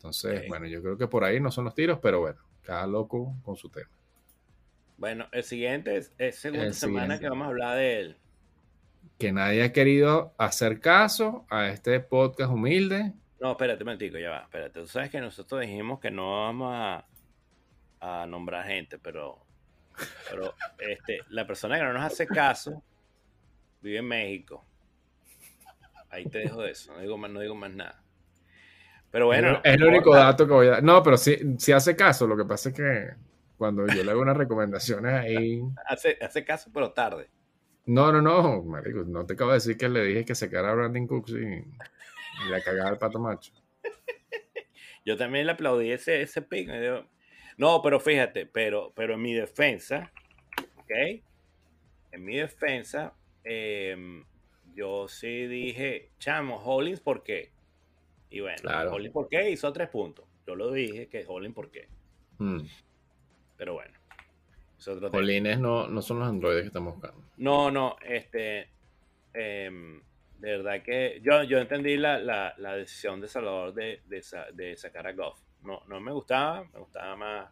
Entonces, 0.00 0.48
bueno, 0.48 0.66
yo 0.66 0.80
creo 0.80 0.96
que 0.96 1.06
por 1.06 1.24
ahí 1.24 1.40
no 1.40 1.50
son 1.50 1.66
los 1.66 1.74
tiros, 1.74 1.98
pero 2.00 2.20
bueno, 2.20 2.40
cada 2.62 2.86
loco 2.86 3.34
con 3.42 3.54
su 3.54 3.68
tema. 3.68 3.90
Bueno, 4.96 5.26
el 5.30 5.44
siguiente 5.44 5.94
es, 5.98 6.14
es 6.16 6.36
segunda 6.36 6.64
El 6.64 6.72
semana 6.72 7.02
siguiente. 7.02 7.24
que 7.24 7.28
vamos 7.28 7.44
a 7.44 7.48
hablar 7.48 7.76
de 7.76 8.00
él. 8.00 8.16
Que 9.18 9.30
nadie 9.30 9.62
ha 9.62 9.72
querido 9.74 10.32
hacer 10.38 10.80
caso 10.80 11.44
a 11.50 11.68
este 11.68 12.00
podcast 12.00 12.50
humilde. 12.50 13.12
No, 13.40 13.50
espérate 13.50 13.82
un 13.82 13.88
momentico, 13.88 14.16
ya 14.16 14.30
va, 14.30 14.38
espérate. 14.44 14.80
Tú 14.80 14.86
sabes 14.86 15.10
que 15.10 15.20
nosotros 15.20 15.60
dijimos 15.60 16.00
que 16.00 16.10
no 16.10 16.44
vamos 16.44 16.72
a, 16.74 17.06
a 18.00 18.26
nombrar 18.26 18.66
gente, 18.66 18.98
pero, 18.98 19.44
pero 20.30 20.54
este, 20.78 21.20
la 21.28 21.46
persona 21.46 21.76
que 21.76 21.84
no 21.84 21.92
nos 21.92 22.04
hace 22.04 22.26
caso 22.26 22.82
vive 23.82 23.98
en 23.98 24.08
México. 24.08 24.64
Ahí 26.08 26.24
te 26.24 26.38
dejo 26.38 26.64
eso, 26.64 26.94
no 26.94 27.00
digo 27.00 27.18
más, 27.18 27.30
no 27.30 27.40
digo 27.40 27.54
más 27.54 27.70
nada. 27.70 28.02
Pero 29.10 29.26
bueno. 29.26 29.60
es 29.64 29.74
el 29.74 29.84
único 29.84 30.14
dato 30.14 30.46
que 30.46 30.52
voy 30.52 30.66
a 30.68 30.70
dar. 30.70 30.82
No, 30.82 31.02
pero 31.02 31.16
sí, 31.16 31.36
sí 31.58 31.72
hace 31.72 31.96
caso. 31.96 32.26
Lo 32.26 32.36
que 32.36 32.44
pasa 32.44 32.68
es 32.68 32.74
que 32.74 33.10
cuando 33.56 33.86
yo 33.86 34.02
le 34.02 34.10
hago 34.10 34.22
unas 34.22 34.36
recomendaciones 34.36 35.12
ahí. 35.12 35.62
Hace, 35.86 36.16
hace 36.20 36.44
caso, 36.44 36.70
pero 36.72 36.92
tarde. 36.92 37.28
No, 37.86 38.12
no, 38.12 38.22
no, 38.22 38.62
marico, 38.62 39.04
no 39.04 39.26
te 39.26 39.34
acabo 39.34 39.50
de 39.50 39.56
decir 39.56 39.76
que 39.76 39.88
le 39.88 40.04
dije 40.04 40.24
que 40.24 40.34
se 40.34 40.48
quedara 40.48 40.74
Brandon 40.74 41.06
Cooks 41.06 41.32
y, 41.32 41.44
y 41.44 42.48
la 42.48 42.62
cagaba 42.62 42.90
el 42.90 42.98
pato 42.98 43.18
macho. 43.18 43.52
Yo 45.04 45.16
también 45.16 45.46
le 45.46 45.52
aplaudí 45.52 45.90
ese, 45.90 46.22
ese 46.22 46.42
pick. 46.42 46.70
No, 47.56 47.82
pero 47.82 48.00
fíjate, 48.00 48.46
pero, 48.46 48.92
pero 48.94 49.14
en 49.14 49.22
mi 49.22 49.34
defensa, 49.34 50.12
¿ok? 50.78 51.22
En 52.12 52.24
mi 52.24 52.36
defensa, 52.36 53.14
em, 53.44 54.24
yo 54.72 55.08
sí 55.08 55.46
dije, 55.46 56.10
chamo, 56.18 56.56
Hollins, 56.56 57.00
¿por 57.00 57.22
qué? 57.22 57.52
Y 58.30 58.40
bueno, 58.40 58.58
Claro. 58.62 58.92
Hollins, 58.92 59.12
¿por 59.12 59.28
qué? 59.28 59.50
Hizo 59.50 59.72
tres 59.72 59.88
puntos. 59.88 60.24
Yo 60.46 60.54
lo 60.54 60.70
dije 60.72 61.08
que 61.08 61.24
Hollins, 61.26 61.54
¿por 61.54 61.70
qué? 61.70 61.88
Mm. 62.38 62.60
Pero 63.56 63.74
bueno. 63.74 63.92
es. 64.78 64.86
Polines 65.10 65.58
no, 65.58 65.88
no 65.88 66.00
son 66.00 66.20
los 66.20 66.28
androides 66.28 66.62
que 66.62 66.66
estamos 66.68 66.94
buscando. 66.94 67.22
No, 67.36 67.70
no, 67.70 67.96
este. 68.02 68.68
em, 69.34 70.00
de 70.38 70.56
verdad 70.56 70.82
que 70.82 71.20
yo, 71.22 71.42
yo 71.42 71.58
entendí 71.58 71.98
la, 71.98 72.18
la, 72.18 72.54
la 72.56 72.74
decisión 72.76 73.20
de 73.20 73.28
Salvador 73.28 73.74
de, 73.74 74.00
de, 74.06 74.22
sa- 74.22 74.50
de 74.52 74.74
sacar 74.76 75.06
a 75.06 75.12
Goff. 75.12 75.38
No, 75.62 75.82
no 75.86 76.00
me 76.00 76.12
gustaba, 76.12 76.64
me 76.72 76.78
gustaba 76.78 77.14
más 77.16 77.50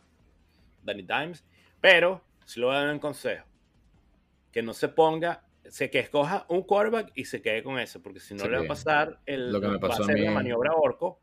Danny 0.83 1.03
Dimes, 1.03 1.45
pero 1.83 2.23
sí 2.47 2.61
le 2.61 2.67
voy 2.67 2.77
a 2.77 2.79
dar 2.85 2.93
un 2.95 2.99
consejo. 2.99 3.45
Que 4.51 4.63
no 4.63 4.73
se 4.73 4.89
ponga, 4.89 5.45
se, 5.71 5.91
que 5.91 5.99
escoja 6.01 6.47
un 6.49 6.63
quarterback 6.63 7.13
y 7.15 7.25
se 7.25 7.41
quede 7.43 7.63
con 7.63 7.79
ese, 7.79 8.01
porque 8.01 8.21
si 8.21 8.35
no 8.35 8.45
Sí. 8.45 8.51
le 8.51 8.59
va 8.59 8.65
a 8.65 8.69
pasar 8.69 9.21
el, 9.27 9.53
Lo 9.53 9.61
que 9.61 9.69
me 9.69 9.75
va 9.75 9.81
pasó 9.89 10.03
a 10.03 10.05
a 10.05 10.07
ser 10.07 10.15
mí. 10.17 10.23
la 10.25 10.31
maniobra 10.33 10.73
Orco, 10.75 11.21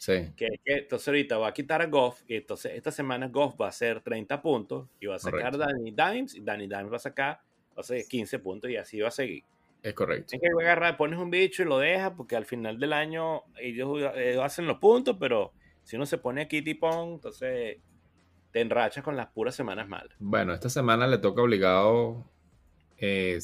Sí, 0.00 0.32
que 0.36 0.48
que 0.64 0.74
entonces 0.74 1.08
ahorita 1.08 1.38
va 1.38 1.48
a 1.48 1.52
quitar 1.52 1.82
a 1.82 1.86
Goff 1.86 2.22
y 2.28 2.36
entonces 2.36 2.72
esta 2.76 2.92
semana 2.92 3.26
Goff 3.28 3.60
va 3.60 3.66
a 3.66 3.70
hacer 3.70 4.00
30 4.00 4.40
puntos 4.40 4.88
y 5.00 5.06
va 5.06 5.16
a 5.16 5.18
sacar 5.18 5.50
Correcto. 5.52 5.58
Danny 5.58 5.90
Dimes 5.90 6.34
y 6.36 6.40
Danny 6.40 6.68
Dimes 6.68 6.92
va 6.92 6.96
a 6.96 7.00
sacar 7.00 7.40
va 7.70 7.78
a 7.78 7.80
hacer 7.80 8.04
15 8.06 8.38
puntos 8.38 8.70
y 8.70 8.76
así 8.76 9.00
va 9.00 9.08
a 9.08 9.10
seguir. 9.10 9.42
es 9.82 9.94
correcto. 9.94 10.36
Es 10.36 10.40
que 10.40 10.46
agarrar, 10.62 10.96
pones 10.96 11.18
un 11.18 11.30
bicho 11.30 11.62
y 11.62 11.66
lo 11.66 11.78
dejas 11.78 12.12
porque 12.16 12.36
al 12.36 12.44
final 12.44 12.78
del 12.78 12.92
año 12.92 13.42
ellos, 13.60 13.98
ellos 14.14 14.44
hacen 14.44 14.66
los 14.68 14.78
puntos, 14.78 15.16
pero 15.18 15.52
si 15.82 15.96
uno 15.96 16.06
se 16.06 16.18
pone 16.18 16.42
aquí 16.42 16.62
tipón, 16.62 17.14
entonces 17.14 17.78
te 18.52 18.60
enrachas 18.60 19.02
con 19.02 19.16
las 19.16 19.26
puras 19.28 19.54
semanas 19.56 19.88
malas. 19.88 20.14
Bueno, 20.20 20.52
esta 20.54 20.68
semana 20.68 21.06
le 21.08 21.18
toca 21.18 21.42
obligado 21.42 22.24
eh, 22.98 23.38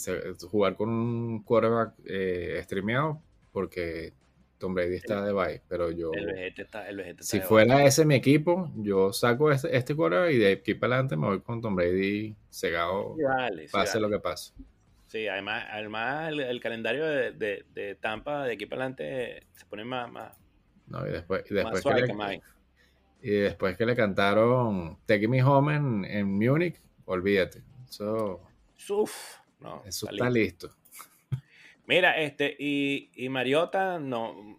jugar 0.51 0.77
con 0.77 0.89
un 0.89 1.43
quarterback 1.45 1.95
eh, 2.07 2.61
streameado 2.65 3.21
porque 3.53 4.13
Tom 4.59 4.75
Brady 4.75 4.97
está 4.97 5.25
de 5.25 5.33
bye, 5.33 5.61
pero 5.69 5.91
yo... 5.91 6.11
El 6.15 6.27
vejete 6.27 6.63
está, 6.63 6.89
el 6.89 6.97
vejete 6.97 7.21
está 7.23 7.31
Si 7.31 7.39
de 7.39 7.45
fuera 7.45 7.85
ese 7.85 8.05
mi 8.05 8.15
equipo, 8.15 8.71
yo 8.77 9.13
saco 9.13 9.53
este, 9.53 9.77
este 9.77 9.95
quarterback 9.95 10.33
y 10.33 10.39
de 10.39 10.53
aquí 10.53 10.75
para 10.75 10.95
adelante 10.95 11.17
me 11.17 11.27
voy 11.27 11.41
con 11.41 11.61
Tom 11.61 11.75
Brady 11.77 12.35
cegado, 12.51 13.11
baja. 13.11 13.17
Sí, 13.17 13.23
vale, 13.25 13.69
sí, 13.69 13.73
pase 13.73 13.99
vale. 13.99 14.01
lo 14.01 14.11
que 14.17 14.21
pase. 14.23 14.53
Sí, 15.07 15.29
además, 15.29 15.65
además 15.71 16.29
el, 16.33 16.41
el 16.41 16.61
calendario 16.61 17.05
de, 17.05 17.33
de- 17.33 17.65
de 17.73 17.95
Tampa 17.97 18.45
de 18.45 18.55
aquí 18.55 18.67
para 18.67 18.83
adelante 18.87 19.47
se 19.53 19.65
pone 19.67 19.85
más, 19.85 20.11
más, 20.11 20.33
No, 20.89 21.07
y 21.07 21.11
después, 21.13 21.45
y 21.49 21.55
más 21.55 21.73
después, 21.75 21.95
que 21.95 22.13
le, 22.15 22.43
y 23.23 23.31
después 23.31 23.77
que 23.77 23.87
le 23.87 23.95
cantaron 23.95 24.99
Take 25.07 25.29
Me 25.29 25.43
Home 25.45 25.77
en, 25.77 26.05
en 26.07 26.27
Múnich, 26.27 26.81
olvídate. 27.05 27.63
Uf, 28.89 29.37
no, 29.65 29.83
eso 29.85 30.09
está 30.09 30.31
listo. 30.31 30.71
Mira, 31.87 32.19
este, 32.21 32.55
y, 32.59 33.11
y 33.15 33.29
Mariota, 33.29 33.99
no, 33.99 34.59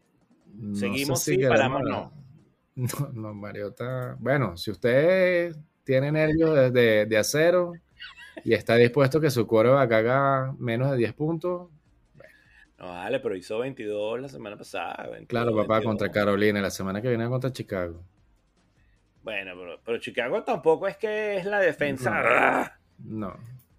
No 0.53 0.75
Seguimos, 0.75 1.21
si 1.23 1.35
sí, 1.35 1.43
paramos, 1.47 1.81
no. 1.83 2.11
No, 2.75 3.09
no, 3.13 3.33
Mariota. 3.33 4.17
Bueno, 4.19 4.57
si 4.57 4.69
usted 4.69 5.55
tiene 5.85 6.11
nervios 6.11 6.53
de, 6.55 6.71
de- 6.71 7.05
de 7.05 7.17
acero 7.17 7.71
y 8.43 8.53
está 8.53 8.75
dispuesto 8.75 9.21
que 9.21 9.29
su 9.29 9.47
quarterback 9.47 9.91
haga 9.93 10.53
menos 10.59 10.91
de 10.91 10.97
10 10.97 11.13
puntos, 11.13 11.69
no 12.77 12.87
vale, 12.89 13.21
pero 13.21 13.33
hizo 13.37 13.59
22 13.59 14.19
la 14.19 14.27
semana 14.27 14.57
pasada. 14.57 15.07
22, 15.09 15.27
claro, 15.27 15.51
papá, 15.55 15.75
22. 15.75 15.83
contra 15.85 16.11
Carolina, 16.11 16.59
la 16.61 16.69
semana 16.69 17.01
que 17.01 17.07
viene 17.07 17.29
contra 17.29 17.53
Chicago. 17.53 18.03
Bueno, 19.23 19.53
pero, 19.57 19.79
pero 19.83 19.97
Chicago 19.99 20.43
tampoco 20.43 20.85
es 20.87 20.97
que 20.97 21.37
es 21.37 21.45
la 21.45 21.59
defensa. 21.61 22.77
No. 22.99 23.29
No. 23.29 23.37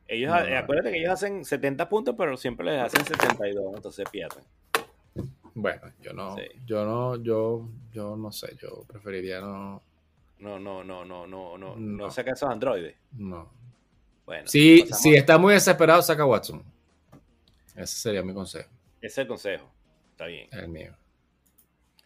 Ellos, 0.09 0.31
No, 0.33 0.39
eh, 0.41 0.51
no. 0.53 0.59
acuérdate 0.59 0.93
que 0.93 0.99
ellos 0.99 1.13
hacen 1.13 1.45
70 1.45 1.89
puntos, 1.89 2.15
pero 2.17 2.37
siempre 2.37 2.67
les 2.67 2.81
hacen 2.81 3.05
72, 3.05 3.75
entonces 3.75 4.09
pierden. 4.11 4.45
Bueno, 5.55 5.81
yo 6.03 6.13
no, 6.13 6.37
Sí. 6.37 6.43
yo 6.67 6.85
no, 6.85 7.17
yo, 7.17 7.69
yo 7.93 8.17
no 8.17 8.31
sé, 8.31 8.55
yo 8.61 8.85
preferiría 8.87 9.41
no, 9.41 9.83
No, 10.39 10.59
no, 10.59 10.85
no, 10.85 11.05
no, 11.05 11.27
no, 11.27 11.57
no, 11.59 11.77
no, 11.77 12.11
saca 12.11 12.33
esos 12.33 12.51
androides. 12.51 12.95
no. 13.13 13.51
Bueno, 14.27 14.49
Si, 14.49 14.85
si 14.93 15.15
está 15.15 15.39
muy 15.39 15.55
desesperado, 15.55 16.03
saca 16.03 16.27
Watson. 16.27 16.61
Ese 17.77 17.97
sería 17.97 18.23
mi 18.25 18.35
consejo, 18.35 18.69
ese 19.01 19.07
es 19.07 19.19
el 19.19 19.27
consejo. 19.29 19.71
Está 20.11 20.27
bien. 20.27 20.49
el 20.53 20.69
mío. 20.69 20.97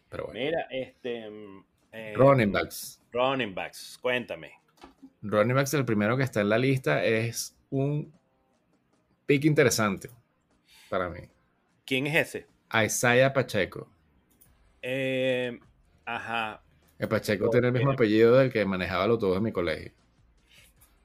Pero 0.09 0.25
bueno. 0.25 0.39
Mira, 0.39 0.67
este. 0.69 1.29
mm, 1.29 1.63
eh, 1.93 2.13
Running 2.15 2.51
backs. 2.51 3.01
Running 3.11 3.55
backs, 3.55 3.97
cuéntame. 4.01 4.51
Running 5.23 5.55
backs, 5.55 5.73
el 5.73 5.83
primero 5.85 6.15
que 6.15 6.23
está 6.23 6.41
en 6.41 6.49
la 6.49 6.57
lista 6.59 7.03
es 7.03 7.57
un 7.71 8.13
pick 9.25 9.45
interesante 9.45 10.09
para 10.89 11.09
mí. 11.09 11.21
¿Quién 11.85 12.05
es 12.07 12.15
ese? 12.27 12.47
Isaiah 12.85 13.33
Pacheco. 13.33 13.89
Eh, 14.81 15.59
ajá, 16.05 16.61
El 16.99 17.07
Pacheco 17.07 17.49
tiene 17.49 17.67
el 17.67 17.73
mismo 17.73 17.91
apellido 17.91 18.35
del 18.37 18.51
que 18.51 18.63
manejaba 18.65 19.07
los 19.07 19.15
autobús 19.15 19.37
en 19.37 19.43
mi 19.43 19.51
colegio. 19.51 19.91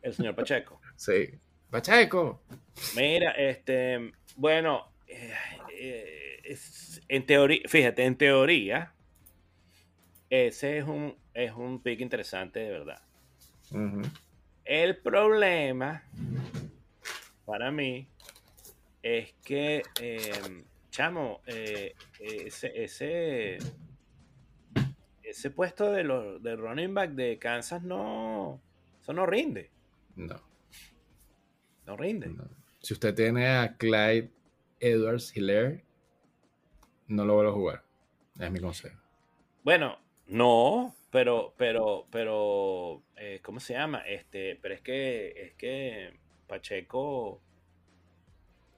el 0.02 0.14
señor 0.14 0.34
Pacheco. 0.34 0.80
Sí. 0.96 1.28
Pacheco. 1.70 2.42
Mira, 2.96 3.32
este, 3.32 4.12
bueno, 4.36 4.92
eh, 5.08 5.34
eh, 5.72 6.40
es- 6.44 7.00
en 7.08 7.26
teoría, 7.26 7.60
fíjate, 7.68 8.04
en 8.04 8.16
teoría, 8.16 8.92
ese 10.30 10.78
es 10.78 10.84
un, 10.84 11.14
es 11.34 11.52
un 11.52 11.80
pick 11.82 12.00
interesante 12.00 12.60
de 12.60 12.70
verdad. 12.70 13.02
Ujú. 13.72 14.02
El 14.66 14.96
problema 14.96 16.02
para 17.44 17.70
mí 17.70 18.08
es 19.02 19.32
que, 19.44 19.82
eh, 20.00 20.64
chamo, 20.90 21.40
eh, 21.46 21.94
ese, 22.18 22.72
ese, 22.82 23.58
ese 25.22 25.50
puesto 25.50 25.92
de 25.92 26.02
los 26.02 26.42
de 26.42 26.56
running 26.56 26.92
back 26.94 27.10
de 27.12 27.38
Kansas 27.38 27.82
no, 27.82 28.60
eso 29.00 29.12
no 29.12 29.24
rinde, 29.26 29.70
No, 30.16 30.40
no 31.86 31.96
rinde. 31.96 32.26
no. 32.28 32.48
Si 32.80 32.92
usted 32.94 33.14
tiene 33.14 33.48
a 33.48 33.76
Clyde 33.76 34.30
Edwards 34.80 35.36
Hilaire, 35.36 35.84
no 37.08 37.24
lo 37.24 37.34
vuelvo 37.34 37.50
a 37.50 37.54
jugar. 37.54 37.84
Es 38.38 38.50
mi 38.50 38.60
consejo. 38.60 38.98
Bueno, 39.64 39.98
no, 40.26 40.94
pero, 41.16 41.54
pero, 41.56 42.06
pero, 42.10 43.02
eh, 43.16 43.40
¿cómo 43.42 43.58
se 43.58 43.72
llama? 43.72 44.00
Este, 44.06 44.56
pero 44.60 44.74
es 44.74 44.82
que, 44.82 45.28
es 45.46 45.54
que 45.54 46.10
Pacheco, 46.46 47.40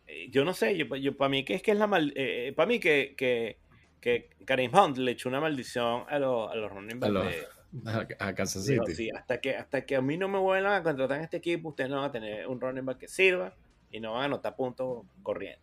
eh, 0.07 0.28
yo 0.30 0.45
no 0.45 0.55
sé, 0.55 0.76
yo, 0.76 0.86
yo 0.95 1.16
para 1.16 1.28
mí 1.30 1.45
que 1.45 1.55
es 1.55 1.62
que 1.62 1.72
es 1.72 1.78
la 1.78 1.89
mal, 1.89 2.14
para 2.55 2.66
mí 2.68 2.78
que, 2.78 3.14
que, 3.16 3.59
que 4.01 4.30
Karim 4.45 4.72
Hunt 4.72 4.99
le 4.99 5.11
echó 5.12 5.28
una 5.28 5.41
maldición 5.41 6.05
a, 6.09 6.18
los 6.20 6.49
a 6.49 6.55
los 6.55 6.70
running 6.70 6.97
A, 6.99 7.01
backs 7.01 7.12
los- 7.12 7.26
de- 7.26 8.16
a 8.20 8.34
Kansas 8.34 8.64
City. 8.64 8.95
sí, 8.95 9.11
hasta 9.11 9.41
que, 9.41 9.57
hasta 9.57 9.84
que 9.84 9.97
a 9.97 10.01
mí 10.01 10.16
no 10.16 10.28
me 10.28 10.39
vuelvan 10.39 10.74
a 10.74 10.82
contratar 10.84 11.18
en 11.18 11.24
este 11.24 11.39
equipo, 11.39 11.70
ustedes 11.70 11.91
no 11.91 11.97
van 11.97 12.05
a 12.07 12.12
tener 12.12 12.47
un 12.47 12.61
running 12.61 12.84
back 12.86 12.99
que 12.99 13.09
sirva 13.09 13.53
y 13.91 13.99
no 13.99 14.12
van 14.12 14.22
a 14.22 14.24
anotar 14.26 14.55
puntos 14.55 15.05
corriendo. 15.24 15.61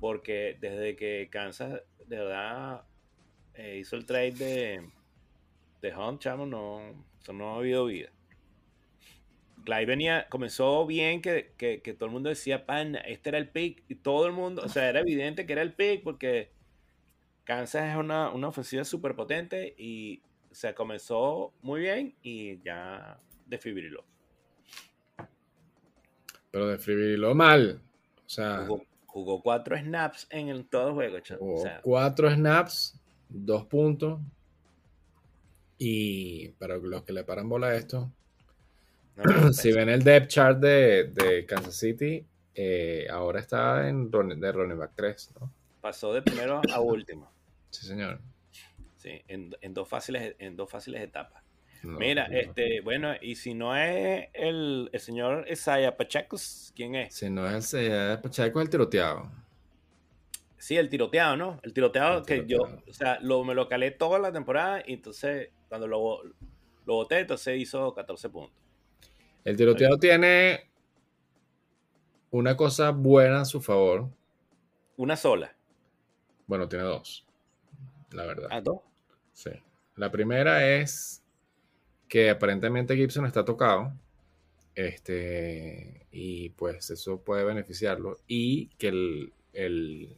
Porque 0.00 0.58
desde 0.60 0.96
que 0.96 1.28
Kansas 1.30 1.80
de 2.08 2.16
verdad 2.18 2.82
eh, 3.54 3.78
hizo 3.80 3.94
el 3.96 4.04
trade 4.04 4.32
de, 4.32 4.88
de 5.84 5.96
Hunt, 5.96 6.20
chamo, 6.20 6.46
no, 6.46 6.80
eso 7.20 7.32
no 7.32 7.54
ha 7.54 7.58
habido 7.58 7.86
vida. 7.86 8.10
Clyde 9.64 9.86
venía, 9.86 10.26
comenzó 10.28 10.86
bien 10.86 11.22
que, 11.22 11.54
que, 11.56 11.80
que 11.80 11.94
todo 11.94 12.06
el 12.06 12.12
mundo 12.12 12.28
decía, 12.28 12.66
pan, 12.66 12.96
este 13.06 13.30
era 13.30 13.38
el 13.38 13.48
pick, 13.48 13.82
y 13.88 13.94
todo 13.94 14.26
el 14.26 14.32
mundo, 14.32 14.62
o 14.64 14.68
sea, 14.68 14.88
era 14.88 15.00
evidente 15.00 15.46
que 15.46 15.52
era 15.54 15.62
el 15.62 15.72
pick 15.72 16.02
porque 16.02 16.52
Kansas 17.44 17.90
es 17.90 17.96
una, 17.96 18.30
una 18.30 18.48
ofensiva 18.48 18.84
súper 18.84 19.14
potente 19.14 19.74
y 19.78 20.22
o 20.50 20.54
sea, 20.54 20.72
comenzó 20.72 21.52
muy 21.62 21.80
bien 21.80 22.14
y 22.22 22.62
ya 22.62 23.18
desfibriló. 23.44 24.04
Pero 26.52 26.68
desfibriló 26.68 27.34
mal. 27.34 27.80
O 28.24 28.28
sea, 28.28 28.64
Jugó, 28.64 28.84
jugó 29.06 29.42
cuatro 29.42 29.76
snaps 29.76 30.28
en 30.30 30.50
el, 30.50 30.68
todo 30.68 30.90
el 30.90 30.94
juego, 30.94 31.18
chamo. 31.18 31.40
jugó 31.40 31.54
O 31.54 31.62
sea, 31.62 31.80
cuatro 31.82 32.30
snaps, 32.30 33.00
dos 33.28 33.66
puntos. 33.66 34.20
Y 35.78 36.48
para 36.50 36.76
los 36.76 37.02
que 37.02 37.12
le 37.12 37.24
paran 37.24 37.48
bola 37.48 37.68
a 37.68 37.74
esto, 37.76 38.10
no, 39.16 39.24
si 39.52 39.72
ven 39.72 39.88
el 39.88 40.02
depth 40.02 40.28
chart 40.28 40.58
de, 40.58 41.04
de 41.04 41.44
Kansas 41.46 41.76
City, 41.76 42.24
eh, 42.54 43.06
ahora 43.10 43.40
está 43.40 43.88
en 43.88 44.10
de 44.10 44.52
running 44.52 44.78
back 44.78 44.92
3, 44.94 45.32
¿no? 45.40 45.50
pasó 45.80 46.14
de 46.14 46.22
primero 46.22 46.62
a 46.72 46.80
último. 46.80 47.30
Sí, 47.68 47.86
señor. 47.86 48.18
Sí, 48.96 49.20
en, 49.28 49.54
en 49.60 49.74
dos 49.74 49.86
fáciles, 49.86 50.34
en 50.38 50.56
dos 50.56 50.70
fáciles 50.70 51.02
etapas. 51.02 51.42
No, 51.82 51.98
Mira, 51.98 52.26
no. 52.26 52.34
este, 52.38 52.80
bueno, 52.80 53.12
y 53.20 53.34
si 53.34 53.52
no 53.52 53.76
es 53.76 54.28
el, 54.32 54.88
el 54.90 55.00
señor 55.00 55.44
Isaiah 55.50 55.94
Pacheco, 55.94 56.38
¿quién 56.74 56.94
es? 56.94 57.14
Si 57.14 57.28
no 57.28 57.46
es 57.46 57.74
el 57.74 58.18
Pacheco, 58.20 58.60
es 58.60 58.64
el 58.64 58.70
tiroteado. 58.70 59.30
Sí, 60.56 60.78
el 60.78 60.88
tiroteado, 60.88 61.36
¿no? 61.36 61.60
El 61.62 61.74
tiroteado 61.74 62.20
El 62.20 62.24
que 62.24 62.40
tiroteado. 62.40 62.78
yo, 62.86 62.90
o 62.90 62.94
sea, 62.94 63.18
lo, 63.20 63.44
me 63.44 63.52
lo 63.54 63.68
calé 63.68 63.90
toda 63.90 64.18
la 64.18 64.32
temporada 64.32 64.82
y 64.86 64.94
entonces 64.94 65.50
cuando 65.74 65.88
lo, 65.88 66.22
lo 66.86 66.94
boté, 66.94 67.18
entonces 67.18 67.60
hizo 67.60 67.92
14 67.92 68.28
puntos. 68.30 68.54
El 69.44 69.56
tiroteado 69.56 69.98
tiene 69.98 70.70
una 72.30 72.56
cosa 72.56 72.90
buena 72.92 73.40
a 73.40 73.44
su 73.44 73.60
favor. 73.60 74.08
Una 74.96 75.16
sola. 75.16 75.52
Bueno, 76.46 76.68
tiene 76.68 76.84
dos, 76.84 77.26
la 78.12 78.24
verdad. 78.24 78.46
¿A 78.52 78.60
dos? 78.60 78.82
Sí. 79.32 79.50
La 79.96 80.12
primera 80.12 80.64
es 80.76 81.24
que 82.06 82.30
aparentemente 82.30 82.94
Gibson 82.94 83.26
está 83.26 83.44
tocado. 83.44 83.92
Este, 84.76 86.06
y 86.12 86.50
pues 86.50 86.88
eso 86.90 87.20
puede 87.20 87.42
beneficiarlo. 87.42 88.18
Y 88.28 88.68
que 88.78 88.88
el, 88.88 89.32
el- 89.52 90.16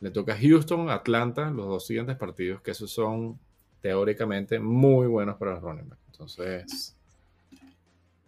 le 0.00 0.10
toca 0.12 0.34
a 0.34 0.38
Houston, 0.38 0.90
Atlanta, 0.90 1.50
los 1.50 1.66
dos 1.66 1.86
siguientes 1.86 2.16
partidos, 2.16 2.60
que 2.62 2.70
esos 2.70 2.92
son 2.92 3.40
teóricamente 3.82 4.58
muy 4.58 5.06
buenos 5.08 5.36
para 5.36 5.52
los 5.52 5.62
running 5.62 5.88
backs. 5.90 6.02
Entonces, 6.06 6.96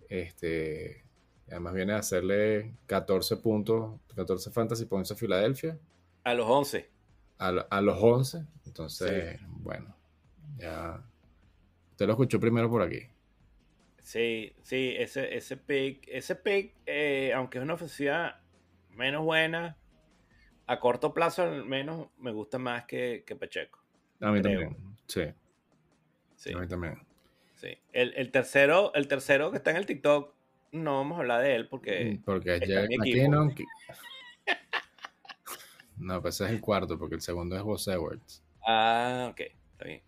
este, 0.08 1.04
además 1.48 1.74
viene 1.74 1.92
a 1.94 1.98
hacerle 1.98 2.74
14 2.86 3.36
puntos, 3.38 4.00
14 4.14 4.50
fantasy 4.50 4.84
points 4.84 5.10
a 5.12 5.14
Filadelfia 5.16 5.78
A 6.24 6.34
los 6.34 6.46
11. 6.48 6.90
a, 7.38 7.48
a 7.48 7.80
los 7.80 7.96
11. 8.00 8.44
Entonces, 8.66 9.40
bueno, 9.48 9.96
ya. 10.58 11.02
Usted 11.92 12.06
lo 12.06 12.12
escuchó 12.12 12.40
primero 12.40 12.68
por 12.68 12.82
aquí. 12.82 13.06
Sí, 14.02 14.52
sí, 14.62 14.94
ese, 14.98 15.34
ese 15.34 15.56
pick, 15.56 16.06
ese 16.08 16.34
pick, 16.36 16.74
eh, 16.84 17.32
aunque 17.34 17.58
es 17.58 17.64
una 17.64 17.74
ofensiva 17.74 18.40
menos 18.90 19.24
buena, 19.24 19.78
a 20.66 20.80
corto 20.80 21.14
plazo 21.14 21.42
al 21.42 21.64
menos 21.64 22.08
me 22.18 22.32
gusta 22.32 22.58
más 22.58 22.84
que, 22.84 23.24
que 23.26 23.36
Pacheco. 23.36 23.78
A 24.20 24.30
mí 24.32 24.40
Creo. 24.42 24.60
también. 24.60 24.76
Sí, 25.06 25.22
Sí, 26.44 26.52
a 26.52 26.58
mí 26.58 26.68
también. 26.68 26.98
sí. 27.56 27.68
El, 27.92 28.12
el 28.16 28.30
tercero, 28.30 28.92
el 28.94 29.08
tercero 29.08 29.50
que 29.50 29.56
está 29.56 29.70
en 29.70 29.78
el 29.78 29.86
TikTok, 29.86 30.34
no 30.72 30.96
vamos 30.98 31.16
a 31.16 31.20
hablar 31.20 31.42
de 31.42 31.54
él 31.54 31.68
porque 31.68 32.20
Porque 32.24 32.54
está 32.56 32.66
Jack 32.66 32.90
McKinnon. 32.98 33.54
No, 35.96 36.20
pues 36.20 36.34
ese 36.34 36.44
es 36.46 36.50
el 36.50 36.60
cuarto, 36.60 36.98
porque 36.98 37.14
el 37.14 37.20
segundo 37.20 37.56
es 37.56 37.62
Gus 37.62 37.86
Edwards. 37.88 38.42
Ah, 38.66 39.28
ok, 39.30 39.40
está 39.72 39.84
bien. 39.84 40.02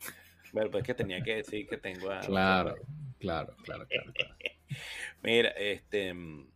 Bueno, 0.53 0.71
pues 0.71 0.83
que 0.85 0.95
tenía 0.95 1.23
que 1.23 1.37
decir 1.37 1.67
que 1.69 1.77
tengo 1.77 2.11
a... 2.11 2.21
Claro, 2.21 2.75
claro, 3.21 3.55
claro, 3.63 3.87
claro. 3.87 4.13
claro. 4.13 4.35
Mira, 5.23 5.51
este... 5.51 6.13
mm, 6.13 6.49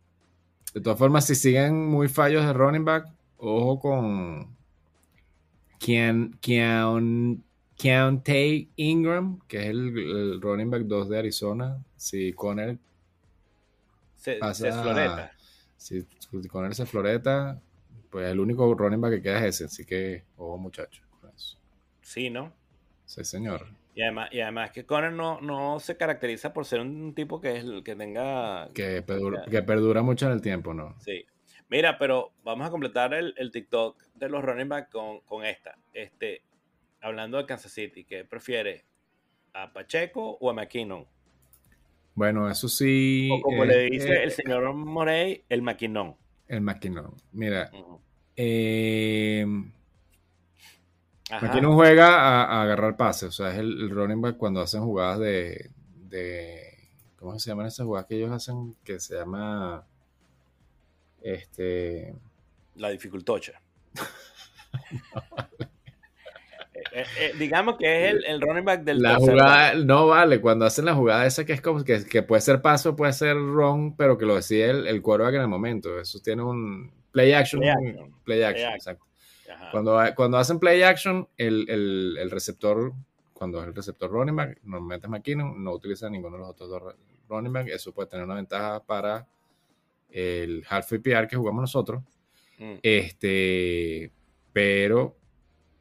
De 0.73 0.81
todas 0.81 0.99
formas, 0.99 1.25
si 1.25 1.35
siguen 1.35 1.87
muy 1.87 2.09
fallos 2.09 2.45
de 2.45 2.51
running 2.51 2.83
back, 2.83 3.07
ojo 3.37 3.79
con 3.79 4.57
Keon, 5.79 6.37
Keon, 6.41 7.43
Keontae 7.81 8.69
Ingram, 8.75 9.39
que 9.47 9.57
es 9.61 9.65
el, 9.67 9.97
el 9.97 10.41
running 10.41 10.69
back 10.69 10.83
2 10.83 11.09
de 11.09 11.19
Arizona. 11.19 11.83
Si 11.95 12.33
Conner, 12.33 12.77
Se, 14.15 14.35
Pasa- 14.35 14.71
se 14.71 14.81
floreta. 14.81 15.31
si 15.77 16.05
Conner 16.47 16.75
se 16.75 16.85
floreta, 16.85 17.59
pues 18.09 18.29
el 18.29 18.39
único 18.39 18.73
running 18.75 19.01
back 19.01 19.13
que 19.15 19.21
queda 19.21 19.39
es 19.39 19.55
ese. 19.55 19.65
Así 19.65 19.85
que, 19.85 20.23
ojo 20.37 20.57
muchachos. 20.57 21.03
con 21.19 21.29
eso. 21.35 21.57
Sí, 22.01 22.29
¿no? 22.29 22.53
Sí, 23.05 23.23
señor. 23.23 23.67
Y 23.93 24.03
además, 24.03 24.29
y 24.31 24.39
además 24.39 24.71
que 24.71 24.85
Conner 24.85 25.11
no, 25.11 25.41
no 25.41 25.79
se 25.79 25.97
caracteriza 25.97 26.53
por 26.53 26.65
ser 26.65 26.79
un 26.81 27.13
tipo 27.13 27.41
que, 27.41 27.57
es, 27.57 27.65
que 27.83 27.95
tenga... 27.95 28.69
Que 28.73 29.01
perdura, 29.01 29.43
que 29.49 29.61
perdura 29.63 30.01
mucho 30.01 30.27
en 30.27 30.33
el 30.33 30.41
tiempo, 30.41 30.73
¿no? 30.73 30.95
Sí. 31.01 31.25
Mira, 31.69 31.97
pero 31.97 32.31
vamos 32.43 32.67
a 32.67 32.69
completar 32.69 33.13
el, 33.13 33.33
el 33.37 33.51
TikTok 33.51 34.01
de 34.15 34.29
los 34.29 34.43
running 34.43 34.69
back 34.69 34.89
con, 34.91 35.19
con 35.21 35.43
esta. 35.45 35.77
Este, 35.93 36.41
hablando 37.01 37.37
de 37.37 37.45
Kansas 37.45 37.71
City, 37.71 38.03
¿qué 38.05 38.23
prefiere? 38.25 38.85
¿A 39.53 39.73
Pacheco 39.73 40.37
o 40.39 40.49
a 40.49 40.53
McKinnon? 40.53 41.05
Bueno, 42.15 42.49
eso 42.49 42.67
sí. 42.69 43.29
O 43.31 43.41
como 43.41 43.63
eh, 43.63 43.67
le 43.67 43.77
dice 43.89 44.09
eh, 44.13 44.23
el 44.23 44.31
señor 44.31 44.73
Morey, 44.73 45.43
el 45.49 45.61
McKinnon. 45.61 46.15
el 46.47 46.61
McKinnon. 46.61 47.13
Mira, 47.31 47.69
eh. 48.35 49.45
McKinnon 51.41 51.73
juega 51.73 52.07
a, 52.19 52.43
a 52.45 52.61
agarrar 52.63 52.97
pases, 52.97 53.29
o 53.29 53.31
sea, 53.31 53.51
es 53.51 53.57
el, 53.59 53.71
el 53.83 53.89
running 53.89 54.21
back 54.21 54.37
cuando 54.37 54.61
hacen 54.61 54.81
jugadas 54.83 55.19
de, 55.19 55.69
de- 56.09 56.77
¿Cómo 57.17 57.37
se 57.39 57.49
llaman 57.51 57.67
esas 57.67 57.85
jugadas 57.85 58.07
que 58.07 58.15
ellos 58.17 58.31
hacen? 58.31 58.75
Que 58.83 58.99
se 58.99 59.15
llama. 59.15 59.85
Este. 61.21 62.15
La 62.75 62.89
dificultocha. 62.89 63.61
Eh, 63.93 64.97
Eh, 66.93 67.05
eh, 67.19 67.31
digamos 67.39 67.77
que 67.77 68.05
es 68.05 68.13
el, 68.13 68.25
el, 68.25 68.41
running 68.41 68.65
back 68.65 68.83
del 68.83 69.01
La 69.01 69.15
jugada, 69.15 69.75
no 69.75 70.07
vale, 70.07 70.41
cuando 70.41 70.65
hacen 70.65 70.85
la 70.85 70.93
jugada 70.93 71.25
esa 71.25 71.45
que 71.45 71.53
es 71.53 71.61
como 71.61 71.83
que, 71.83 72.03
que 72.05 72.21
puede 72.21 72.41
ser 72.41 72.61
paso, 72.61 72.95
puede 72.95 73.13
ser 73.13 73.37
wrong, 73.37 73.95
pero 73.97 74.17
que 74.17 74.25
lo 74.25 74.35
decide 74.35 74.69
el, 74.69 74.87
el 74.87 75.01
quarterback 75.01 75.35
en 75.35 75.41
el 75.41 75.47
momento. 75.47 75.99
Eso 75.99 76.19
tiene 76.19 76.43
un 76.43 76.91
play 77.11 77.31
action. 77.31 77.61
Play 77.61 77.71
action, 77.71 78.15
play 78.23 78.43
action, 78.43 78.73
exacto. 78.73 79.05
Cuando, 79.71 79.99
cuando 80.15 80.37
hacen 80.37 80.59
play 80.59 80.81
action, 80.83 81.27
el, 81.37 81.69
el, 81.69 82.17
el, 82.19 82.31
receptor, 82.31 82.93
cuando 83.33 83.61
es 83.61 83.67
el 83.67 83.75
receptor 83.75 84.09
running 84.09 84.35
back, 84.35 84.59
normalmente 84.63 85.07
es 85.07 85.11
McKinnon, 85.11 85.63
no 85.63 85.71
utiliza 85.71 86.09
ninguno 86.09 86.35
de 86.35 86.41
los 86.41 86.49
otros 86.49 86.69
dos 86.69 86.95
running 87.29 87.53
back. 87.53 87.67
Eso 87.67 87.93
puede 87.93 88.09
tener 88.09 88.25
una 88.25 88.35
ventaja 88.35 88.83
para 88.83 89.27
el 90.09 90.65
half 90.69 90.89
PPR 90.89 91.27
que 91.27 91.37
jugamos 91.37 91.61
nosotros. 91.61 92.03
Mm. 92.57 92.75
Este, 92.81 94.11
pero 94.51 95.17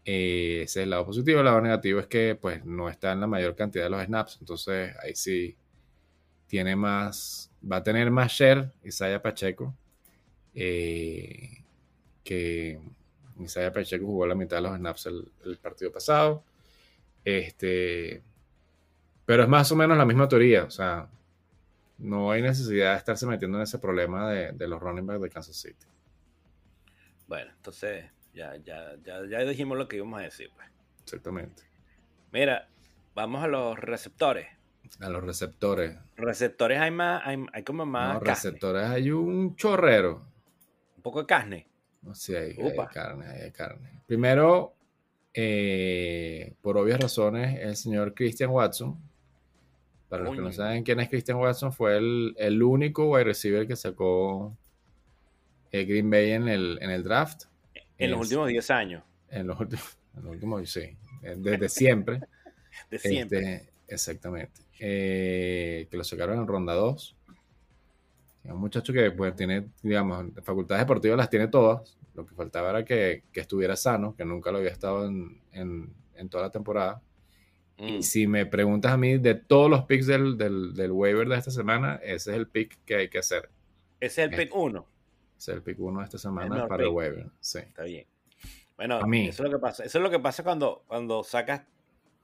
eh, 0.05 0.63
ese 0.63 0.81
es 0.81 0.85
el 0.85 0.91
lado 0.91 1.07
positivo. 1.07 1.41
El 1.41 1.45
lado 1.47 1.61
negativo 1.61 2.01
es 2.01 2.07
que 2.07 2.35
pues 2.35 2.65
no 2.65 2.89
está 2.89 3.13
en 3.13 3.21
la 3.21 3.27
mayor 3.27 3.55
cantidad 3.55 3.85
de 3.85 3.91
los 3.91 4.05
snaps. 4.05 4.39
Entonces 4.41 4.95
ahí 5.03 5.15
sí 5.15 5.57
tiene 6.47 6.77
más, 6.77 7.51
va 7.71 7.77
a 7.77 7.83
tener 7.83 8.11
más 8.11 8.33
share 8.33 8.73
Isaiah 8.85 9.23
Pacheco. 9.23 9.75
Eh, 10.55 11.63
que 12.25 12.81
Isaiah 13.39 13.73
Pacheco 13.73 14.05
jugó 14.07 14.27
la 14.27 14.35
mitad 14.35 14.57
de 14.57 14.63
los 14.63 14.77
snaps 14.77 15.07
el, 15.07 15.59
partido 15.59 15.93
pasado. 15.93 16.43
Este, 17.25 18.23
pero 19.27 19.43
es 19.43 19.49
más 19.49 19.71
o 19.73 19.77
menos 19.77 19.97
la 19.97 20.07
misma 20.07 20.29
teoría. 20.29 20.65
O 20.65 20.71
sea, 20.71 21.09
no 21.99 22.31
hay 22.31 22.43
necesidad 22.43 22.93
de 22.93 22.99
estarse 22.99 23.27
metiendo 23.27 23.59
en 23.59 23.65
ese 23.65 23.79
problema 23.79 24.31
de, 24.31 24.53
de 24.53 24.69
los 24.69 24.81
running 24.81 25.07
backs 25.07 25.23
de 25.23 25.31
Kansas 25.31 25.57
City. 25.57 25.87
Bueno, 27.29 27.53
entonces 27.55 28.07
ya, 28.41 28.57
ya, 28.57 28.97
ya, 29.05 29.27
ya 29.29 29.39
dijimos 29.45 29.77
lo 29.77 29.89
que 29.89 29.97
íbamos 29.97 30.21
a 30.21 30.23
decir, 30.23 30.51
pues. 30.55 30.67
Exactamente. 31.03 31.63
Mira, 32.33 32.69
vamos 33.15 33.43
a 33.45 33.49
los 33.49 33.79
receptores. 33.79 34.49
A 35.01 35.09
los 35.09 35.23
receptores. 35.23 35.97
Receptores 36.17 36.81
hay 36.81 36.91
más, 36.91 37.23
hay, 37.25 37.45
hay 37.53 37.63
como 37.63 37.85
más. 37.85 38.15
No, 38.15 38.21
receptores 38.21 38.85
hay 38.85 39.11
un 39.11 39.57
chorrero. 39.57 40.27
Un 40.97 41.03
poco 41.03 41.21
de 41.21 41.27
carne. 41.27 41.69
No 42.03 42.15
sí, 42.15 42.35
hay, 42.35 42.57
carne, 42.93 43.27
hay 43.27 43.51
carne. 43.53 44.03
Primero, 44.07 44.75
eh, 45.35 46.55
por 46.63 46.79
obvias 46.79 46.99
razones, 46.99 47.59
el 47.61 47.77
señor 47.77 48.15
Christian 48.15 48.51
Watson. 48.51 48.99
Para 50.09 50.25
los 50.25 50.35
que 50.35 50.41
no 50.41 50.51
saben 50.51 50.83
quién 50.83 50.99
es 50.99 51.09
Christian 51.09 51.39
Watson, 51.39 51.73
fue 51.73 51.99
el, 51.99 52.35
el 52.37 52.63
único 52.63 53.09
wide 53.11 53.25
receiver 53.25 53.69
que 53.69 53.77
sacó 53.77 54.57
el 55.71 55.87
Green 55.87 56.11
Bay 56.11 56.33
en 56.33 56.49
el, 56.49 56.79
en 56.81 56.91
el 56.91 57.05
draft. 57.05 57.50
En 58.01 58.11
los 58.11 58.21
últimos 58.21 58.49
10 58.49 58.71
años. 58.71 59.05
En 59.29 59.47
los 59.47 59.61
últimos, 59.61 59.99
en 60.17 60.23
los 60.25 60.33
últimos 60.33 60.71
sí. 60.71 60.97
Desde 61.23 61.69
siempre. 61.69 62.21
de 62.91 62.99
siempre. 62.99 63.55
Este, 63.55 63.73
exactamente. 63.89 64.63
Eh, 64.79 65.87
que 65.91 65.97
lo 65.97 66.05
sacaron 66.05 66.39
en 66.39 66.47
ronda 66.47 66.75
2. 66.75 67.17
Un 68.45 68.57
muchacho 68.57 68.93
que 68.93 69.11
pues 69.11 69.37
tiene, 69.37 69.69
digamos, 69.83 70.27
facultades 70.43 70.83
deportivas 70.83 71.19
las 71.19 71.29
tiene 71.29 71.49
todas. 71.49 71.99
Lo 72.15 72.25
que 72.27 72.35
faltaba 72.35 72.71
era 72.71 72.85
que, 72.85 73.25
que 73.31 73.41
estuviera 73.41 73.77
sano, 73.77 74.17
que 74.17 74.25
nunca 74.25 74.51
lo 74.51 74.59
había 74.59 74.71
estado 74.71 75.07
en, 75.07 75.41
en, 75.53 75.93
en 76.15 76.29
toda 76.31 76.45
la 76.45 76.51
temporada. 76.51 77.03
Y 77.77 77.99
mm. 77.99 78.03
si 78.03 78.27
me 78.27 78.47
preguntas 78.47 78.93
a 78.93 78.97
mí, 78.97 79.19
de 79.19 79.35
todos 79.35 79.71
los 79.71 79.85
picks 79.85 80.07
del, 80.07 80.39
del, 80.39 80.75
del, 80.75 80.91
waiver 80.91 81.29
de 81.29 81.37
esta 81.37 81.51
semana, 81.51 81.97
ese 82.03 82.31
es 82.31 82.37
el 82.39 82.49
pick 82.49 82.79
que 82.87 82.97
hay 82.97 83.09
que 83.09 83.19
hacer. 83.19 83.51
Ese 84.01 84.25
es 84.25 84.31
el 84.31 84.37
pick 84.37 84.55
1 84.55 84.87
ser 85.41 85.57
el 85.57 85.63
pick 85.63 85.81
1 85.81 86.03
esta 86.03 86.19
semana 86.19 86.69
para 86.69 86.83
el 86.83 86.91
waiver. 86.91 87.31
Sí. 87.41 87.61
Está 87.61 87.85
bien. 87.85 88.07
Bueno, 88.77 88.97
a 88.97 89.07
mí. 89.07 89.29
eso 89.29 89.45
es 89.45 89.51
lo 89.51 89.59
que 89.59 89.61
pasa. 89.61 89.85
Eso 89.85 89.99
es 89.99 90.03
lo 90.03 90.11
que 90.11 90.19
pasa 90.19 90.43
cuando, 90.43 90.85
cuando 90.87 91.25
sacas, 91.25 91.63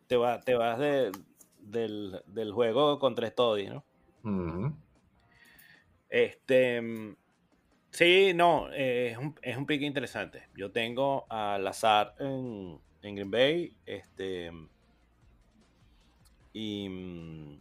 te, 0.06 0.16
va, 0.16 0.40
te 0.40 0.54
vas 0.54 0.78
de, 0.78 1.12
del, 1.58 2.22
del, 2.26 2.52
juego 2.52 2.98
con 2.98 3.14
tres 3.14 3.34
toddies, 3.34 3.70
¿no? 3.70 4.76
Este. 6.10 7.14
Sí, 7.90 8.32
no, 8.34 8.70
eh, 8.72 9.12
es, 9.12 9.18
un, 9.18 9.34
es 9.40 9.56
un 9.56 9.64
pick 9.64 9.80
interesante. 9.80 10.48
Yo 10.54 10.70
tengo 10.70 11.26
a 11.30 11.56
Lazar 11.58 12.14
en, 12.18 12.78
en 13.00 13.14
Green 13.14 13.30
Bay. 13.30 13.76
Este. 13.86 14.50
Y 16.52 17.60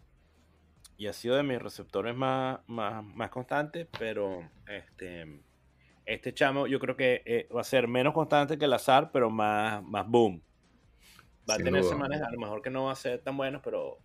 y 0.97 1.07
ha 1.07 1.13
sido 1.13 1.35
de 1.35 1.43
mis 1.43 1.61
receptores 1.61 2.15
más, 2.15 2.59
más, 2.67 3.03
más 3.03 3.29
constantes, 3.29 3.87
pero 3.97 4.49
este, 4.67 5.41
este 6.05 6.33
chamo 6.33 6.67
yo 6.67 6.79
creo 6.79 6.95
que 6.95 7.21
eh, 7.25 7.47
va 7.53 7.61
a 7.61 7.65
ser 7.65 7.87
menos 7.87 8.13
constante 8.13 8.57
que 8.57 8.65
el 8.65 8.73
azar, 8.73 9.11
pero 9.11 9.29
más, 9.29 9.83
más 9.83 10.07
boom. 10.07 10.41
Va 11.49 11.55
a 11.55 11.57
tener 11.57 11.83
semanas, 11.83 12.21
a 12.21 12.31
lo 12.31 12.39
mejor 12.39 12.61
que 12.61 12.69
no 12.69 12.85
va 12.85 12.93
a 12.93 12.95
ser 12.95 13.21
tan 13.21 13.37
bueno, 13.37 13.61
pero 13.63 13.99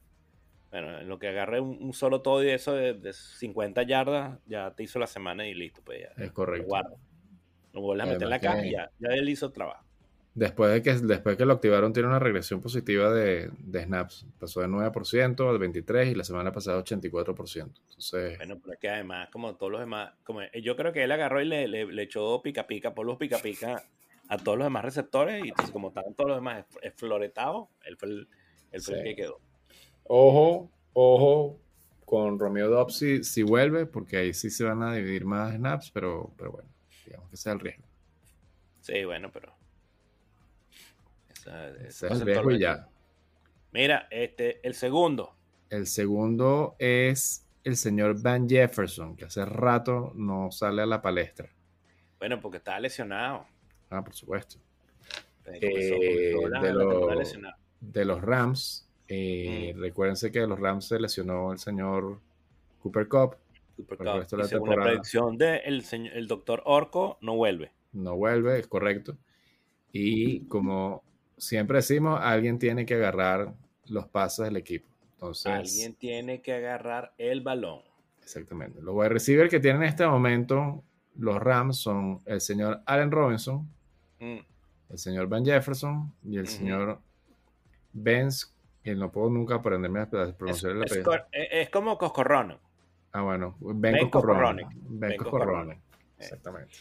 bueno, 0.70 0.98
en 0.98 1.08
lo 1.08 1.18
que 1.18 1.28
agarre 1.28 1.60
un, 1.60 1.92
solo 1.94 2.22
todo 2.22 2.44
y 2.44 2.50
eso 2.50 2.74
de, 2.74 3.12
50 3.12 3.82
yardas, 3.84 4.38
ya 4.46 4.72
te 4.74 4.82
hizo 4.82 4.98
la 4.98 5.06
semana 5.06 5.46
y 5.46 5.54
listo, 5.54 5.80
pues 5.82 6.00
ya. 6.02 6.24
Es 6.24 6.32
correcto. 6.32 6.76
Lo, 6.76 6.98
lo 7.72 7.80
vuelves 7.80 8.06
a 8.06 8.10
meter 8.10 8.24
en 8.24 8.30
la 8.30 8.40
caja 8.40 8.66
y 8.66 8.72
ya, 8.72 8.90
ya 8.98 9.08
él 9.14 9.28
hizo 9.28 9.46
el 9.46 9.52
trabajo. 9.52 9.89
Después 10.34 10.72
de 10.72 10.82
que, 10.82 10.94
después 10.94 11.36
que 11.36 11.44
lo 11.44 11.54
activaron, 11.54 11.92
tiene 11.92 12.08
una 12.08 12.20
regresión 12.20 12.60
positiva 12.60 13.12
de, 13.12 13.50
de 13.58 13.82
snaps. 13.82 14.26
Pasó 14.38 14.60
de 14.60 14.68
9% 14.68 15.50
al 15.50 15.58
23% 15.58 16.12
y 16.12 16.14
la 16.14 16.22
semana 16.22 16.52
pasada 16.52 16.82
84%. 16.82 17.62
Entonces... 17.62 18.36
Bueno, 18.38 18.58
pero 18.60 18.74
es 18.74 18.78
que 18.78 18.88
además, 18.88 19.28
como 19.30 19.56
todos 19.56 19.72
los 19.72 19.80
demás, 19.80 20.12
como 20.22 20.40
yo 20.62 20.76
creo 20.76 20.92
que 20.92 21.02
él 21.02 21.10
agarró 21.10 21.42
y 21.42 21.46
le, 21.46 21.66
le, 21.66 22.02
echó 22.02 22.40
pica 22.42 22.66
pica, 22.66 22.94
por 22.94 23.06
los 23.06 23.16
pica 23.16 23.38
pica 23.38 23.82
a 24.28 24.38
todos 24.38 24.56
los 24.56 24.66
demás 24.66 24.84
receptores 24.84 25.44
y 25.44 25.50
como 25.72 25.88
estaban 25.88 26.14
todos 26.14 26.28
los 26.28 26.38
demás 26.38 26.64
floretados, 26.94 27.68
él 27.84 27.96
fue 27.96 28.08
el, 28.08 28.28
el, 28.70 28.84
que 28.84 29.16
quedó. 29.16 29.40
Ojo, 30.04 30.70
ojo 30.92 31.58
con 32.04 32.38
Romeo 32.38 32.68
Dobbs 32.68 32.96
si, 32.96 33.24
si, 33.24 33.42
vuelve, 33.42 33.86
porque 33.86 34.16
ahí 34.16 34.32
sí 34.32 34.48
se 34.50 34.64
van 34.64 34.82
a 34.82 34.94
dividir 34.94 35.24
más 35.24 35.54
snaps, 35.54 35.90
pero, 35.90 36.32
pero 36.36 36.52
bueno, 36.52 36.68
digamos 37.04 37.28
que 37.30 37.36
sea 37.36 37.52
el 37.52 37.60
riesgo. 37.60 37.84
Sí, 38.80 39.04
bueno, 39.04 39.30
pero 39.32 39.59
ese 41.46 42.06
es 42.06 42.12
el 42.12 42.20
riesgo 42.22 42.50
y 42.50 42.58
ya. 42.60 42.88
Mira, 43.72 44.08
este, 44.10 44.66
el 44.66 44.74
segundo. 44.74 45.34
El 45.68 45.86
segundo 45.86 46.74
es 46.78 47.46
el 47.62 47.76
señor 47.76 48.20
Van 48.20 48.48
Jefferson, 48.48 49.16
que 49.16 49.26
hace 49.26 49.44
rato 49.44 50.12
no 50.14 50.50
sale 50.50 50.82
a 50.82 50.86
la 50.86 51.00
palestra. 51.00 51.48
Bueno, 52.18 52.40
porque 52.40 52.58
está 52.58 52.78
lesionado. 52.80 53.46
Ah, 53.90 54.02
por 54.02 54.14
supuesto. 54.14 54.56
Eh, 55.46 56.34
de, 57.80 58.04
los 58.04 58.20
Rams, 58.20 58.88
eh, 59.08 59.72
mm. 59.74 59.80
recuérdense 59.80 60.30
que 60.30 60.40
de 60.40 60.46
los 60.46 60.60
Rams 60.60 60.86
se 60.86 61.00
lesionó 61.00 61.52
el 61.52 61.58
señor 61.58 62.20
Cooper 62.82 63.08
Cup. 63.08 63.36
Cooper 63.76 63.98
Cup. 63.98 64.44
según 64.44 64.70
la 64.70 64.82
predicción 64.82 65.38
del 65.38 65.82
de 65.82 66.10
el 66.14 66.28
doctor 66.28 66.62
Orco, 66.66 67.18
no 67.20 67.36
vuelve. 67.36 67.72
No 67.92 68.16
vuelve, 68.16 68.58
es 68.58 68.66
correcto. 68.66 69.16
Y 69.92 70.40
como 70.46 71.02
siempre 71.40 71.78
decimos, 71.78 72.20
alguien 72.22 72.58
tiene 72.58 72.86
que 72.86 72.94
agarrar 72.94 73.54
los 73.86 74.06
pasos 74.06 74.44
del 74.44 74.56
equipo. 74.56 74.86
Entonces, 75.14 75.46
alguien 75.46 75.94
tiene 75.94 76.40
que 76.40 76.52
agarrar 76.54 77.12
el 77.18 77.40
balón. 77.40 77.80
Exactamente. 78.22 78.80
Los 78.80 78.94
wide 78.94 79.08
receiver 79.08 79.48
que 79.48 79.58
tienen 79.58 79.82
en 79.82 79.88
este 79.88 80.06
momento 80.06 80.84
los 81.16 81.40
Rams 81.40 81.78
son 81.78 82.20
el 82.26 82.40
señor 82.40 82.82
Allen 82.86 83.10
Robinson, 83.10 83.68
mm. 84.20 84.38
el 84.90 84.98
señor 84.98 85.28
Ben 85.28 85.44
Jefferson 85.44 86.12
y 86.24 86.38
el 86.38 86.46
señor 86.46 87.00
Benz, 87.92 88.54
que 88.82 88.94
no 88.94 89.10
puedo 89.10 89.30
nunca 89.30 89.56
aprenderme 89.56 90.00
a 90.00 90.08
pronunciar 90.08 90.72
el 90.72 90.82
apellido. 90.82 91.14
Es, 91.32 91.48
es, 91.50 91.70
como 91.70 91.98
Coscorrone. 91.98 92.58
Ah, 93.12 93.22
bueno, 93.22 93.56
Ben, 93.60 93.80
ben 93.80 94.10
Coscorrone. 94.10 94.66
Ben 94.72 95.16
Coscorrone. 95.16 95.80
Exactamente. 96.18 96.74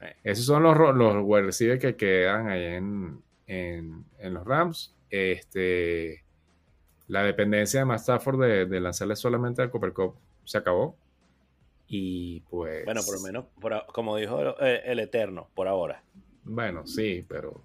Eh. 0.00 0.14
Esos 0.22 0.44
son 0.44 0.62
los, 0.62 0.76
los 0.94 1.16
wide 1.22 1.42
receivers 1.42 1.80
que 1.80 1.96
quedan 1.96 2.48
ahí 2.48 2.64
en, 2.64 3.23
en, 3.46 4.04
los 4.20 4.44
Rams. 4.44 4.94
Este, 5.10 6.24
la 7.08 7.22
dependencia 7.22 7.80
de 7.80 7.86
Matt 7.86 8.00
Stafford 8.00 8.40
de, 8.40 8.80
lanzarle 8.80 9.16
solamente 9.16 9.62
al 9.62 9.70
Cooper 9.70 9.92
Cup 9.92 10.16
se 10.44 10.58
acabó. 10.58 10.96
Y 11.86 12.40
pues. 12.50 12.84
Bueno, 12.84 13.02
por 13.04 13.16
lo 13.16 13.22
menos, 13.22 13.84
como 13.92 14.16
dijo 14.16 14.58
el 14.60 14.98
Eterno, 14.98 15.48
por 15.54 15.68
ahora. 15.68 16.02
Bueno, 16.44 16.86
sí, 16.86 17.24
pero. 17.28 17.62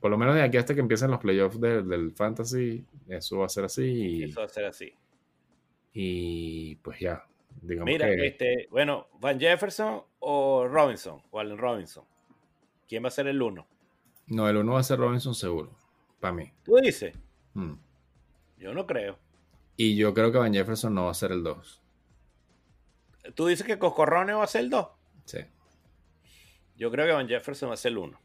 Por 0.00 0.10
lo 0.10 0.18
menos 0.18 0.34
de 0.34 0.42
aquí 0.42 0.56
hasta 0.56 0.74
que 0.74 0.80
empiecen 0.80 1.12
los 1.12 1.20
playoffs 1.20 1.60
del 1.60 2.12
Fantasy, 2.16 2.84
eso 3.08 3.38
va 3.38 3.46
a 3.46 3.48
ser 3.48 3.64
así. 3.64 4.24
eso 4.24 4.40
va 4.40 4.46
a 4.46 4.48
ser 4.48 4.64
así. 4.64 4.92
Y 5.92 6.76
pues 6.76 6.98
ya. 6.98 7.24
Digamos 7.60 7.86
Mira, 7.86 8.10
este, 8.10 8.66
bueno, 8.70 9.08
Van 9.20 9.38
Jefferson 9.38 10.02
o 10.20 10.66
Robinson, 10.66 11.22
o 11.30 11.38
Allen 11.38 11.58
Robinson. 11.58 12.04
¿Quién 12.88 13.04
va 13.04 13.08
a 13.08 13.12
ser 13.12 13.28
el 13.28 13.40
uno? 13.40 13.66
No, 14.26 14.48
el 14.48 14.56
uno 14.56 14.72
va 14.74 14.80
a 14.80 14.84
ser 14.84 14.98
Robinson 14.98 15.34
seguro. 15.34 15.70
Para 16.20 16.32
mí. 16.34 16.52
¿Tú 16.64 16.76
dices? 16.76 17.14
Mm. 17.54 17.74
Yo 18.58 18.72
no 18.74 18.86
creo. 18.86 19.18
Y 19.76 19.96
yo 19.96 20.14
creo 20.14 20.30
que 20.30 20.38
Van 20.38 20.52
Jefferson 20.54 20.94
no 20.94 21.06
va 21.06 21.10
a 21.10 21.14
ser 21.14 21.32
el 21.32 21.42
2. 21.42 21.82
¿Tú 23.34 23.46
dices 23.46 23.66
que 23.66 23.78
Coscorrone 23.78 24.32
va 24.34 24.44
a 24.44 24.48
ser 24.48 24.62
el 24.62 24.70
2? 24.70 24.86
Sí. 25.24 25.38
Yo 26.76 26.90
creo 26.90 27.06
que 27.06 27.12
Van 27.12 27.28
Jefferson 27.28 27.70
va 27.70 27.74
a 27.74 27.76
ser 27.76 27.92
el 27.92 27.98
1. 27.98 28.20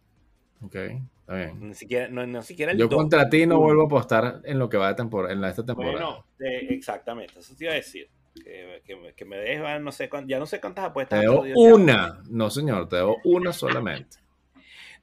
Ok, 0.64 0.76
está 0.76 1.36
bien. 1.36 1.68
Ni 1.70 1.76
siquiera, 1.76 2.08
no, 2.10 2.26
no 2.26 2.41
siquiera 2.41 2.72
el 2.72 2.78
Yo 2.80 2.88
2. 2.88 2.98
contra 2.98 3.30
ti 3.30 3.45
no 3.45 3.60
vuelvo 3.60 3.84
a 3.84 3.86
apostar 3.86 4.41
en 4.43 4.58
lo 4.58 4.70
que 4.70 4.78
va 4.78 4.88
de 4.89 4.95
temporada, 4.95 5.34
en 5.34 5.41
la- 5.41 5.50
esta 5.50 5.64
temporada. 5.64 5.93
Bueno, 5.93 6.26
eh, 6.39 6.68
exactamente, 6.72 7.39
eso 7.39 7.56
te 7.56 7.66
iba 7.66 7.74
a 7.74 7.76
decir. 7.78 8.10
Que, 8.43 8.82
que 8.86 8.95
me- 8.95 9.14
que 9.14 9.26
me 9.26 9.38
dejes, 9.38 9.82
no 9.82 9.91
sé, 9.91 10.10
ya 10.28 10.38
no 10.39 10.45
sé 10.45 10.60
cuántas 10.62 10.86
te 10.86 10.89
apuestas. 10.89 11.20
has 11.20 11.26
debo 11.26 11.45
ya. 11.45 11.54
una. 11.56 12.22
No, 12.30 12.50
señor, 12.52 12.88
te 12.88 12.98
debo 12.98 13.18
una 13.24 13.52
solamente. 13.52 14.18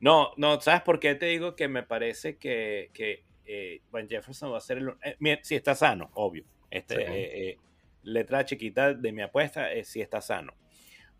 No, 0.05 0.32
no, 0.36 0.61
¿sabes 0.61 0.82
por 0.82 1.00
qué 1.00 1.14
te 1.14 1.24
digo 1.26 1.57
que 1.57 1.66
me 1.66 1.82
parece 1.82 2.36
que, 2.36 2.90
que 2.92 3.24
eh, 3.46 3.80
Van 3.90 4.07
Jefferson 4.07 4.52
va 4.52 4.59
a 4.59 4.61
ser 4.61 4.76
el... 4.78 4.88
eh, 5.02 5.38
si 5.42 5.55
está 5.55 5.74
sano, 5.74 6.11
obvio. 6.12 6.44
Este, 6.70 6.96
Sí. 6.96 7.02
eh, 7.07 7.59
letra 8.02 8.44
chiquita 8.44 8.92
de 8.92 9.12
mi 9.12 9.22
apuesta 9.22 9.72
es 9.72 9.88
si 9.88 10.02
está 10.02 10.20
sano. 10.20 10.52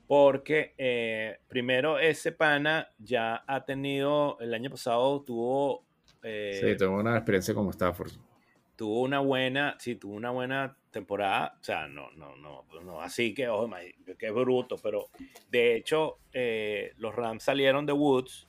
Porque 0.07 0.74
primero 1.49 1.99
ese 1.99 2.32
pana 2.32 2.91
ya 2.99 3.43
ha 3.47 3.64
tenido, 3.64 4.39
el 4.41 4.53
año 4.53 4.68
pasado 4.68 5.22
tuvo... 5.22 5.87
eh, 6.22 6.61
Sí, 6.62 6.76
tengo 6.76 6.97
una 7.01 7.16
experiencia 7.16 7.55
como 7.55 7.70
Stafford. 7.70 8.12
tuvo 8.76 9.01
una 9.01 9.20
buena, 9.20 9.76
sí, 9.78 9.95
tuvo 9.97 10.12
una 10.14 10.30
buena 10.30 10.76
temporada, 10.91 11.57
o 11.59 11.64
sea, 11.64 11.89
no, 11.89 12.11
no, 12.12 12.37
no, 12.37 12.66
no, 12.82 13.01
así 13.01 13.32
que, 13.32 13.49
ojo, 13.49 13.66
ma- 13.66 13.78
qué 14.18 14.30
bruto, 14.30 14.76
pero 14.76 15.07
de 15.51 15.74
hecho, 15.76 16.18
los 16.99 17.14
Rams 17.14 17.43
salieron 17.43 17.87
de 17.87 17.93
Woods, 17.95 18.47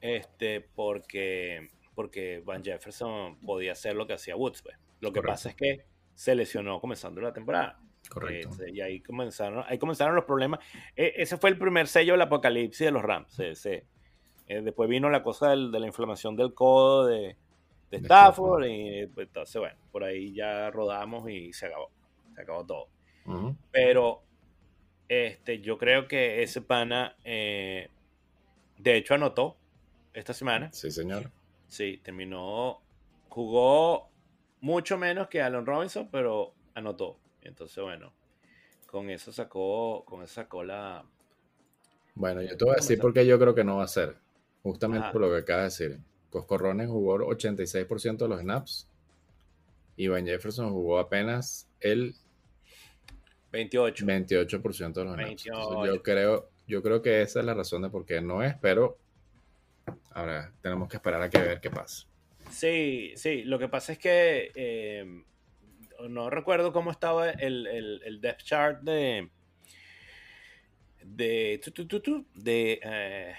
Este, 0.00 0.60
porque, 0.60 1.68
porque 1.94 2.42
Van 2.44 2.62
Jefferson 2.62 3.38
podía 3.40 3.72
hacer 3.72 3.94
lo 3.96 4.06
que 4.06 4.12
hacía 4.14 4.36
Woods, 4.36 4.62
pues. 4.62 4.76
Lo 5.00 5.10
que 5.12 5.20
Correcto. 5.20 5.32
pasa 5.32 5.48
es 5.50 5.54
que 5.56 5.84
se 6.14 6.34
lesionó 6.34 6.80
comenzando 6.80 7.20
la 7.20 7.32
temporada. 7.32 7.78
Correcto. 8.08 8.48
Este, 8.50 8.70
y 8.70 8.80
ahí 8.80 9.00
comenzaron, 9.00 9.64
ahí 9.68 9.78
comenzaron 9.78 10.14
los 10.14 10.24
problemas. 10.24 10.60
E- 10.96 11.14
ese 11.16 11.36
fue 11.36 11.50
el 11.50 11.58
primer 11.58 11.88
sello 11.88 12.12
del 12.14 12.22
apocalipsis 12.22 12.86
de 12.86 12.90
los 12.90 13.02
Rams. 13.02 13.32
Se- 13.54 13.84
eh, 14.46 14.62
después 14.62 14.88
vino 14.88 15.10
la 15.10 15.22
cosa 15.22 15.50
del- 15.50 15.70
de 15.70 15.78
la 15.80 15.86
inflamación 15.86 16.34
del 16.36 16.54
codo 16.54 17.06
de, 17.06 17.36
de 17.90 17.96
Stafford. 17.98 18.64
Y 18.66 19.06
pues, 19.08 19.26
entonces, 19.26 19.60
bueno, 19.60 19.76
por 19.92 20.04
ahí 20.04 20.32
ya 20.32 20.70
rodamos 20.70 21.28
y 21.28 21.52
se 21.52 21.66
acabó. 21.66 21.90
Se 22.34 22.42
acabó 22.42 22.64
todo. 22.64 22.88
Pero 23.70 24.22
este, 25.08 25.60
yo 25.60 25.76
creo 25.76 26.08
que 26.08 26.42
ese 26.42 26.62
pana, 26.62 27.14
eh, 27.24 27.90
de 28.78 28.96
hecho, 28.96 29.14
anotó 29.14 29.56
esta 30.14 30.32
semana. 30.32 30.72
Sí, 30.72 30.90
señor. 30.90 31.30
Sí, 31.66 32.00
terminó, 32.02 32.80
jugó 33.28 34.08
mucho 34.60 34.96
menos 34.98 35.28
que 35.28 35.42
Allen 35.42 35.66
Robinson, 35.66 36.08
pero 36.10 36.54
anotó. 36.74 37.18
Entonces, 37.42 37.82
bueno, 37.82 38.12
con 38.86 39.10
eso 39.10 39.32
sacó, 39.32 40.04
con 40.04 40.22
eso 40.22 40.34
sacó 40.34 40.64
la... 40.64 41.04
Bueno, 42.14 42.42
yo 42.42 42.56
te 42.56 42.64
voy 42.64 42.72
a 42.72 42.76
decir 42.76 42.98
por 42.98 43.12
qué 43.12 43.26
yo 43.26 43.38
creo 43.38 43.54
que 43.54 43.64
no 43.64 43.76
va 43.76 43.84
a 43.84 43.88
ser. 43.88 44.16
Justamente 44.62 45.04
Ajá. 45.04 45.12
por 45.12 45.20
lo 45.20 45.30
que 45.30 45.38
acabas 45.38 45.78
de 45.78 45.88
decir. 45.88 46.00
Coscorrones 46.30 46.88
jugó 46.88 47.18
86% 47.18 48.16
de 48.16 48.28
los 48.28 48.40
snaps. 48.40 48.88
Y 49.96 50.08
Van 50.08 50.26
Jefferson 50.26 50.70
jugó 50.70 50.98
apenas 50.98 51.68
el 51.80 52.14
28. 53.52 54.04
28% 54.04 54.92
de 54.92 55.04
los 55.04 55.14
snaps. 55.14 55.46
Entonces, 55.46 55.76
28. 55.76 55.94
yo 55.94 56.02
creo, 56.02 56.50
yo 56.68 56.82
creo 56.82 57.02
que 57.02 57.22
esa 57.22 57.40
es 57.40 57.46
la 57.46 57.54
razón 57.54 57.82
de 57.82 57.90
por 57.90 58.06
qué 58.06 58.20
no 58.20 58.42
es, 58.42 58.54
pero 58.60 58.98
ahora 60.12 60.52
tenemos 60.62 60.88
que 60.88 60.96
esperar 60.96 61.20
a 61.22 61.30
que 61.30 61.38
ver 61.38 61.60
qué 61.60 61.70
pasa. 61.70 62.06
Sí, 62.50 63.12
sí, 63.16 63.42
lo 63.42 63.58
que 63.58 63.68
pasa 63.68 63.92
es 63.92 63.98
que 63.98 64.52
eh, 64.54 65.24
no 66.08 66.30
recuerdo 66.30 66.72
cómo 66.72 66.90
estaba 66.90 67.30
el, 67.30 67.66
el, 67.66 68.02
el 68.04 68.20
depth 68.20 68.42
chart 68.42 68.82
de 68.82 69.30
de 71.02 71.60
tu, 71.64 71.86
tu, 71.86 72.26
de, 72.34 72.80
eh, 72.82 73.34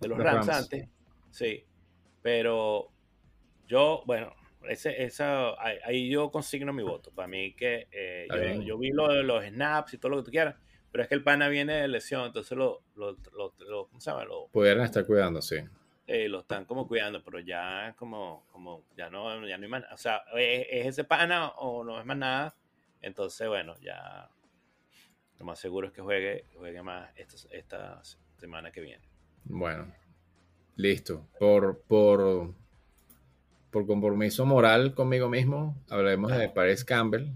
de 0.00 0.08
los 0.08 0.18
Rams, 0.18 0.46
Rams. 0.46 0.48
antes. 0.48 0.88
Sí, 1.30 1.64
pero 2.22 2.90
yo, 3.66 4.02
bueno, 4.06 4.34
ese, 4.68 5.02
esa, 5.02 5.60
ahí, 5.62 5.78
ahí 5.84 6.10
yo 6.10 6.30
consigno 6.30 6.72
mi 6.72 6.82
voto. 6.82 7.10
Para 7.12 7.28
mí 7.28 7.52
que 7.54 7.88
eh, 7.92 8.26
yo, 8.64 8.78
vi 8.78 8.90
lo 8.90 9.08
de 9.08 9.22
los 9.22 9.44
snaps 9.44 9.94
y 9.94 9.98
todo 9.98 10.10
lo 10.10 10.16
que 10.18 10.24
tú 10.24 10.30
quieras, 10.30 10.56
pero 10.92 11.02
es 11.02 11.08
que 11.08 11.14
el 11.14 11.22
pana 11.22 11.48
viene 11.48 11.74
de 11.74 11.88
lesión, 11.88 12.26
entonces 12.26 12.56
lo, 12.56 12.82
lo, 12.96 13.12
lo, 13.32 13.54
lo- 13.58 13.86
¿cómo 13.86 14.00
se 14.00 14.10
llama? 14.10 14.24
Lo, 14.24 14.48
Pudieran 14.48 14.84
estar 14.84 15.04
cuidando, 15.06 15.40
sí. 15.42 15.56
eh, 16.06 16.28
lo 16.28 16.40
están 16.40 16.64
como 16.64 16.86
cuidando, 16.88 17.22
pero 17.22 17.38
ya 17.40 17.94
como, 17.98 18.44
como 18.52 18.84
ya 18.96 19.08
no, 19.10 19.46
ya 19.46 19.56
no 19.58 19.64
hay 19.64 19.70
más, 19.70 19.84
o 19.92 19.96
sea, 19.96 20.22
es, 20.36 20.66
es 20.70 20.86
ese 20.88 21.04
pana 21.04 21.48
o 21.50 21.84
no 21.84 21.98
es 22.00 22.06
más 22.06 22.16
nada, 22.16 22.54
entonces 23.02 23.46
bueno, 23.48 23.76
ya 23.80 24.28
lo 25.38 25.44
más 25.46 25.58
seguro 25.58 25.86
es 25.88 25.92
que 25.92 26.02
juegue, 26.02 26.44
juegue 26.54 26.82
más 26.82 27.08
esta, 27.16 27.36
esta 27.56 28.02
semana 28.38 28.70
que 28.70 28.80
viene. 28.82 29.02
Bueno, 29.44 29.90
listo. 30.76 31.26
Por, 31.38 31.80
por, 31.88 32.52
por 33.70 33.86
compromiso 33.86 34.44
moral 34.44 34.94
conmigo 34.94 35.28
mismo, 35.30 35.76
hablemos 35.88 36.30
de. 36.32 36.48
Paris 36.50 36.84
Campbell. 36.84 37.28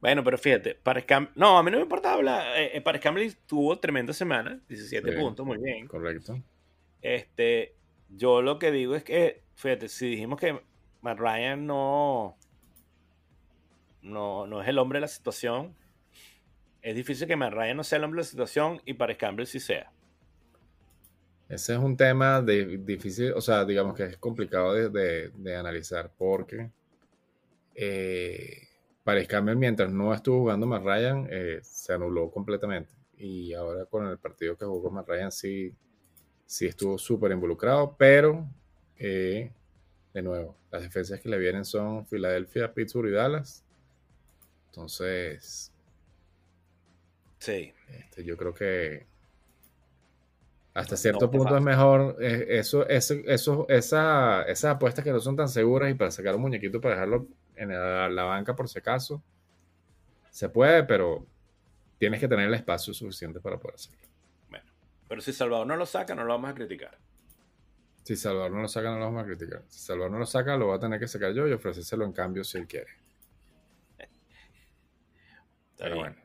Bueno, 0.00 0.22
pero 0.22 0.36
fíjate, 0.38 0.74
para 0.74 1.00
Scam 1.00 1.30
no, 1.34 1.58
a 1.58 1.62
mí 1.62 1.70
no 1.70 1.78
me 1.78 1.82
importa 1.84 2.12
hablar, 2.12 2.56
eh, 2.56 2.76
eh, 2.76 2.80
para 2.80 3.00
Campbell 3.00 3.32
tuvo 3.46 3.78
tremenda 3.78 4.12
semana, 4.12 4.60
17 4.68 5.12
Sí. 5.12 5.18
puntos, 5.18 5.44
muy 5.46 5.58
bien. 5.58 5.86
Correcto. 5.88 6.40
Este, 7.02 7.74
yo 8.10 8.42
lo 8.42 8.58
que 8.58 8.70
digo 8.70 8.94
es 8.94 9.02
que, 9.04 9.42
fíjate, 9.54 9.88
si 9.88 10.08
dijimos 10.10 10.38
que 10.38 10.60
Matt 11.00 11.18
Ryan 11.18 11.66
no, 11.66 12.36
no, 14.02 14.46
no 14.46 14.62
es 14.62 14.68
el 14.68 14.78
hombre 14.78 14.98
de 14.98 15.02
la 15.02 15.08
situación, 15.08 15.74
es 16.82 16.94
difícil 16.94 17.26
que 17.26 17.36
Matt 17.36 17.52
Ryan 17.54 17.76
no 17.78 17.84
sea 17.84 17.98
el 17.98 18.04
hombre 18.04 18.18
de 18.18 18.24
la 18.24 18.30
situación 18.30 18.80
y 18.84 18.94
para 18.94 19.16
Campbell 19.16 19.46
sí 19.46 19.60
sea. 19.60 19.90
Ese 21.48 21.72
es 21.74 21.78
un 21.78 21.96
tema 21.96 22.42
de, 22.42 22.78
difícil, 22.78 23.32
o 23.32 23.40
sea, 23.40 23.64
digamos 23.64 23.94
que 23.96 24.04
es 24.04 24.16
complicado 24.18 24.74
de, 24.74 24.88
de- 24.90 25.28
de 25.30 25.56
analizar 25.56 26.10
porque 26.18 26.70
eh, 27.74 28.65
Paris 29.06 29.28
Campbell, 29.28 29.56
mientras 29.56 29.90
no 29.92 30.12
estuvo 30.12 30.40
jugando 30.40 30.66
Matt 30.66 30.84
Ryan, 30.84 31.28
eh, 31.30 31.60
se 31.62 31.94
anuló 31.94 32.30
completamente. 32.30 32.92
Y 33.18 33.54
ahora 33.54 33.86
con 33.86 34.06
el 34.08 34.18
partido 34.18 34.56
que 34.58 34.66
jugó 34.66 34.90
Matt 34.90 35.08
Ryan 35.08 35.32
sí, 35.32 35.74
sí 36.46 36.66
estuvo 36.66 36.98
súper 36.98 37.32
involucrado, 37.32 37.96
pero 37.98 38.46
eh, 38.98 39.52
de 40.14 40.22
nuevo, 40.22 40.56
las 40.72 40.82
defensas 40.82 41.20
que 41.20 41.28
le 41.30 41.38
vienen 41.38 41.64
son 41.64 42.06
Filadelfia, 42.06 42.74
Pittsburgh 42.74 43.08
y 43.10 43.12
Dallas. 43.12 43.64
Entonces, 44.70 45.72
Sí. 47.38 47.72
este, 47.88 48.24
yo 48.24 48.36
creo 48.36 48.54
que 48.54 49.06
hasta 50.74 50.96
cierto 50.96 51.26
No, 51.26 51.30
punto 51.30 51.54
fácil. 51.54 51.58
es 51.58 51.62
mejor 51.64 52.16
eh, 52.20 52.46
eso, 52.58 52.86
eso, 52.88 53.14
eso, 53.26 53.66
esa, 53.68 54.42
esas 54.42 54.74
apuestas 54.76 55.04
que 55.04 55.10
no 55.12 55.20
son 55.20 55.36
tan 55.36 55.48
seguras 55.48 55.90
y 55.90 55.94
para 55.94 56.10
sacar 56.10 56.34
un 56.36 56.42
muñequito 56.42 56.80
para 56.80 56.94
dejarlo 56.96 57.26
en 57.56 57.70
la, 57.70 58.08
la 58.08 58.24
banca 58.24 58.54
por 58.54 58.68
si 58.68 58.78
acaso. 58.78 59.22
Se 60.30 60.48
puede, 60.48 60.84
pero 60.84 61.26
tienes 61.98 62.20
que 62.20 62.28
tener 62.28 62.46
el 62.48 62.54
espacio 62.54 62.92
suficiente 62.92 63.40
para 63.40 63.58
poder 63.58 63.76
hacerlo. 63.76 64.00
Bueno, 64.48 64.66
pero 65.08 65.20
si 65.20 65.32
Salvador 65.32 65.66
no 65.66 65.76
lo 65.76 65.86
saca, 65.86 66.14
no 66.14 66.24
lo 66.24 66.34
vamos 66.34 66.50
a 66.50 66.54
criticar. 66.54 66.98
Si 68.02 68.14
Salvador 68.14 68.52
no 68.52 68.62
lo 68.62 68.68
saca, 68.68 68.90
no 68.90 68.98
lo 68.98 69.04
vamos 69.06 69.24
a 69.24 69.26
criticar. 69.26 69.64
Si 69.68 69.80
Salvador 69.80 70.12
no 70.12 70.18
lo 70.18 70.26
saca, 70.26 70.56
lo 70.56 70.68
va 70.68 70.76
a 70.76 70.78
tener 70.78 71.00
que 71.00 71.08
sacar 71.08 71.32
yo 71.32 71.48
y 71.48 71.52
ofrecérselo 71.52 72.04
en 72.04 72.12
cambio 72.12 72.44
si 72.44 72.58
él 72.58 72.66
quiere. 72.66 72.90
Pero 75.76 75.96
bueno. 75.96 76.16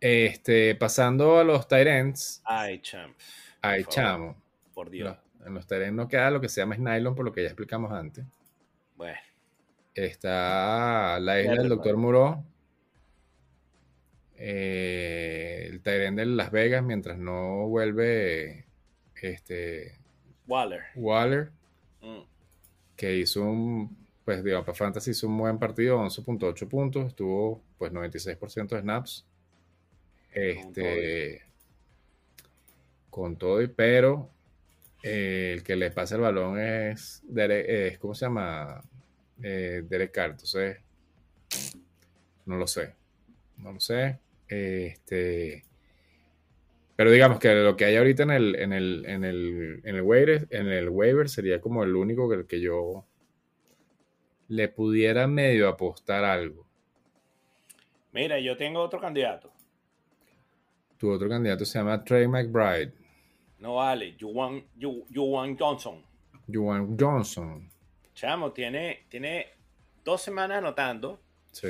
Este, 0.00 0.74
pasando 0.74 1.38
a 1.38 1.44
los 1.44 1.66
Tyrants, 1.66 2.42
Ay, 2.44 2.80
champ. 2.82 3.16
hay 3.62 3.84
Por 3.84 3.94
favor, 3.94 4.10
chamo. 4.10 4.42
Por 4.74 4.90
Dios. 4.90 5.16
No, 5.38 5.46
en 5.46 5.54
los 5.54 5.66
Tyrants 5.66 5.94
no 5.94 6.08
queda 6.08 6.30
lo 6.30 6.40
que 6.40 6.50
se 6.50 6.60
llama 6.60 6.76
nylon, 6.76 7.14
por 7.14 7.24
lo 7.24 7.32
que 7.32 7.42
ya 7.42 7.48
explicamos 7.48 7.90
antes. 7.90 8.26
Bueno, 8.96 9.18
Está 9.94 11.18
la 11.20 11.40
isla 11.40 11.54
del. 11.56 11.68
Doctor 11.68 11.96
Muro. 11.96 12.44
Eh, 14.36 15.68
el 15.70 15.80
Tyrant 15.80 16.18
de 16.18 16.26
Las 16.26 16.50
Vegas, 16.50 16.82
mientras 16.82 17.16
no 17.18 17.68
vuelve 17.68 18.66
este 19.22 19.98
Waller. 20.46 20.82
Waller, 20.96 21.50
Mm. 22.02 22.20
que 22.96 23.16
hizo 23.16 23.42
un, 23.42 23.96
pues 24.26 24.44
digamos, 24.44 24.66
para 24.66 24.76
Fantasy 24.76 25.12
hizo 25.12 25.26
un 25.28 25.38
buen 25.38 25.58
partido, 25.58 25.98
11.8 25.98 26.68
puntos, 26.68 27.06
estuvo 27.06 27.62
pues 27.78 27.90
96% 27.92 28.74
de 28.74 28.82
snaps. 28.82 29.24
Este, 30.32 31.42
con 33.08 33.36
todo 33.36 33.62
y 33.62 33.68
pero, 33.68 34.28
eh, 35.02 35.52
el 35.54 35.62
que 35.62 35.76
le 35.76 35.90
pasa 35.92 36.16
el 36.16 36.20
balón 36.22 36.58
es, 36.58 37.22
es 37.34 37.98
¿cómo 37.98 38.14
se 38.14 38.26
llama? 38.26 38.82
Eh, 39.42 39.82
Derek 39.88 40.12
Carr, 40.12 40.30
entonces, 40.32 40.78
no 42.46 42.56
lo 42.56 42.66
sé, 42.66 42.94
no 43.58 43.72
lo 43.72 43.80
sé. 43.80 44.18
Este, 44.48 45.64
pero 46.96 47.10
digamos 47.10 47.38
que 47.38 47.54
lo 47.54 47.76
que 47.76 47.86
hay 47.86 47.96
ahorita 47.96 48.22
en 48.24 48.30
el, 48.30 48.54
en 48.56 48.72
el, 48.72 49.04
en 49.06 49.24
el, 49.24 49.80
en 49.84 49.96
el 49.96 50.02
waiver, 50.02 50.46
en 50.50 50.68
el 50.68 50.88
waiver 50.88 51.28
sería 51.28 51.60
como 51.60 51.82
el 51.82 51.96
único 51.96 52.28
que, 52.28 52.46
que 52.46 52.60
yo 52.60 53.04
le 54.48 54.68
pudiera 54.68 55.26
medio 55.26 55.68
apostar 55.68 56.24
algo. 56.24 56.66
Mira, 58.12 58.38
yo 58.38 58.56
tengo 58.56 58.80
otro 58.80 59.00
candidato. 59.00 59.50
Tu 60.98 61.10
otro 61.10 61.28
candidato 61.28 61.64
se 61.64 61.78
llama 61.78 62.04
Trey 62.04 62.28
McBride. 62.28 62.92
No 63.58 63.76
vale, 63.76 64.16
Juwan, 64.20 64.62
Ju- 64.78 65.04
Juwan 65.12 65.56
Johnson. 65.58 66.02
Juwan 66.46 66.96
Johnson. 66.98 67.68
Chamo, 68.14 68.52
tiene, 68.52 69.06
tiene 69.08 69.48
dos 70.04 70.22
semanas 70.22 70.58
anotando. 70.58 71.20
Sí. 71.52 71.68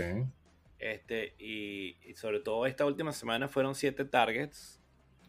Este, 0.78 1.34
y, 1.38 1.96
y 2.08 2.14
sobre 2.14 2.40
todo 2.40 2.66
esta 2.66 2.84
última 2.84 3.12
semana 3.12 3.48
fueron 3.48 3.74
siete 3.74 4.04
targets 4.04 4.80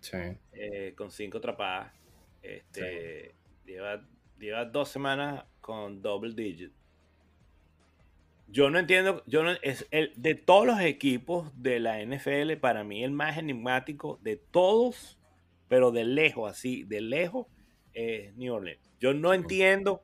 Sí. 0.01 0.17
eh, 0.53 0.93
con 0.97 1.09
cinco 1.11 1.37
atrapadas. 1.37 1.93
Este, 2.41 3.33
lleva, 3.65 4.05
lleva 4.37 4.65
dos 4.65 4.89
semanas 4.89 5.45
con 5.61 6.01
double 6.01 6.33
digit. 6.35 6.71
Yo 8.47 8.69
no 8.69 8.77
entiendo, 8.77 9.23
yo 9.25 9.41
no, 9.43 9.51
es 9.63 9.87
el, 9.89 10.13
de 10.15 10.35
todos 10.35 10.67
los 10.67 10.79
equipos 10.81 11.51
de 11.61 11.79
la 11.79 11.99
NFL, 12.05 12.57
para 12.59 12.83
mí 12.83 13.03
el 13.03 13.11
más 13.11 13.37
enigmático 13.37 14.19
de 14.21 14.37
todos, 14.37 15.17
pero 15.67 15.91
de 15.91 16.03
lejos, 16.03 16.51
así, 16.51 16.83
de 16.83 17.01
lejos, 17.01 17.47
es 17.93 18.35
New 18.35 18.53
Orleans. 18.53 18.93
Yo 18.99 19.15
no 19.15 19.33
entiendo 19.33 20.03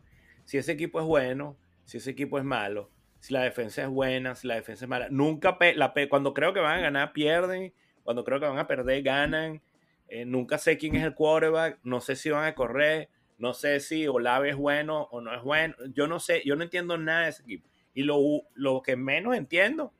si 0.52 0.58
ese 0.58 0.74
equipo 0.74 0.99
es 0.99 1.06
bueno, 1.06 1.56
si 1.86 1.99
ese 1.99 2.12
equipo 2.12 2.38
es 2.38 2.43
malo, 2.43 2.89
si 3.22 3.34
la 3.34 3.41
defensa 3.41 3.84
es 3.84 3.88
buena, 3.88 4.36
si 4.36 4.49
la 4.49 4.56
defensa 4.56 4.84
es 4.84 4.89
mala. 4.89 5.08
Nunca, 5.10 5.58
la 5.76 5.93
cuando 6.10 6.34
creo 6.34 6.52
que 6.54 6.60
van 6.60 6.80
a 6.80 6.82
ganar, 6.82 7.14
pierden. 7.14 7.74
Cuando 8.04 8.26
creo 8.26 8.41
que 8.41 8.47
van 8.47 8.60
a 8.60 8.68
perder, 8.68 9.02
ganan. 9.02 9.62
Eh, 10.10 10.26
nunca 10.26 10.58
sé 10.58 10.78
quién 10.78 10.97
es 10.97 11.06
el 11.06 11.16
quarterback, 11.16 11.80
no 11.84 12.02
sé 12.02 12.18
si 12.18 12.32
van 12.32 12.43
a 12.43 12.54
correr, 12.54 13.08
no 13.38 13.54
sé 13.54 13.80
si 13.80 14.10
Olave 14.10 14.49
es 14.49 14.58
bueno 14.58 15.04
o 15.12 15.22
no 15.22 15.34
es 15.34 15.41
bueno. 15.41 15.74
Yo 15.93 16.08
no 16.08 16.20
sé, 16.20 16.41
yo 16.43 16.58
no 16.58 16.64
entiendo 16.64 16.97
nada 16.97 17.22
de 17.22 17.30
ese 17.30 17.43
equipo. 17.43 17.70
Y 17.93 18.04
lo, 18.04 18.20
lo 18.54 18.82
que 18.82 18.97
menos 18.97 19.38
entiendo 19.38 19.93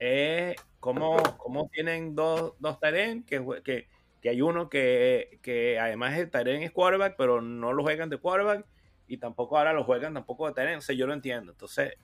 es 0.00 0.56
cómo, 0.80 1.16
cómo 1.38 1.68
tienen 1.68 2.16
dos, 2.16 2.54
dos 2.58 2.80
Taren, 2.80 3.22
que, 3.22 3.40
que, 3.62 3.86
que 4.20 4.28
hay 4.30 4.42
uno 4.42 4.68
que, 4.68 5.38
que 5.42 5.78
además 5.78 6.18
el 6.18 6.28
Taren 6.28 6.64
es 6.64 6.72
quarterback, 6.72 7.14
pero 7.16 7.40
no 7.40 7.72
lo 7.72 7.84
juegan 7.84 8.10
de 8.10 8.18
quarterback 8.18 8.66
y 9.08 9.18
tampoco 9.18 9.56
ahora 9.58 9.72
lo 9.72 9.84
juegan 9.84 10.14
tampoco 10.14 10.46
de 10.48 10.54
Taren. 10.54 10.78
O 10.78 10.80
sea, 10.80 10.94
yo 10.96 11.06
lo 11.06 11.12
entiendo. 11.14 11.52
Entonces, 11.52 11.94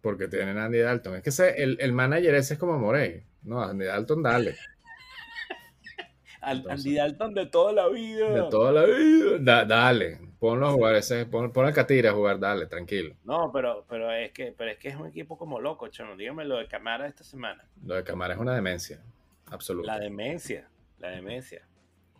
Porque 0.00 0.28
tienen 0.28 0.58
a 0.58 0.66
Andy 0.66 0.78
Dalton. 0.80 1.16
Es 1.16 1.22
que 1.22 1.30
ese- 1.30 1.62
el, 1.62 1.78
el 1.80 1.92
manager 1.92 2.34
ese 2.34 2.54
es 2.54 2.60
como 2.60 2.78
Morey. 2.78 3.24
No, 3.42 3.62
Andy 3.62 3.86
Dalton, 3.86 4.22
dale. 4.22 4.54
Entonces- 6.46 6.86
Andy 6.86 6.94
Dalton 6.96 7.34
de 7.34 7.46
toda 7.46 7.72
la 7.72 7.88
vida. 7.88 8.30
De 8.44 8.50
toda 8.50 8.72
la 8.72 8.84
vida. 8.84 9.38
Da- 9.40 9.64
dale. 9.64 10.20
Ponlo 10.38 10.66
a 10.66 10.72
jugar 10.72 10.94
ese. 10.96 11.24
Pon, 11.24 11.50
pon 11.52 11.64
a 11.66 11.72
Catira 11.72 12.10
a 12.10 12.12
jugar, 12.12 12.38
dale, 12.38 12.66
tranquilo. 12.66 13.16
No, 13.24 13.50
pero, 13.50 13.86
pero 13.88 14.12
es 14.12 14.30
que, 14.32 14.52
pero 14.56 14.70
es 14.72 14.76
que 14.78 14.88
es 14.90 14.96
un 14.96 15.06
equipo 15.06 15.38
como 15.38 15.58
loco, 15.58 15.88
chamo. 15.88 16.16
Dígame 16.16 16.44
lo 16.44 16.58
de 16.58 16.68
Camara 16.68 17.06
esta 17.06 17.24
semana. 17.24 17.64
Lo 17.82 17.94
de 17.94 18.04
Camara 18.04 18.34
es 18.34 18.40
una 18.40 18.54
demencia. 18.54 19.00
Absoluta. 19.46 19.94
La 19.96 19.98
demencia, 20.00 20.68
la 20.98 21.08
demencia. 21.12 21.66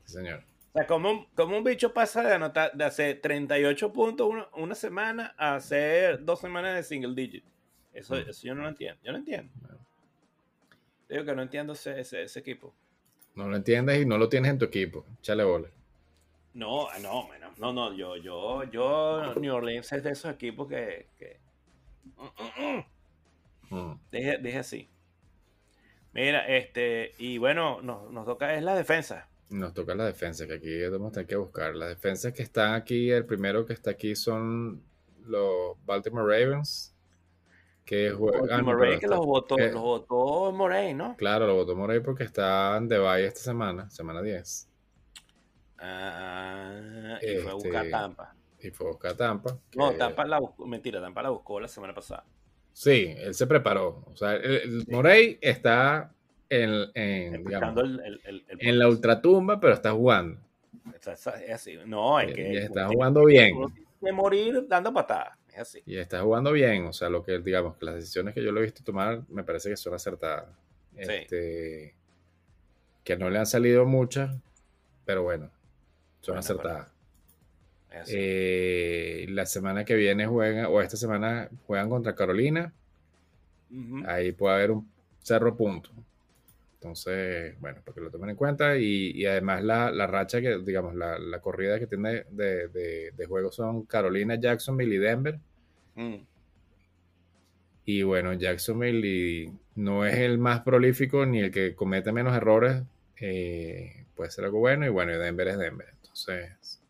Sí, 0.06 0.12
señor. 0.14 0.42
O 0.74 0.78
sea, 0.78 0.88
como 0.88 1.08
un, 1.08 1.24
como 1.36 1.56
un 1.56 1.62
bicho 1.62 1.94
pasa 1.94 2.20
de 2.24 2.34
anotar, 2.34 2.72
de 2.72 2.82
hacer 2.84 3.20
38 3.20 3.92
puntos 3.92 4.28
una, 4.28 4.48
una 4.56 4.74
semana 4.74 5.32
a 5.38 5.54
hacer 5.54 6.24
dos 6.24 6.40
semanas 6.40 6.74
de 6.74 6.82
single 6.82 7.14
digit. 7.14 7.44
Eso, 7.92 8.16
Mm. 8.16 8.28
eso 8.28 8.46
yo 8.48 8.54
no 8.56 8.62
lo 8.62 8.68
entiendo. 8.70 9.00
Yo 9.04 9.12
no 9.12 9.18
entiendo. 9.18 9.52
Bueno. 9.60 9.78
Digo 11.08 11.24
que 11.24 11.34
no 11.36 11.42
entiendo 11.42 11.74
ese, 11.74 12.00
ese, 12.00 12.24
ese 12.24 12.40
equipo. 12.40 12.74
No 13.36 13.48
lo 13.48 13.54
entiendes 13.54 14.02
y 14.02 14.04
no 14.04 14.18
lo 14.18 14.28
tienes 14.28 14.50
en 14.50 14.58
tu 14.58 14.64
equipo. 14.64 15.04
Échale 15.20 15.44
bola. 15.44 15.68
No, 16.54 16.88
ah, 16.88 16.98
no, 17.00 17.28
no, 17.58 17.72
no, 17.72 17.94
yo, 17.94 18.16
yo, 18.16 18.64
yo, 18.64 19.32
New 19.36 19.54
Orleans 19.54 19.92
es 19.92 20.02
de 20.02 20.10
esos 20.10 20.32
equipos 20.32 20.68
que, 20.68 21.06
que... 21.16 21.38
Mm, 22.16 22.84
mm, 23.70 23.76
mm. 23.76 24.00
Dije, 24.10 24.38
dije 24.38 24.58
así. 24.58 24.88
Mira, 26.12 26.46
este, 26.48 27.12
y 27.18 27.38
bueno, 27.38 27.80
nos, 27.82 28.10
nos 28.10 28.24
toca 28.26 28.54
es 28.54 28.62
la 28.64 28.74
defensa. 28.74 29.28
Nos 29.54 29.72
toca 29.72 29.94
la 29.94 30.04
defensa, 30.06 30.46
que 30.46 30.54
aquí 30.54 30.82
vamos 30.88 31.10
a 31.10 31.12
tener 31.12 31.26
que 31.28 31.36
buscar. 31.36 31.74
Las 31.76 31.90
defensas 31.90 32.32
que 32.32 32.42
están 32.42 32.74
aquí, 32.74 33.10
el 33.10 33.24
primero 33.24 33.64
que 33.64 33.72
está 33.72 33.90
aquí 33.92 34.16
son 34.16 34.82
los 35.26 35.76
Baltimore 35.84 36.26
Ravens. 36.26 36.90
Que 37.84 38.10
juegan. 38.10 38.64
pero 38.64 38.78
que 38.80 38.94
está- 38.94 39.06
los 39.08 39.26
votó, 39.26 39.56
que- 39.56 39.70
los 39.70 39.82
votó 39.82 40.52
Morey, 40.52 40.94
¿no? 40.94 41.16
Claro, 41.16 41.46
lo 41.46 41.54
votó 41.54 41.76
Morey 41.76 42.00
porque 42.00 42.24
están 42.24 42.88
de 42.88 42.98
bye 42.98 43.26
esta 43.26 43.40
semana, 43.40 43.90
semana 43.90 44.22
10. 44.22 44.68
Ah, 45.78 47.18
y 47.22 47.36
fue 47.42 47.50
a 47.50 47.54
buscar 47.54 47.74
Este, 47.84 47.90
Tampa. 47.90 48.34
Y 48.60 48.70
fue 48.70 48.86
a 48.86 48.90
buscar 48.90 49.12
Tampa. 49.14 49.58
No, 49.76 49.90
que- 49.92 49.98
Tampa 49.98 50.24
la 50.24 50.38
buscó, 50.40 50.66
mentira, 50.66 51.00
Tampa 51.00 51.22
la 51.22 51.28
buscó 51.30 51.60
la 51.60 51.68
semana 51.68 51.94
pasada. 51.94 52.24
Sí, 52.72 53.14
él 53.18 53.34
se 53.34 53.46
preparó. 53.46 54.02
O 54.06 54.16
sea, 54.16 54.34
el, 54.36 54.44
el 54.44 54.84
Morey 54.88 55.38
está 55.42 56.13
en, 56.62 56.70
en, 56.94 57.34
Escuchando 57.36 57.82
digamos, 57.82 58.04
el, 58.06 58.14
el, 58.14 58.20
el, 58.24 58.44
el 58.60 58.68
en 58.68 58.78
la 58.78 58.88
ultratumba, 58.88 59.58
pero 59.60 59.74
está 59.74 59.92
jugando. 59.92 60.38
Es 60.94 61.08
así, 61.08 61.30
es 61.46 61.52
así. 61.54 61.78
No, 61.86 62.20
es 62.20 62.30
Y- 62.30 62.34
que 62.34 62.52
y 62.52 62.56
está 62.58 62.86
jugando 62.88 63.24
bien. 63.24 63.54
que 64.02 64.12
morir 64.12 64.66
dando 64.68 64.92
patadas. 64.92 65.38
Es 65.52 65.58
así. 65.60 65.82
Y 65.86 65.96
está 65.96 66.20
jugando 66.22 66.52
bien. 66.52 66.86
O 66.86 66.92
sea, 66.92 67.08
lo 67.08 67.22
que, 67.22 67.38
digamos, 67.38 67.76
que 67.76 67.84
las 67.86 67.94
decisiones 67.94 68.34
que 68.34 68.42
yo 68.42 68.52
lo 68.52 68.60
he 68.60 68.64
visto 68.64 68.82
tomar 68.82 69.22
me 69.28 69.44
parece 69.44 69.70
que 69.70 69.76
son 69.76 69.94
acertadas. 69.94 70.46
Sí. 70.96 71.00
Este, 71.12 71.94
que 73.02 73.16
no 73.16 73.30
le 73.30 73.38
han 73.38 73.46
salido 73.46 73.84
muchas, 73.84 74.34
pero 75.04 75.22
bueno, 75.22 75.50
son 76.20 76.34
Bueno, 76.34 76.40
acertadas. 76.40 76.88
Eh, 78.08 79.26
la 79.28 79.46
semana 79.46 79.84
que 79.84 79.94
viene 79.94 80.26
juegan, 80.26 80.66
o 80.66 80.80
esta 80.80 80.96
semana 80.96 81.48
juegan 81.66 81.88
contra 81.88 82.14
Carolina. 82.14 82.72
Ahí 84.06 84.32
puede 84.32 84.54
haber 84.54 84.70
un 84.72 84.88
cerro 85.20 85.56
punto. 85.56 85.90
Entonces, 86.84 87.58
bueno, 87.60 87.80
para 87.82 87.94
que 87.94 88.00
lo 88.02 88.10
tomen 88.10 88.30
en 88.30 88.36
cuenta. 88.36 88.76
Y, 88.76 89.12
y 89.12 89.24
además 89.24 89.64
la, 89.64 89.90
la 89.90 90.06
racha 90.06 90.42
que, 90.42 90.58
digamos, 90.58 90.94
la, 90.94 91.18
la 91.18 91.40
corrida 91.40 91.78
que 91.78 91.86
tiene 91.86 92.26
de, 92.30 92.68
de, 92.68 93.10
de 93.12 93.26
juegos 93.26 93.54
son 93.56 93.84
Carolina, 93.86 94.34
Jacksonville 94.34 94.94
y 94.94 94.98
Denver. 94.98 95.40
Mm. 95.94 96.16
Y 97.86 98.02
bueno, 98.02 98.32
Jacksonville 98.34 99.06
y 99.06 99.52
no 99.76 100.04
es 100.06 100.16
el 100.18 100.38
más 100.38 100.60
prolífico 100.60 101.26
ni 101.26 101.40
el 101.40 101.50
que 101.50 101.74
comete 101.74 102.12
menos 102.12 102.36
errores. 102.36 102.82
eh, 103.20 104.04
puede 104.14 104.30
ser 104.30 104.44
algo 104.44 104.58
bueno. 104.60 104.84
Y 104.86 104.90
bueno, 104.90 105.12
y 105.14 105.18
Denver 105.18 105.48
es 105.48 105.58
Denver. 105.58 105.88
Entonces, 106.02 106.80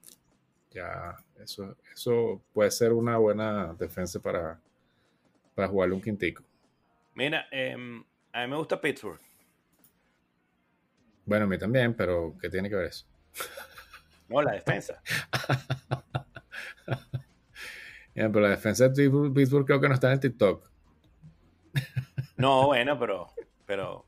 ya 0.72 1.16
eso, 1.42 1.76
eso 1.94 2.42
puede 2.52 2.70
ser 2.72 2.92
una 2.92 3.16
buena 3.18 3.74
defensa 3.78 4.20
para, 4.20 4.60
para 5.54 5.68
jugarle 5.68 5.94
un 5.94 6.02
quintico. 6.02 6.42
Mira, 7.14 7.46
em, 7.50 8.04
a 8.32 8.42
mí 8.42 8.50
me 8.50 8.56
gusta 8.56 8.80
Pittsburgh. 8.80 9.20
Bueno, 11.26 11.44
a 11.44 11.48
mí 11.48 11.58
también, 11.58 11.94
pero 11.94 12.36
¿qué 12.40 12.48
tiene 12.50 12.68
que 12.68 12.76
ver 12.76 12.86
eso? 12.86 13.06
No, 14.28 14.40
la 14.40 14.52
defensa. 14.52 15.02
Pero 18.14 18.40
la 18.40 18.48
defensa 18.50 18.88
de 18.88 19.10
Pittsburgh, 19.34 19.66
creo 19.66 19.80
que 19.80 19.88
no 19.88 19.94
está 19.94 20.12
en 20.12 20.20
TikTok. 20.20 20.70
No, 22.36 22.66
bueno, 22.66 22.98
pero, 22.98 23.28
pero 23.66 24.06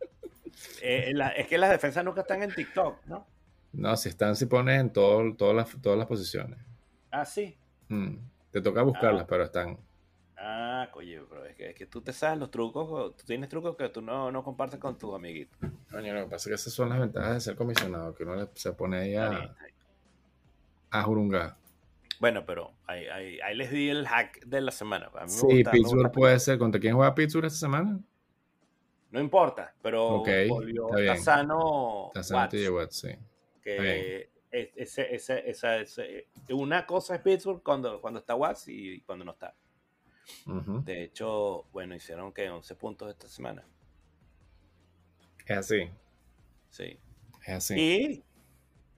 eh, 0.80 1.12
la- 1.14 1.30
es 1.30 1.46
que 1.48 1.58
las 1.58 1.70
defensas 1.70 2.04
nunca 2.04 2.20
están 2.22 2.42
en 2.42 2.54
TikTok, 2.54 3.04
¿no? 3.06 3.26
No, 3.72 3.96
si 3.96 4.08
están, 4.08 4.36
si 4.36 4.46
pones 4.46 4.80
en 4.80 4.92
todo, 4.92 5.34
todas, 5.36 5.54
las, 5.56 5.82
todas 5.82 5.98
las 5.98 6.06
posiciones. 6.06 6.58
Ah, 7.10 7.24
sí. 7.24 7.58
Mm, 7.88 8.16
Te 8.52 8.60
toca 8.62 8.82
buscarlas, 8.82 9.22
Ah. 9.24 9.26
pero 9.28 9.44
están. 9.44 9.78
Ah, 10.39 10.89
coño, 10.93 11.26
pero 11.30 11.47
es 11.47 11.57
que, 11.57 11.70
es 11.70 11.74
que 11.74 11.87
tú 11.87 12.03
te 12.03 12.12
sabes 12.12 12.39
los 12.39 12.51
trucos, 12.51 13.16
tú 13.16 13.24
tienes 13.24 13.49
trucos 13.49 13.74
que 13.76 13.89
tú 13.89 14.03
no, 14.03 14.30
no 14.30 14.45
compartes 14.45 14.78
con 14.78 14.99
tus 14.99 15.14
amiguitos. 15.14 15.57
Coño, 15.91 16.12
lo 16.12 16.24
que 16.24 16.30
pasa 16.30 16.37
es 16.37 16.47
que 16.49 16.55
esas 16.55 16.72
son 16.74 16.91
las 16.91 17.01
ventajas 17.01 17.34
de 17.34 17.41
ser 17.41 17.57
comisionado, 17.57 18.14
que 18.14 18.24
uno 18.24 18.49
se 18.55 18.72
pone 18.72 18.99
ahí 18.99 19.14
a, 19.16 21.03
jurungar. 21.03 21.57
Bueno, 22.20 22.45
pero 22.47 22.72
ahí, 22.87 23.07
ahí- 23.07 23.41
ahí 23.41 23.55
les 23.57 23.70
di 23.70 23.89
el 23.91 24.07
hack 24.07 24.41
de 24.47 24.61
la 24.62 24.70
semana. 24.72 25.07
A 25.14 25.24
mí 25.24 25.26
me 25.26 25.28
Sí, 25.28 25.47
gusta- 25.47 25.70
Pittsburgh 25.70 26.12
puede 26.12 26.39
ser. 26.39 26.59
¿Contra 26.59 26.80
quién 26.80 26.95
juega 26.95 27.14
Pittsburgh 27.14 27.45
esta 27.47 27.59
semana? 27.59 27.99
No 29.11 29.20
importa, 29.20 29.74
pero 29.82 30.07
Ok, 30.20 30.28
volvió 30.49 30.87
está 30.89 31.01
bien. 31.01 31.12
Está 31.14 31.24
Sano 31.37 32.11
Watts, 32.14 32.51
TJ 32.51 32.70
Watt, 32.70 32.91
sí. 32.91 33.09
que 33.62 34.30
es- 34.51 34.70
ese, 34.76 35.14
ese, 35.14 35.51
esa, 35.51 35.76
ese- 35.76 36.28
una 36.51 36.87
cosa 36.87 37.14
es 37.16 37.20
Pittsburgh 37.20 37.62
cuando, 37.62 38.01
cuando 38.01 38.20
está 38.20 38.34
Watts 38.34 38.68
y 38.68 39.01
cuando 39.03 39.24
no 39.24 39.32
está. 39.32 39.55
De 40.84 41.04
hecho, 41.04 41.64
bueno, 41.72 41.94
hicieron 41.94 42.32
que 42.32 42.48
11 42.50 42.74
puntos 42.76 43.10
esta 43.10 43.28
semana. 43.28 43.64
Es 45.46 45.56
así. 45.58 45.90
Sí. 46.70 46.98
Es 47.42 47.48
así. 47.48 47.74
Y 47.78 48.24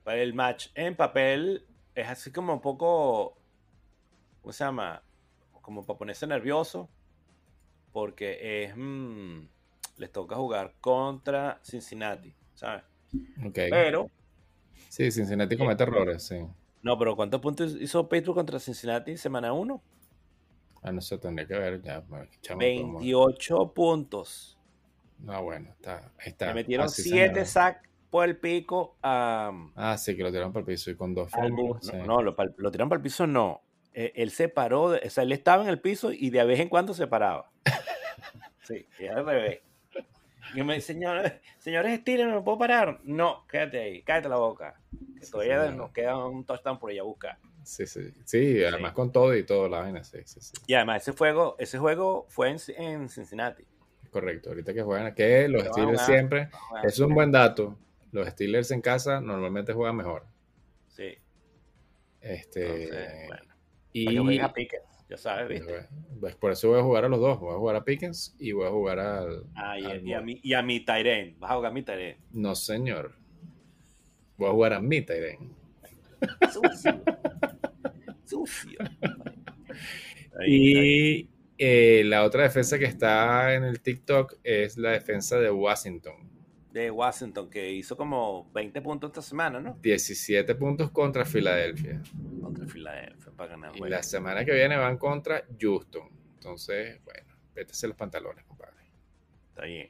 para 0.03 0.21
el 0.21 0.33
match 0.33 0.69
en 0.75 0.95
papel 0.95 1.65
es 1.95 2.07
así 2.07 2.31
como 2.31 2.53
un 2.53 2.61
poco, 2.61 3.37
¿cómo 4.41 4.51
se 4.53 4.63
llama? 4.63 5.03
Como 5.61 5.85
para 5.85 5.99
ponerse 5.99 6.25
nervioso, 6.25 6.89
porque 7.91 8.63
es, 8.63 8.73
mm, 8.75 9.41
les 9.97 10.11
toca 10.11 10.35
jugar 10.35 10.73
contra 10.81 11.59
Cincinnati, 11.63 12.33
¿sabes? 12.55 12.83
Ok. 13.45 13.59
Pero, 13.69 14.09
Sí, 14.89 15.11
Cincinnati 15.11 15.57
comete 15.57 15.83
errores, 15.83 16.23
sí. 16.23 16.37
no, 16.81 16.97
pero 16.97 17.15
¿cuántos 17.15 17.41
puntos 17.41 17.75
hizo 17.79 18.07
Pittsburgh 18.09 18.35
contra 18.35 18.59
Cincinnati 18.59 19.11
en 19.11 19.17
semana 19.17 19.53
1? 19.53 19.81
Ah, 20.81 20.91
no 20.91 21.01
sé, 21.01 21.17
tendría 21.17 21.47
que 21.47 21.55
ver. 21.55 21.81
Ya, 21.81 21.99
bueno, 22.01 22.25
chamo, 22.41 22.59
como- 22.59 22.99
28 22.99 23.73
puntos. 23.73 24.57
No, 25.19 25.43
bueno, 25.43 25.69
está, 25.71 26.11
está. 26.23 26.47
Le 26.47 26.53
metieron 26.53 26.85
Así 26.85 27.03
7 27.03 27.33
señor. 27.33 27.45
sacks 27.45 27.89
por 28.09 28.25
el 28.27 28.37
pico 28.37 28.95
a. 29.03 29.51
Ah, 29.75 29.97
sí, 29.97 30.15
que 30.15 30.23
lo 30.23 30.31
tiraron 30.31 30.53
para 30.53 30.61
el 30.61 30.65
piso 30.67 30.89
y 30.91 30.95
con 30.95 31.13
dos 31.13 31.29
fumbles, 31.31 31.85
sí. 31.85 31.91
No, 31.97 32.05
no, 32.05 32.21
lo, 32.21 32.35
tiraron 32.71 32.89
para 32.89 32.97
el 32.97 33.03
piso, 33.03 33.27
no. 33.27 33.61
Eh, 33.93 34.13
él 34.15 34.31
se 34.31 34.47
paró, 34.49 34.83
o 34.83 35.09
sea, 35.09 35.23
él 35.23 35.31
estaba 35.33 35.63
en 35.63 35.69
el 35.69 35.81
piso 35.81 36.11
y 36.13 36.29
de 36.29 36.43
vez 36.45 36.59
en 36.59 36.69
cuando 36.69 36.93
se 36.93 37.07
paraba. 37.07 37.51
Sí, 38.63 38.85
y 38.99 39.07
al 39.07 39.25
revés. 39.25 39.61
Y 40.53 40.61
me 40.61 40.75
dice, 40.75 40.93
señores, 40.93 41.33
señores 41.57 42.01
¿no 42.05 42.35
me 42.35 42.41
puedo 42.41 42.59
parar? 42.59 42.99
No, 43.03 43.47
quédate 43.47 43.79
ahí, 43.79 44.01
cállate 44.03 44.29
la 44.29 44.37
boca. 44.37 44.79
Que 45.17 45.25
Sí, 45.25 45.31
todavía 45.31 45.63
señor. 45.63 45.75
nos 45.77 45.91
queda 45.91 46.23
un 46.23 46.45
touchdown 46.45 46.77
por 46.77 46.91
allá 46.91 47.01
a 47.01 47.05
buscar. 47.05 47.37
Sí, 47.69 47.85
sí. 47.85 48.01
Sí, 48.25 48.63
además 48.63 48.93
con 48.93 49.11
todo 49.11 49.35
y 49.35 49.45
todo 49.45 49.69
la 49.69 49.81
vaina, 49.81 50.03
sí, 50.03 50.17
sí, 50.25 50.41
sí. 50.41 50.53
Y 50.65 50.73
además 50.73 51.03
ese 51.03 51.11
juego, 51.15 51.55
ese 51.59 51.77
juego 51.77 52.25
fue 52.29 52.49
en, 52.49 52.57
en 52.77 53.09
Cincinnati. 53.09 53.63
Correcto. 54.09 54.49
Ahorita 54.49 54.73
que 54.73 54.81
juegan, 54.81 55.13
que 55.13 55.47
los 55.47 55.61
Pero 55.61 55.71
Steelers 55.73 56.01
a- 56.01 56.05
siempre, 56.05 56.49
es 56.83 56.99
un 56.99 57.13
buen 57.13 57.31
dato. 57.31 57.77
Los 58.11 58.27
Steelers 58.29 58.71
en 58.71 58.81
casa 58.81 59.21
normalmente 59.21 59.71
juegan 59.71 59.97
mejor. 59.97 60.25
Sí, 60.87 61.15
Este, 62.21 62.85
entonces, 62.85 63.27
bueno. 63.27 63.53
Y 63.93 64.39
a 64.39 64.51
Pickens, 64.53 64.83
ya 65.09 65.17
sabes, 65.17 65.49
¿viste? 65.49 65.87
pues 66.19 66.35
por 66.35 66.51
eso 66.51 66.69
voy 66.69 66.79
a 66.79 66.83
jugar 66.83 67.05
a 67.05 67.09
los 67.09 67.19
dos. 67.19 67.39
Voy 67.39 67.53
a 67.53 67.57
jugar 67.57 67.75
a 67.75 67.83
Pickens 67.83 68.35
y 68.39 68.51
voy 68.51 68.65
a 68.67 68.71
jugar 68.71 68.99
al. 68.99 69.43
Ah, 69.55 69.79
y, 69.79 69.85
al 69.85 70.07
y 70.07 70.13
a 70.13 70.21
mi, 70.21 70.39
y 70.43 70.53
a 70.53 70.61
mi 70.61 70.79
Tyren, 70.79 71.39
vas 71.39 71.51
a 71.51 71.55
jugar 71.55 71.71
a 71.71 71.73
mi 71.73 71.83
Tyren. 71.83 72.17
No, 72.31 72.55
señor. 72.55 73.13
Voy 74.37 74.49
a 74.49 74.51
jugar 74.51 74.73
a 74.73 74.81
mi 74.81 75.01
Tyren. 75.01 75.53
Sucio. 78.29 78.79
Ahí. 80.39 80.47
Y 80.47 81.29
eh, 81.57 82.03
la 82.05 82.23
otra 82.23 82.43
defensa 82.43 82.79
que 82.79 82.85
está 82.85 83.53
en 83.53 83.65
el 83.65 83.81
TikTok 83.81 84.37
es 84.43 84.77
la 84.77 84.91
defensa 84.91 85.37
de 85.39 85.51
Washington. 85.51 86.29
De 86.71 86.89
Washington, 86.89 87.49
que 87.49 87.71
hizo 87.73 87.97
como 87.97 88.49
20 88.53 88.81
puntos 88.81 89.09
esta 89.09 89.21
semana, 89.21 89.59
¿no? 89.59 89.77
17 89.81 90.55
puntos 90.55 90.91
contra 90.91 91.25
Filadelfia. 91.25 92.01
Contra 92.41 92.65
Filadelfia 92.65 93.31
para 93.35 93.49
ganar 93.49 93.75
Y 93.75 93.81
la 93.89 94.03
semana 94.03 94.45
que 94.45 94.53
viene 94.53 94.77
van 94.77 94.97
contra 94.97 95.43
Houston. 95.59 96.09
Entonces, 96.35 97.03
bueno, 97.03 97.35
pétese 97.53 97.87
los 97.87 97.97
pantalones, 97.97 98.45
compadre. 98.45 98.77
Está 99.49 99.65
bien. 99.65 99.89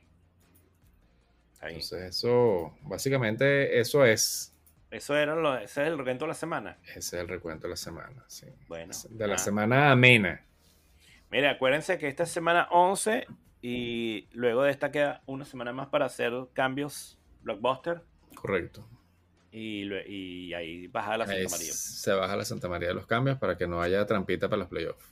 Está 1.53 1.67
bien. 1.67 1.81
Entonces, 1.81 2.15
eso, 2.15 2.73
básicamente, 2.83 3.79
eso 3.79 4.05
es. 4.05 4.55
Eso 4.91 5.15
era 5.15 5.35
lo, 5.35 5.55
ese 5.55 5.83
es 5.83 5.87
el 5.87 5.97
recuento 5.97 6.25
de 6.25 6.29
la 6.29 6.33
semana. 6.33 6.77
Ese 6.83 6.99
es 6.99 7.13
el 7.13 7.27
recuento 7.27 7.67
de 7.67 7.71
la 7.71 7.77
semana. 7.77 8.23
sí. 8.27 8.47
Bueno. 8.67 8.93
De 9.09 9.27
la 9.27 9.35
ah. 9.35 9.37
semana 9.37 9.91
amena. 9.91 10.43
Mire, 11.31 11.47
acuérdense 11.49 11.97
que 11.99 12.07
esta 12.07 12.23
es 12.23 12.31
semana 12.31 12.67
11 12.71 13.27
y 13.61 14.27
luego 14.31 14.63
de 14.63 14.71
esta 14.71 14.91
queda 14.91 15.21
una 15.27 15.45
semana 15.45 15.71
más 15.73 15.89
para 15.89 16.05
hacer 16.05 16.33
cambios 16.53 17.19
blockbuster 17.43 18.01
Correcto. 18.35 18.87
y, 19.51 19.83
y 20.07 20.53
ahí 20.53 20.87
baja 20.87 21.17
la 21.17 21.25
Ahí 21.25 21.43
Santa 21.43 21.51
María. 21.51 21.73
se 21.73 22.13
baja 22.13 22.35
la 22.35 22.45
Santa 22.45 22.67
María 22.67 22.87
de 22.87 22.93
los 22.95 23.05
cambios 23.05 23.37
para 23.37 23.57
que 23.57 23.67
no 23.67 23.81
haya 23.81 24.05
trampita 24.07 24.49
para 24.49 24.61
los 24.61 24.69
playoffs. 24.69 25.05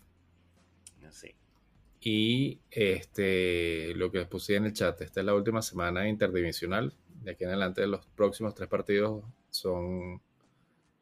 Sí. 1.09 1.35
Y 2.01 2.59
este, 2.71 3.93
lo 3.95 4.11
que 4.11 4.19
les 4.19 4.27
puse 4.27 4.55
en 4.55 4.65
el 4.65 4.73
chat, 4.73 4.99
esta 5.01 5.19
es 5.19 5.25
la 5.25 5.35
última 5.35 5.61
semana 5.61 6.07
interdivisional. 6.07 6.93
De 7.21 7.31
aquí 7.31 7.43
en 7.43 7.51
adelante, 7.51 7.85
los 7.85 8.05
próximos 8.07 8.55
tres 8.55 8.69
partidos 8.69 9.23
son 9.49 10.21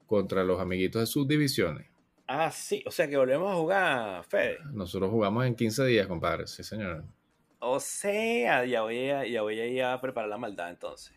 contra 0.07 0.43
los 0.43 0.59
amiguitos 0.59 1.01
de 1.01 1.05
sus 1.07 1.27
divisiones. 1.27 1.87
Ah, 2.27 2.49
sí, 2.51 2.83
o 2.87 2.91
sea 2.91 3.07
que 3.07 3.17
volvemos 3.17 3.51
a 3.51 3.55
jugar, 3.55 4.23
Fede. 4.25 4.57
Nosotros 4.71 5.09
jugamos 5.11 5.45
en 5.45 5.55
15 5.55 5.85
días, 5.85 6.07
compadre. 6.07 6.47
Sí, 6.47 6.63
señor. 6.63 7.03
O 7.59 7.79
sea, 7.79 8.65
ya 8.65 8.81
voy 8.81 9.09
a, 9.09 9.25
ya 9.27 9.41
voy 9.41 9.59
a 9.59 9.65
ir 9.67 9.83
a 9.83 9.99
preparar 10.01 10.29
la 10.29 10.37
maldad 10.37 10.69
entonces. 10.69 11.13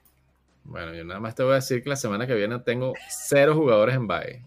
Bueno, 0.65 0.93
yo 0.95 1.05
nada 1.05 1.19
más 1.21 1.35
te 1.35 1.43
voy 1.43 1.53
a 1.53 1.57
decir 1.57 1.83
que 1.83 1.89
la 1.89 1.97
semana 1.97 2.27
que 2.27 2.35
viene 2.35 2.59
tengo 2.61 2.93
cero 3.09 3.55
jugadores 3.55 3.95
en 3.97 4.07
bye. 4.07 4.43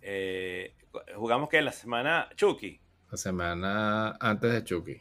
Eh, 0.00 0.74
jugamos 1.16 1.48
que 1.48 1.58
en 1.58 1.64
la 1.64 1.72
semana 1.72 2.28
Chucky, 2.36 2.80
La 3.10 3.16
semana 3.16 4.16
antes 4.20 4.52
de 4.52 4.64
Chucky. 4.64 5.00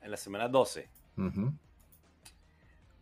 en 0.00 0.10
la 0.10 0.16
semana 0.16 0.48
12. 0.48 0.88
Ujú. 1.16 1.52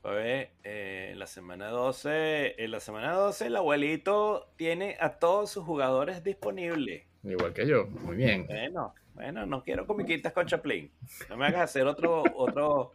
Pues, 0.03 0.49
eh, 0.65 1.11
en 1.13 1.19
la 1.19 1.27
semana 1.27 1.69
12, 1.69 2.63
en 2.63 2.71
la 2.71 2.81
semana 2.81 3.13
12 3.13 3.47
el 3.47 3.57
abuelito 3.57 4.51
tiene 4.57 4.97
a 4.99 5.19
todos 5.19 5.51
sus 5.51 5.65
jugadores 5.65 6.25
disponibles. 6.25 7.05
Igual 7.23 7.53
que 7.53 7.67
yo. 7.67 7.87
Muy 7.87 8.17
bien. 8.17 8.47
Bueno, 8.47 8.95
bueno, 9.15 9.45
no 9.45 9.63
quiero 9.63 9.87
comiquitas 9.87 10.33
con 10.33 10.47
Chaplin. 10.47 10.91
No 11.29 11.37
me 11.37 11.47
hagas 11.47 11.63
hacer 11.63 11.87
otro, 11.87 12.25
otro, 12.35 12.93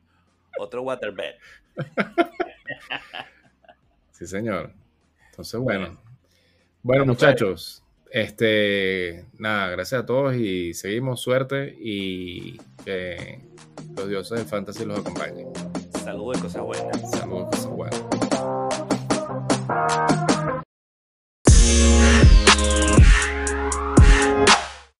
otro 0.59 0.81
waterbed. 0.81 1.35
Sí, 4.11 4.25
señor. 4.25 4.71
Entonces, 5.29 5.59
bueno. 5.59 5.87
Bueno, 5.87 5.99
Bueno, 6.83 7.05
muchachos. 7.05 7.83
Este, 8.09 9.25
nada, 9.37 9.67
gracias 9.71 10.03
a 10.03 10.05
todos 10.05 10.35
y 10.35 10.73
seguimos 10.73 11.19
suerte 11.19 11.75
y 11.77 12.57
que 12.85 13.41
los 13.97 14.07
dioses 14.07 14.39
del 14.39 14.47
fantasy 14.47 14.85
los 14.85 14.99
acompañen. 14.99 15.49
Saludos 16.05 16.37
y 16.37 16.41
cosas 16.41 16.61
buenas. 16.61 17.09
Saludos, 17.09 17.47
cosas 17.49 17.71
buenas. 17.71 18.24